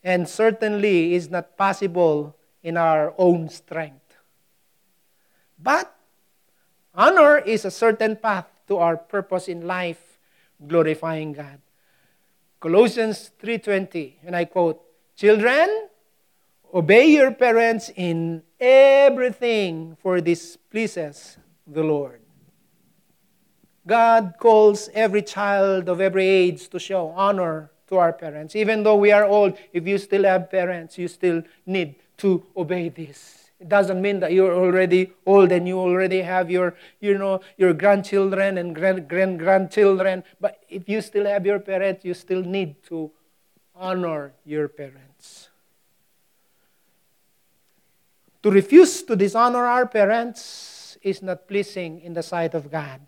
And 0.05 0.29
certainly 0.29 1.15
is 1.15 1.31
not 1.31 1.57
possible 1.57 2.37
in 2.63 2.77
our 2.77 3.15
own 3.17 3.49
strength. 3.49 4.17
But 5.59 5.97
honor 6.95 7.39
is 7.39 7.65
a 7.65 7.71
certain 7.71 8.17
path 8.17 8.47
to 8.69 8.77
our 8.77 8.97
purpose 8.97 9.49
in 9.49 9.67
life, 9.67 10.21
glorifying 10.61 11.33
God. 11.33 11.59
Colossians 12.61 13.33
3:20, 13.41 14.21
and 14.25 14.37
I 14.37 14.45
quote, 14.45 14.85
"Children, 15.17 15.89
obey 16.73 17.07
your 17.09 17.33
parents 17.33 17.91
in 17.97 18.43
everything, 18.61 19.97
for 19.97 20.21
this 20.21 20.57
pleases 20.57 21.37
the 21.67 21.83
Lord." 21.83 22.21
God 23.87 24.37
calls 24.39 24.89
every 24.95 25.21
child 25.21 25.89
of 25.89 26.01
every 26.01 26.25
age 26.25 26.69
to 26.69 26.79
show 26.79 27.09
honor 27.13 27.71
to 27.95 28.01
our 28.01 28.12
parents. 28.12 28.57
Even 28.57 28.82
though 28.82 28.97
we 28.97 29.12
are 29.12 29.24
old, 29.24 29.57
if 29.72 29.86
you 29.86 29.99
still 29.99 30.24
have 30.24 30.51
parents, 30.51 30.99
you 30.99 31.09
still 31.09 31.42
need 31.64 31.95
to 32.18 32.42
obey 32.57 32.88
this. 32.88 33.51
It 33.61 33.68
doesn't 33.68 34.03
mean 34.03 34.20
that 34.20 34.32
you're 34.32 34.53
already 34.53 35.12
old 35.24 35.53
and 35.53 35.66
you 35.66 35.78
already 35.78 36.20
have 36.22 36.51
your, 36.51 36.74
you 37.01 37.16
know, 37.16 37.40
your 37.57 37.72
grandchildren 37.72 38.59
and 38.59 38.74
grand, 38.74 39.09
grand 39.09 39.38
grandchildren. 39.38 40.24
But 40.40 40.62
if 40.68 40.88
you 40.88 41.01
still 41.01 41.24
have 41.26 41.47
your 41.47 41.61
parents, 41.61 42.05
you 42.05 42.14
still 42.14 42.42
need 42.42 42.82
to 42.90 43.11
honor 43.74 44.32
your 44.45 44.68
parents. 44.68 45.49
To 48.42 48.51
refuse 48.51 49.03
to 49.05 49.16
dishonor 49.16 49.64
our 49.64 49.86
parents 49.86 50.99
is 51.01 51.22
not 51.22 51.49
pleasing 51.49 52.01
in 52.03 52.12
the 52.12 52.22
sight 52.22 52.55
of 52.55 52.70
God. 52.70 53.01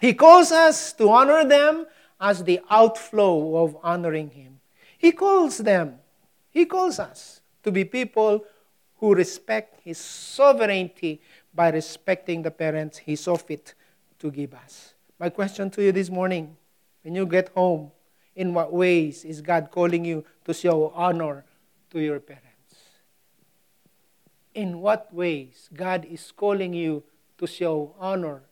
He 0.00 0.14
calls 0.14 0.50
us 0.50 0.92
to 0.94 1.10
honor 1.10 1.44
them 1.46 1.86
as 2.20 2.44
the 2.44 2.60
outflow 2.70 3.64
of 3.64 3.76
honoring 3.82 4.30
Him. 4.30 4.60
He 4.96 5.12
calls 5.12 5.58
them, 5.58 5.98
He 6.50 6.64
calls 6.64 6.98
us 6.98 7.40
to 7.62 7.72
be 7.72 7.84
people 7.84 8.44
who 8.98 9.14
respect 9.14 9.80
His 9.82 9.98
sovereignty 9.98 11.20
by 11.54 11.70
respecting 11.70 12.42
the 12.42 12.50
parents 12.50 12.98
He 12.98 13.16
saw 13.16 13.36
fit 13.36 13.74
to 14.18 14.30
give 14.30 14.54
us. 14.54 14.94
My 15.18 15.28
question 15.28 15.70
to 15.70 15.82
you 15.82 15.92
this 15.92 16.10
morning 16.10 16.56
when 17.02 17.14
you 17.14 17.26
get 17.26 17.50
home, 17.50 17.90
in 18.34 18.52
what 18.52 18.72
ways 18.72 19.24
is 19.24 19.40
God 19.40 19.70
calling 19.70 20.04
you 20.04 20.24
to 20.44 20.52
show 20.52 20.92
honor 20.96 21.44
to 21.90 22.00
your 22.00 22.18
parents? 22.18 22.44
in 24.54 24.80
what 24.80 25.12
ways 25.12 25.68
God 25.74 26.04
is 26.04 26.32
calling 26.32 26.72
you 26.72 27.02
to 27.38 27.46
show 27.46 27.94
honor 27.98 28.42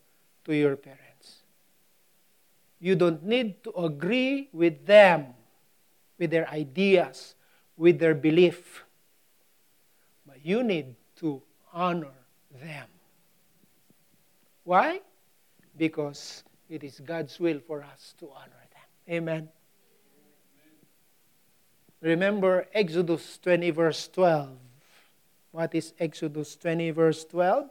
to 0.45 0.55
your 0.55 0.77
parents. 0.77 1.02
You 2.83 2.97
don't 2.97 3.23
need 3.23 3.63
to 3.63 3.71
agree 3.79 4.49
with 4.53 4.87
them, 4.87 5.35
with 6.19 6.33
their 6.33 6.51
ideas, 6.51 7.37
with 7.77 8.01
their 8.01 8.13
belief, 8.13 8.83
but 10.27 10.45
you 10.45 10.65
need 10.65 10.97
to 11.23 11.41
honor 11.73 12.11
them. 12.61 12.89
Why? 14.65 15.01
Because 15.77 16.43
it 16.69 16.83
is 16.83 16.99
God's 16.99 17.39
will 17.39 17.61
for 17.61 17.85
us 17.85 18.15
to 18.19 18.29
honor 18.35 18.63
them. 18.75 19.15
Amen. 19.15 19.49
Remember 22.01 22.67
Exodus 22.75 23.39
20, 23.39 23.71
verse 23.71 24.09
12. 24.09 24.59
What 25.53 25.73
is 25.73 25.95
Exodus 26.01 26.57
20, 26.57 26.91
verse 26.91 27.25
12? 27.27 27.71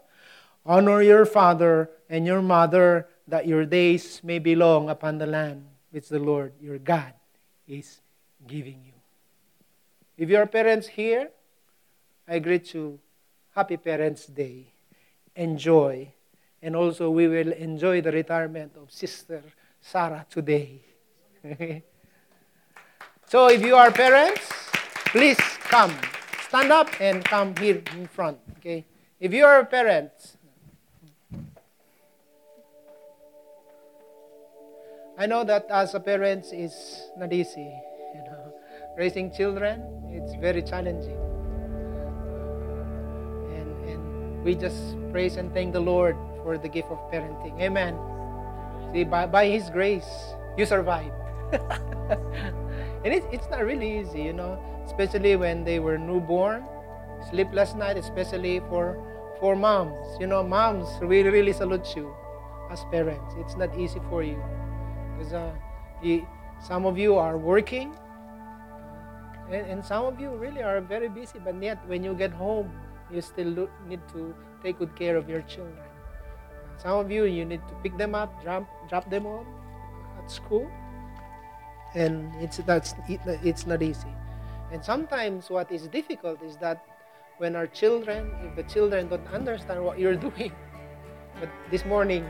Honor 0.66 1.02
your 1.02 1.26
father 1.26 1.90
and 2.10 2.26
your 2.26 2.42
mother, 2.42 3.10
that 3.28 3.48
your 3.48 3.66
days 3.66 4.22
may 4.24 4.40
be 4.40 4.56
long 4.56 4.90
upon 4.90 5.18
the 5.18 5.26
land 5.26 5.66
which 5.92 6.10
the 6.10 6.20
Lord 6.20 6.54
your 6.60 6.78
God 6.78 7.14
is 7.68 8.00
giving 8.48 8.82
you. 8.86 8.94
If 10.18 10.30
you 10.30 10.38
are 10.38 10.46
parents 10.46 10.88
here, 10.88 11.30
I 12.28 12.40
greet 12.40 12.74
you 12.74 13.00
Happy 13.56 13.78
Parents' 13.78 14.26
Day. 14.26 14.72
Enjoy. 15.36 16.12
And 16.62 16.76
also, 16.76 17.10
we 17.10 17.28
will 17.28 17.52
enjoy 17.54 18.02
the 18.02 18.12
retirement 18.12 18.74
of 18.78 18.92
Sister 18.92 19.42
Sarah 19.82 20.26
today. 20.30 20.82
So 23.32 23.48
if 23.48 23.62
you 23.62 23.78
are 23.78 23.92
parents, 23.92 24.42
please 25.06 25.40
come. 25.72 25.96
Stand 26.50 26.70
up 26.70 26.90
and 27.00 27.24
come 27.24 27.56
here 27.56 27.82
in 27.96 28.06
front. 28.06 28.38
Okay? 28.58 28.84
If 29.22 29.34
you 29.34 29.46
are 29.46 29.64
parents, 29.64 30.36
I 35.22 35.28
know 35.28 35.44
that 35.44 35.70
as 35.70 35.94
a 35.94 36.00
parent 36.00 36.52
is 36.52 37.12
not 37.16 37.32
easy. 37.32 37.70
You 38.16 38.24
know, 38.26 38.42
raising 38.98 39.32
children, 39.32 39.86
it's 40.10 40.34
very 40.42 40.64
challenging. 40.64 41.22
And, 43.54 43.70
and 43.86 44.44
we 44.44 44.56
just 44.56 44.98
praise 45.12 45.38
and 45.38 45.54
thank 45.54 45.74
the 45.74 45.80
Lord 45.80 46.18
for 46.42 46.58
the 46.58 46.68
gift 46.68 46.90
of 46.90 46.98
parenting. 47.14 47.62
Amen. 47.62 47.94
See, 48.92 49.04
by, 49.04 49.28
by 49.28 49.46
His 49.46 49.70
grace, 49.70 50.10
you 50.58 50.66
survive. 50.66 51.14
And 53.04 53.14
it, 53.14 53.24
it's 53.32 53.50
not 53.50 53.64
really 53.64 54.00
easy, 54.00 54.24
you 54.24 54.34
know, 54.34 54.58
especially 54.86 55.36
when 55.36 55.64
they 55.64 55.80
were 55.80 56.00
newborn. 56.00 56.66
Sleepless 57.30 57.76
night, 57.76 57.98
especially 57.98 58.60
for 58.70 58.98
for 59.40 59.56
moms. 59.56 60.18
You 60.20 60.26
know, 60.26 60.42
moms, 60.42 60.88
we 61.02 61.22
really 61.22 61.54
salute 61.54 61.96
you 61.96 62.14
as 62.72 62.84
parents. 62.92 63.34
It's 63.38 63.56
not 63.56 63.78
easy 63.78 64.00
for 64.10 64.24
you 64.24 64.42
because 65.22 65.34
uh, 65.34 66.26
some 66.62 66.86
of 66.86 66.98
you 66.98 67.16
are 67.16 67.38
working, 67.38 67.94
and, 69.52 69.66
and 69.68 69.86
some 69.86 70.06
of 70.06 70.20
you 70.20 70.30
really 70.32 70.64
are 70.64 70.82
very 70.82 71.10
busy. 71.10 71.40
But 71.44 71.62
yet, 71.62 71.78
when 71.88 72.04
you 72.04 72.14
get 72.14 72.32
home, 72.32 72.72
you 73.12 73.22
still 73.22 73.48
look, 73.48 73.72
need 73.88 74.02
to 74.14 74.34
take 74.64 74.80
good 74.80 74.96
care 74.96 75.18
of 75.18 75.30
your 75.30 75.42
children. 75.42 75.78
Some 76.78 76.98
of 76.98 77.12
you, 77.12 77.26
you 77.26 77.46
need 77.46 77.62
to 77.68 77.76
pick 77.84 77.98
them 77.98 78.16
up, 78.16 78.42
drop, 78.44 78.66
drop 78.90 79.10
them 79.10 79.26
off 79.26 79.46
at 80.18 80.32
school 80.32 80.70
and 81.94 82.34
it's 82.40 82.58
that's 82.58 82.96
it's 83.10 83.68
not 83.68 83.82
easy 83.82 84.08
and 84.72 84.84
sometimes 84.84 85.50
what 85.50 85.70
is 85.72 85.88
difficult 85.88 86.42
is 86.42 86.56
that 86.58 86.86
when 87.38 87.56
our 87.56 87.68
children 87.68 88.32
if 88.44 88.56
the 88.56 88.64
children 88.64 89.10
don't 89.10 89.28
understand 89.34 89.84
what 89.84 90.00
you're 90.00 90.16
doing 90.30 90.52
but 91.40 91.50
this 91.70 91.86
morning 91.86 92.26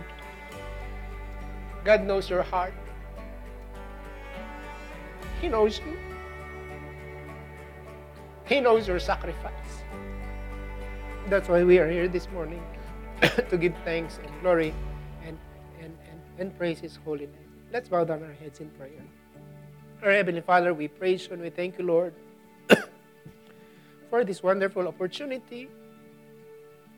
god 1.84 2.04
knows 2.04 2.30
your 2.30 2.44
heart. 2.44 2.74
He 5.42 5.48
knows 5.48 5.80
you. 5.80 5.98
He 8.46 8.60
knows 8.60 8.88
your 8.88 9.00
sacrifice. 9.00 9.84
That's 11.30 11.48
why 11.48 11.64
we 11.64 11.80
are 11.80 11.90
here 11.90 12.08
this 12.08 12.30
morning 12.32 12.62
to 13.50 13.58
give 13.58 13.74
thanks 13.86 14.20
and 14.22 14.42
glory 14.42 14.74
and, 15.26 15.38
and, 15.80 15.98
and, 16.10 16.22
and 16.38 16.58
praise 16.58 16.80
his 16.80 17.00
holy 17.06 17.28
name. 17.28 17.52
Let's 17.72 17.88
bow 17.88 18.04
down 18.04 18.24
our 18.24 18.34
heads 18.34 18.60
in 18.60 18.70
prayer. 18.72 19.04
Our 20.04 20.12
Heavenly 20.12 20.42
Father, 20.42 20.74
we 20.74 20.88
praise 20.88 21.28
you 21.28 21.34
and 21.34 21.42
we 21.42 21.50
thank 21.50 21.78
you, 21.78 21.86
Lord, 21.86 22.14
for 24.10 24.26
this 24.26 24.44
wonderful 24.44 24.88
opportunity. 24.88 25.70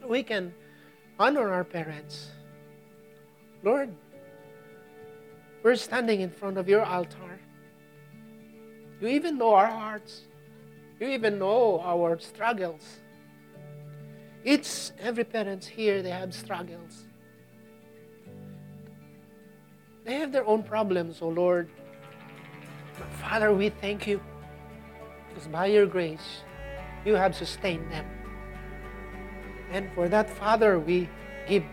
We 0.08 0.24
can 0.24 0.54
honor 1.20 1.52
our 1.52 1.64
parents. 1.64 2.32
Lord, 3.62 3.94
we're 5.64 5.76
standing 5.76 6.22
in 6.22 6.30
front 6.30 6.58
of 6.58 6.68
your 6.68 6.84
altar. 6.84 7.40
You 9.00 9.08
even 9.08 9.38
know 9.38 9.54
our 9.54 9.68
hearts. 9.68 10.22
You 11.00 11.08
even 11.08 11.40
know 11.40 11.82
our 11.84 12.20
struggles. 12.20 13.00
It's 14.44 14.92
every 15.00 15.24
parent 15.24 15.64
here, 15.64 16.02
they 16.02 16.10
have 16.10 16.34
struggles. 16.34 17.06
They 20.04 20.16
have 20.16 20.34
their 20.34 20.46
own 20.46 20.64
problems, 20.64 21.20
oh 21.22 21.30
Lord. 21.30 21.70
But 22.98 23.10
Father, 23.14 23.54
we 23.54 23.70
thank 23.70 24.06
you 24.06 24.22
because 25.30 25.48
by 25.48 25.68
your 25.68 25.86
grace, 25.86 26.44
you 27.06 27.16
have 27.16 27.36
sustained 27.36 27.90
them. 27.90 28.06
And 29.72 29.90
for 29.96 30.08
that, 30.10 30.30
Father, 30.30 30.78
we 30.78 31.10
give 31.48 31.64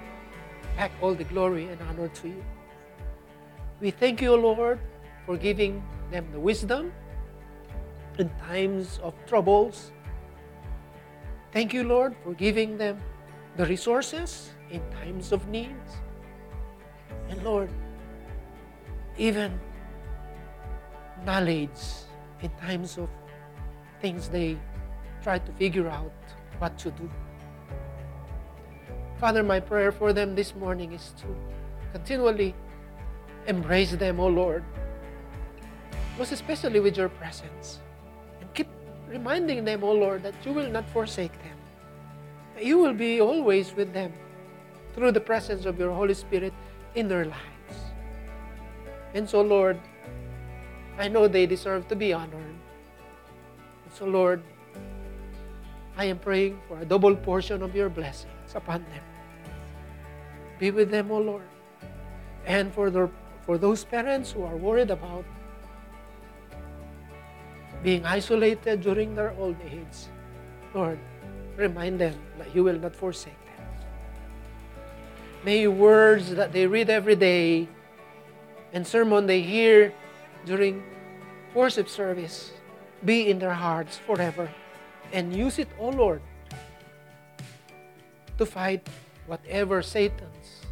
back 0.77 0.93
all 1.03 1.15
the 1.15 1.25
glory 1.25 1.67
and 1.67 1.81
honor 1.83 2.09
to 2.09 2.29
you. 2.29 2.45
We 3.81 3.91
thank 3.91 4.21
you, 4.21 4.37
Lord, 4.37 4.79
for 5.25 5.39
giving 5.39 5.83
them 6.11 6.29
the 6.33 6.41
wisdom 6.41 6.93
in 8.19 8.29
times 8.45 9.01
of 9.03 9.15
troubles. 9.27 9.93
Thank 11.53 11.73
you, 11.73 11.85
Lord, 11.85 12.15
for 12.23 12.35
giving 12.35 12.77
them 12.77 13.01
the 13.57 13.65
resources 13.65 14.51
in 14.71 14.83
times 14.91 15.33
of 15.33 15.49
needs. 15.49 15.97
And 17.31 17.43
Lord, 17.43 17.71
even 19.17 19.59
knowledge 21.25 21.81
in 22.43 22.51
times 22.61 22.99
of 22.99 23.09
things 24.01 24.29
they 24.29 24.59
try 25.23 25.39
to 25.39 25.53
figure 25.53 25.89
out 25.89 26.13
what 26.59 26.77
to 26.79 26.91
do. 26.91 27.11
Father, 29.19 29.43
my 29.43 29.61
prayer 29.61 29.93
for 29.93 30.13
them 30.13 30.35
this 30.35 30.55
morning 30.55 30.93
is 30.93 31.13
to 31.21 31.27
continually 31.93 32.55
embrace 33.47 33.93
them, 33.93 34.21
O 34.21 34.27
Lord, 34.27 34.65
most 36.19 36.33
especially 36.33 36.81
with 36.81 36.97
your 36.97 37.09
presence. 37.09 37.79
And 38.41 38.53
keep 38.55 38.69
reminding 39.09 39.65
them, 39.65 39.85
O 39.85 39.93
Lord, 39.93 40.23
that 40.23 40.35
you 40.45 40.53
will 40.53 40.71
not 40.71 40.89
forsake 40.91 41.33
them. 41.43 41.57
That 42.55 42.65
you 42.65 42.79
will 42.79 42.95
be 42.95 43.21
always 43.21 43.75
with 43.75 43.93
them 43.93 44.13
through 44.95 45.13
the 45.13 45.21
presence 45.21 45.67
of 45.67 45.79
your 45.79 45.93
Holy 45.93 46.15
Spirit 46.15 46.53
in 46.95 47.09
their 47.09 47.25
lives. 47.25 47.77
And 49.15 49.29
so, 49.29 49.41
Lord, 49.41 49.81
I 50.99 51.09
know 51.09 51.27
they 51.27 51.47
deserve 51.47 51.89
to 51.89 51.97
be 51.97 52.13
honored. 52.13 52.35
And 53.85 53.93
So, 53.95 54.05
Lord, 54.05 54.43
I 55.97 56.05
am 56.05 56.19
praying 56.19 56.61
for 56.69 56.79
a 56.79 56.85
double 56.85 57.17
portion 57.17 57.63
of 57.63 57.75
your 57.75 57.89
blessings 57.89 58.55
upon 58.55 58.85
them. 58.85 59.05
Be 60.59 60.71
with 60.71 60.91
them, 60.91 61.11
O 61.11 61.19
Lord. 61.19 61.49
And 62.47 62.73
for, 62.73 62.91
the, 62.91 63.11
for 63.51 63.59
those 63.59 63.83
parents 63.83 64.31
who 64.31 64.45
are 64.45 64.55
worried 64.55 64.93
about 64.93 65.25
being 67.83 68.07
isolated 68.07 68.81
during 68.81 69.17
their 69.17 69.35
old 69.43 69.57
age, 69.67 70.07
Lord, 70.73 71.01
remind 71.57 71.99
them 71.99 72.15
that 72.39 72.55
you 72.55 72.63
will 72.63 72.79
not 72.79 72.95
forsake 72.95 73.35
them. 73.51 73.67
May 75.43 75.67
words 75.67 76.31
that 76.37 76.53
they 76.53 76.69
read 76.69 76.91
every 76.91 77.17
day 77.17 77.67
and 78.73 78.87
sermon 78.87 79.27
they 79.27 79.43
hear 79.43 79.93
during 80.47 80.85
worship 81.53 81.89
service 81.89 82.53
be 83.05 83.31
in 83.31 83.41
their 83.41 83.59
hearts 83.59 83.99
forever. 83.99 84.49
And 85.13 85.35
use 85.35 85.59
it, 85.59 85.67
O 85.81 85.87
oh 85.87 85.91
Lord, 85.91 86.23
to 88.39 88.47
fight 88.47 88.87
whatever 89.27 89.83
Satan's 89.83 90.63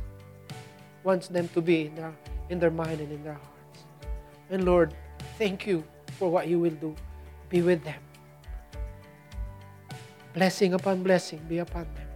wants 1.02 1.26
them 1.26 1.48
to 1.54 1.60
be 1.60 1.86
in 1.86 1.96
their, 1.96 2.14
in 2.50 2.58
their 2.58 2.70
mind 2.70 3.00
and 3.00 3.12
in 3.12 3.22
their 3.22 3.34
hearts. 3.34 3.84
And 4.50 4.64
Lord, 4.64 4.94
thank 5.36 5.66
you 5.66 5.84
for 6.18 6.30
what 6.30 6.48
you 6.48 6.58
will 6.58 6.74
do. 6.74 6.94
Be 7.48 7.62
with 7.62 7.84
them. 7.84 8.00
Blessing 10.34 10.74
upon 10.74 11.02
blessing 11.02 11.40
be 11.48 11.58
upon 11.58 11.84
them. 11.94 12.08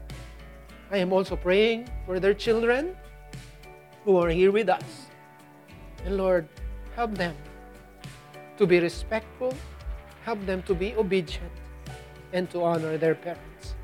I 0.91 0.99
am 0.99 1.13
also 1.13 1.37
praying 1.37 1.89
for 2.05 2.21
their 2.21 2.35
children 2.35 2.97
who 4.05 4.17
are 4.17 4.29
here 4.29 4.53
with 4.53 4.69
us. 4.69 5.09
And 6.05 6.17
Lord, 6.17 6.49
help 6.97 7.15
them 7.15 7.35
to 8.59 8.67
be 8.67 8.81
respectful, 8.81 9.55
help 10.25 10.45
them 10.45 10.63
to 10.65 10.75
be 10.75 10.95
obedient, 10.97 11.53
and 12.33 12.51
to 12.51 12.63
honor 12.63 12.99
their 12.99 13.15
parents. 13.15 13.75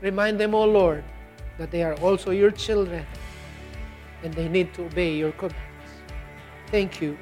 Remind 0.00 0.40
them, 0.40 0.54
O 0.54 0.64
Lord, 0.64 1.04
that 1.58 1.70
they 1.70 1.82
are 1.82 1.94
also 2.00 2.30
your 2.30 2.50
children 2.50 3.06
and 4.22 4.32
they 4.34 4.48
need 4.48 4.74
to 4.74 4.84
obey 4.84 5.14
your 5.16 5.32
commands. 5.32 5.56
Thank 6.68 7.00
you, 7.00 7.18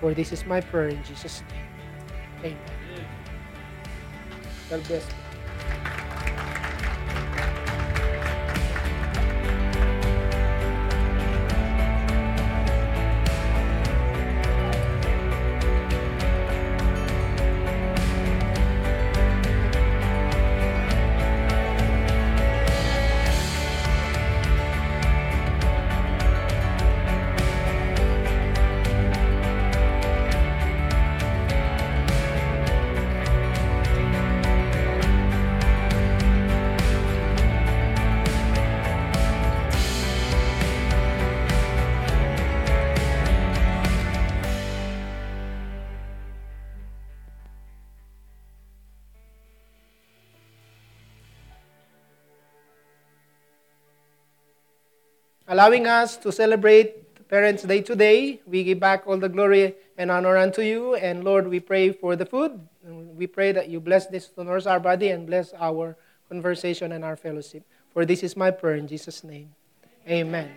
for 0.00 0.14
this 0.14 0.32
is 0.32 0.44
my 0.46 0.60
prayer 0.60 0.88
in 0.88 1.02
Jesus' 1.04 1.42
name. 1.50 2.56
Amen. 2.56 3.06
God 4.70 4.86
bless 4.86 5.06
allowing 55.60 55.86
us 55.86 56.16
to 56.16 56.32
celebrate 56.32 57.04
Parents' 57.28 57.64
Day 57.64 57.82
today. 57.82 58.40
We 58.46 58.64
give 58.64 58.80
back 58.80 59.04
all 59.06 59.18
the 59.18 59.28
glory 59.28 59.74
and 59.98 60.10
honor 60.10 60.38
unto 60.38 60.62
you. 60.62 60.94
And 60.94 61.22
Lord, 61.22 61.46
we 61.48 61.60
pray 61.60 61.92
for 61.92 62.16
the 62.16 62.24
food. 62.24 62.58
We 62.82 63.26
pray 63.26 63.52
that 63.52 63.68
you 63.68 63.78
bless 63.78 64.06
this 64.06 64.28
to 64.40 64.42
nourish 64.42 64.64
our 64.64 64.80
body 64.80 65.10
and 65.10 65.26
bless 65.26 65.52
our 65.52 65.98
conversation 66.30 66.92
and 66.92 67.04
our 67.04 67.14
fellowship. 67.14 67.62
For 67.92 68.06
this 68.06 68.22
is 68.22 68.38
my 68.38 68.50
prayer 68.50 68.76
in 68.76 68.88
Jesus' 68.88 69.22
name. 69.22 69.52
Amen. 70.08 70.48